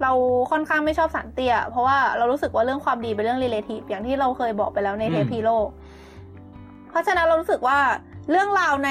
[0.04, 0.12] เรา
[0.52, 5.58] ค่อนข้างไม่ชอบสารเตี้ย เพราะว่าเรารู้สึกว่าเรื่องความดีเป็นเรื่อง relative อย่างที่เราเคยบอกไปแล้วในเทปอืมฮีโร่
[6.90, 7.80] เพราะฉะนั้นเรารู้สึกว่า
[8.32, 8.90] เรื่องราวใน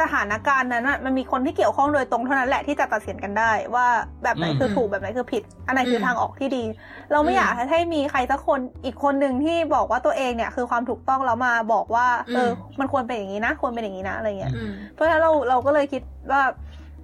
[0.00, 3.86] สถานการณ์นั้นน่ะมันมีคนที่เกี่ยวข้องโดยตรงเท่านั้นแหละที่จะตัดสินกันได้ ว่า
[4.22, 6.64] แบบไหนคือถูกแบบไหนคือผิด อันไหนคือทางออกที่ดี
[7.12, 16.42] เราไม่อยากให้มีใครสักคนอีกคนหนึ่งที่บอกว่าตัวเองเนี่ยคือความถูกต้องแล้วมาบอกว่า เออ มันควรเป็นอย่างนี้นะควรเป็นอย่างนี้นะอะไรเงี้ยอืมเพราะฉะนั้นเราเราก็เลยคิดว่า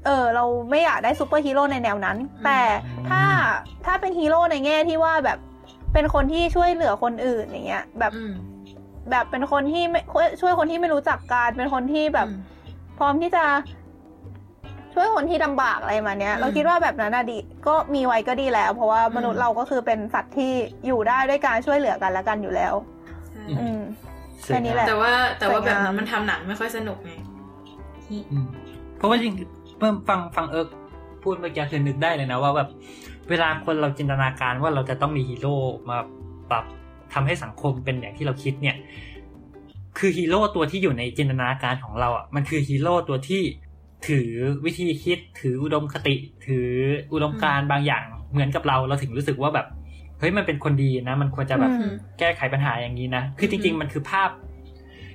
[0.05, 2.61] เออเราไม่อยากได้ซูเปอร์ฮีโร่ในแนวนั้นอืมแต่
[3.09, 3.23] ถ้า
[3.85, 5.39] ถ้าเป็นฮีโร่ในแง่ที่ว่าแบบ
[5.93, 8.33] เป็นคนที่ช่วยเหลือคนอื่นอย่างเงี้ยแบบอืม
[9.11, 10.01] แบบเป็นคนที่ไม่
[10.41, 12.57] ช่วยคนที่ไม่รู้จักการเป็นคนที่แบบอืม
[12.99, 13.45] พร้อมที่จะ
[14.95, 20.53] ช่วยคนที่ลำบากอะไรมาเนี้ยอืมเราคิดว่าแบบนั้นอะดีก็มีไว้ก็ดีแล้ว เพราะว่าอืมมนุษย์เราก็คือเป็นสัตว์ที่
[20.87, 22.75] อยู่ได้ด้วยการช่วยเหลือกันและกันอยู่แล้ว
[23.33, 23.81] ใช่อืม
[24.45, 27.13] สวยแค่นี้แหละแต่ว่าแต่ว่าสวยแบบงามนั้นมันทำหนังไม่ค่อยสนุกไง
[28.31, 28.47] อืม
[28.97, 29.35] เพราะว่าจริง
[29.79, 30.69] เพิ่งฟังฟังเอิร์ก
[31.23, 32.69] พูดเมื่อกี้คือนึกได้เลยนะว่าแบบ
[33.31, 35.55] เวลาคนเราจินตนาการว่าเราจะต้องมีฮีโร่
[35.91, 35.99] มา
[36.51, 36.65] ปรับ
[37.17, 38.77] ทำให้สังคมเป็นอย่างที่เราคิดเนี่ย
[39.99, 43.43] คือฮีโร่ตัวที่อยู่ในจินตนาการของเราอะมันคือฮีโร่ตัวที่
[44.09, 44.29] ถือ
[44.65, 46.15] วิธีคิด ถืออุดมคติ
[46.47, 46.69] ถือ
[47.13, 49.67] อุดมการณ์บางอย่างเหมือนกับเราเราถึงรู้สึกว่าแบบ
[50.19, 54.31] เฮ้ยมันเป็นคนดีนะ มันควรจะแบบอืมแก้ไขปัญหาอย่างนี้นะ คือจริง ๆ มันคือภาพ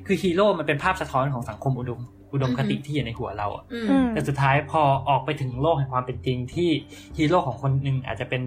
[0.05, 2.01] คือฮีโร่มันเป็นภาพสะท้อนของสังคมอุดม
[2.33, 6.69] อุดมคติที่อยู่ในหัวเราอะอืมอืมแต่สุดท้ายพอออกไปถึงโลกแห่งความเป็นจริงที่
[7.17, 8.43] ฮีโร่ของคนหนึ่งอาจจะเป็น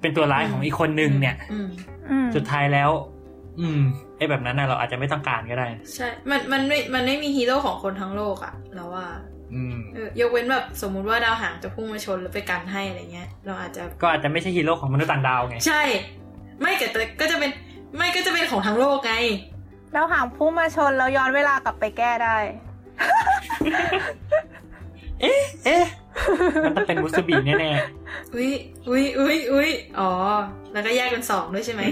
[0.00, 1.93] เป็นตัวร้ายของอีกคนหนึ่งเนี่ยอืมอืม
[2.34, 2.90] สุดท้ายแล้ว
[3.60, 3.80] อืม
[4.16, 9.06] ไอ้แบบนั้นนะเราอาจจะไม่ต้องการก็ได้ ใช่ มันมันไม่มันไม่มีฮีโร่ของคนทั้งโลกอะเราว่า
[9.54, 15.82] อืมเออยกเว้นแบบสมมุติว่าดาวหางจะพุ่งมาชนแล้วไปกันให้อะไรเงี้ย เราอาจจะก็อาจจะไม่ใช่ฮีโร่ของมนุษย์ต่างดาวไง ใช่
[16.60, 17.50] ไม่แต่แต่ก็จะเป็น
[17.96, 19.14] ไม่ก็จะเป็นของทั้งโลกไง
[19.92, 22.36] แล้วหางพุ่งมาชนแล้วย้อนเวลากลับไปแก้ได้
[25.20, 25.84] เอ๊ะเอ๊ะ
[26.64, 27.70] มันต้องเป็นมุสบีแน่
[28.34, 28.50] อุ้ย
[28.88, 30.10] อุ้ยอุ้ยอุ้ยอ๋อ
[30.72, 31.82] แล้วก็แยกเป็นสองด้วยใช่ไหม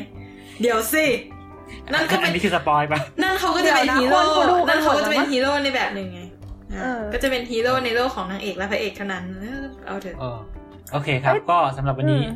[0.61, 6.31] เดี๋ยวสิๆนั่นก็อัเป็นนนี้คือสปอยปะนั่นเขาก็จะเป็นเดี๋ยวนะฮีโร่คนเขาดูกันนั่นเขาก็จะเป็นหมดแล้วฮีโร่ในแบบหนึ่งไงอะ
[6.73, 10.39] เออก็จะเป็นฮีโร่ในโลกของนางเอกและพระเอกเท่านั้น เออเอาเถอะเออ
[10.93, 12.35] โอเคครับ ก็สำหรับวันนี้อืม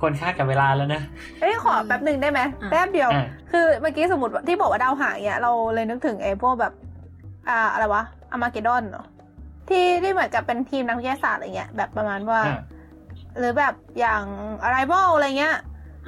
[0.00, 1.02] คงคาดกับเวลาแล้วนะ
[1.40, 6.72] เอ้ยขอแป๊บหนึ่งได้ไหมอะแป๊บเดียวอะคือเมื่อกี้สมมติว่าที่บอกว่าดาวหางเนี่ยเราเลยนึกถึงไอ้พวกแบบ
[7.48, 9.06] อ่าอะไรวะ Armageddon เนาะ
[9.70, 12.60] ที่ที่เหมือนกับเป็นทีมนักวิทยาศาสตร์อะไรเงี้ยแบบประมาณว่าอะ
[13.38, 14.22] หรือแบบอย่าง
[14.64, 15.56] อะไรบอลอะไรเงี้ย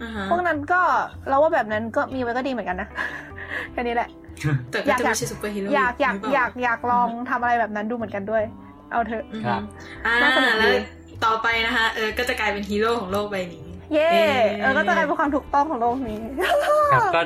[0.00, 0.80] อ่าฮะพวกนั้นก็
[1.28, 2.88] เราว่าแบบนั้นก็มีไว้ก็ดีเหมือนกันนะ
[3.72, 4.08] แค่นี้แหละ
[4.70, 8.42] แต่ก็จะไม่ใช่ซูเปอร์ฮีโร่อยากอยากหรือเปล่าอยากอยากลองทำอะไรแบบนั้นดูเหมือนกันด้วย
[8.90, 9.62] เอาเถอะอืมครับ
[10.06, 10.74] อ่าน่าสนุกดีแล้ว
[11.24, 16.20] ต่อไปนะคะเออก็จะกลายเป็นฮีโร่ของโลกใบนี้เย่เอ๊ะเออก็จะกลายเป็นความถูกต้องของโลกนี้
[16.92, 17.20] ครับก็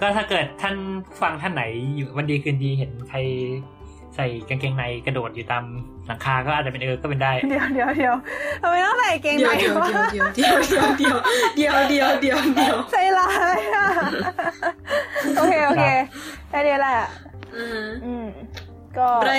[0.00, 0.74] ก็ถ้าเกิดท่าน
[1.06, 1.62] ผู้ฟังท่านไหน
[1.96, 3.18] อยู่วันดีคืนดีเห็นใคร
[4.16, 5.64] ใส่กางเกงในกระโดดอยู่ตาม
[6.06, 8.14] หลังคาก็อาจจะเป็นเออก็เป็นได้ เดี๋ยวเดี๋ยวเดี๋ยว
[8.62, 10.54] ทำไมต้องใส่เกงเดี๋ในยวเดี๋ยววะเดี๋ยวเดี๋ยว
[11.56, 13.86] เดี๋ยวเดี๋ยวเดี๋ยวเดี๋ยวเดี๋ยวเดี๋ยวใจร้ายอะ
[15.36, 15.84] โอเคโอเค
[16.48, 16.96] แค่นี้แหละ
[17.56, 18.26] อือฮะอืม
[18.98, 19.34] ก็ไร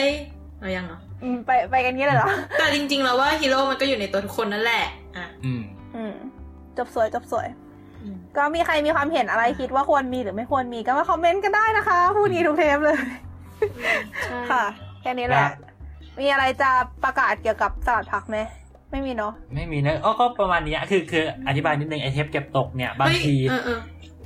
[0.59, 4.83] เอายังเหรออืมไปไปกันงี้เลยเหรอแต่จริง ๆ แล้วว่าฮีโร่มันก็อยู่ในตัวทุกคนนั่นแหละ
[5.17, 5.61] อะอืม
[5.95, 6.13] อืม
[6.77, 7.47] จบสวยจบสวย
[8.01, 12.97] อืมก็มีใครมีความเห็นอะไรคิดว่าควรมีหรือไม่ควรมีก็มาคอมเมนต์กันได้นะคะพูดงี้ทุกเทปเลย
[14.51, 14.65] ค่ะ
[15.01, 15.51] แค่นี้แหครัละบ
[16.19, 16.69] มีอะไรจะ
[17.03, 18.37] ประกาศเกี่ยวกับสลัดผักไหม
[18.91, 23.79] ไม่มีเนาะ ไม่มีนะอ๋อก็ประมาณนี้คือคืออธิบายนิดนึงไอเทปเก็บตกเนี่ยบางทีเฮ้ยเออเออ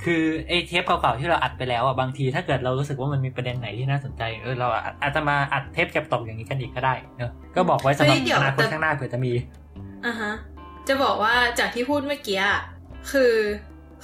[0.03, 9.33] คือไอเทปเก่าๆที่เราอัดไปแล้วอะบางทีถ้าเกิดเรารู้สึกว่ามันมีประเด็นไหนที่น่าสนใจเออเราอาจอาจจะมาอัดเทปเก็บตกอย่างนี้กันอีกก็ได้เนอะก็บอกไว้สำหรับเฮ้ยเดี๋ยวอนาคตแต่ข้างหน้าเผื่อจะมี
[10.05, 10.31] อะฮะ
[10.87, 12.59] จะบอกว่าจากที่พูดเมื่อกี้อะ
[13.11, 13.33] คือ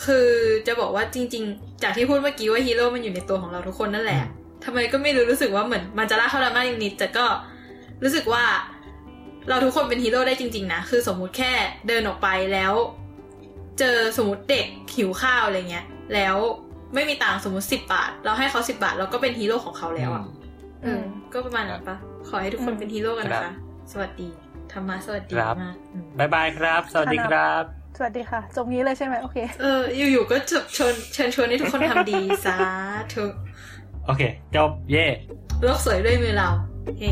[0.05, 0.27] คือ
[0.67, 7.26] จะบอกว่าจริง ๆ จากที่พูดเมื่อกี้ว่าฮีโร่มันอยู่ในตัวของเราทุกคนนั่นแหละอืม ทำไมก็ไม่รู้รู้สึกว่าเหมือนมันจะลากเข้าดราม่านิดๆแต่ก็
[8.03, 8.43] รู้สึกว่า
[9.49, 11.53] เราทุกคนเป็นฮีโร่ได้จริง ๆ นะ คือสมมุติแค่
[11.88, 12.74] เดินออกไปแล้ว
[13.80, 16.36] เจอสมมติเด็กหิวข้าวอะไรเงี้ย แล้ว
[16.93, 20.24] ไม่มีตังค์สมมติสิบบาท เราให้เขาสิบาท เราก็เป็นฮีโร่ของเขาแล้วอะ
[20.84, 21.01] เออ
[21.34, 21.97] ก็ประมาณนั้นปะ
[22.28, 23.55] ขอให้ทุกคนเป็นฮีโร่กันนะครัคะบ
[23.91, 24.30] สวัสดี
[24.72, 27.64] ธรรมะสวัสดีครับมากอืมบายบายครับ สวัสดีครับ
[27.97, 29.82] สวัสดีค่ะจบงี้เลยใช่ไหมโอเค เออ
[30.12, 32.57] อยู่ๆก็เชิญชวนเชิญชวนให้ทุกคนทำดีสา
[33.14, 33.26] ธุ
[34.06, 34.22] โอเค
[34.56, 35.06] จบเย่
[35.62, 36.47] โลกสวยด้วยมือเรา
[36.99, 37.10] เฮ้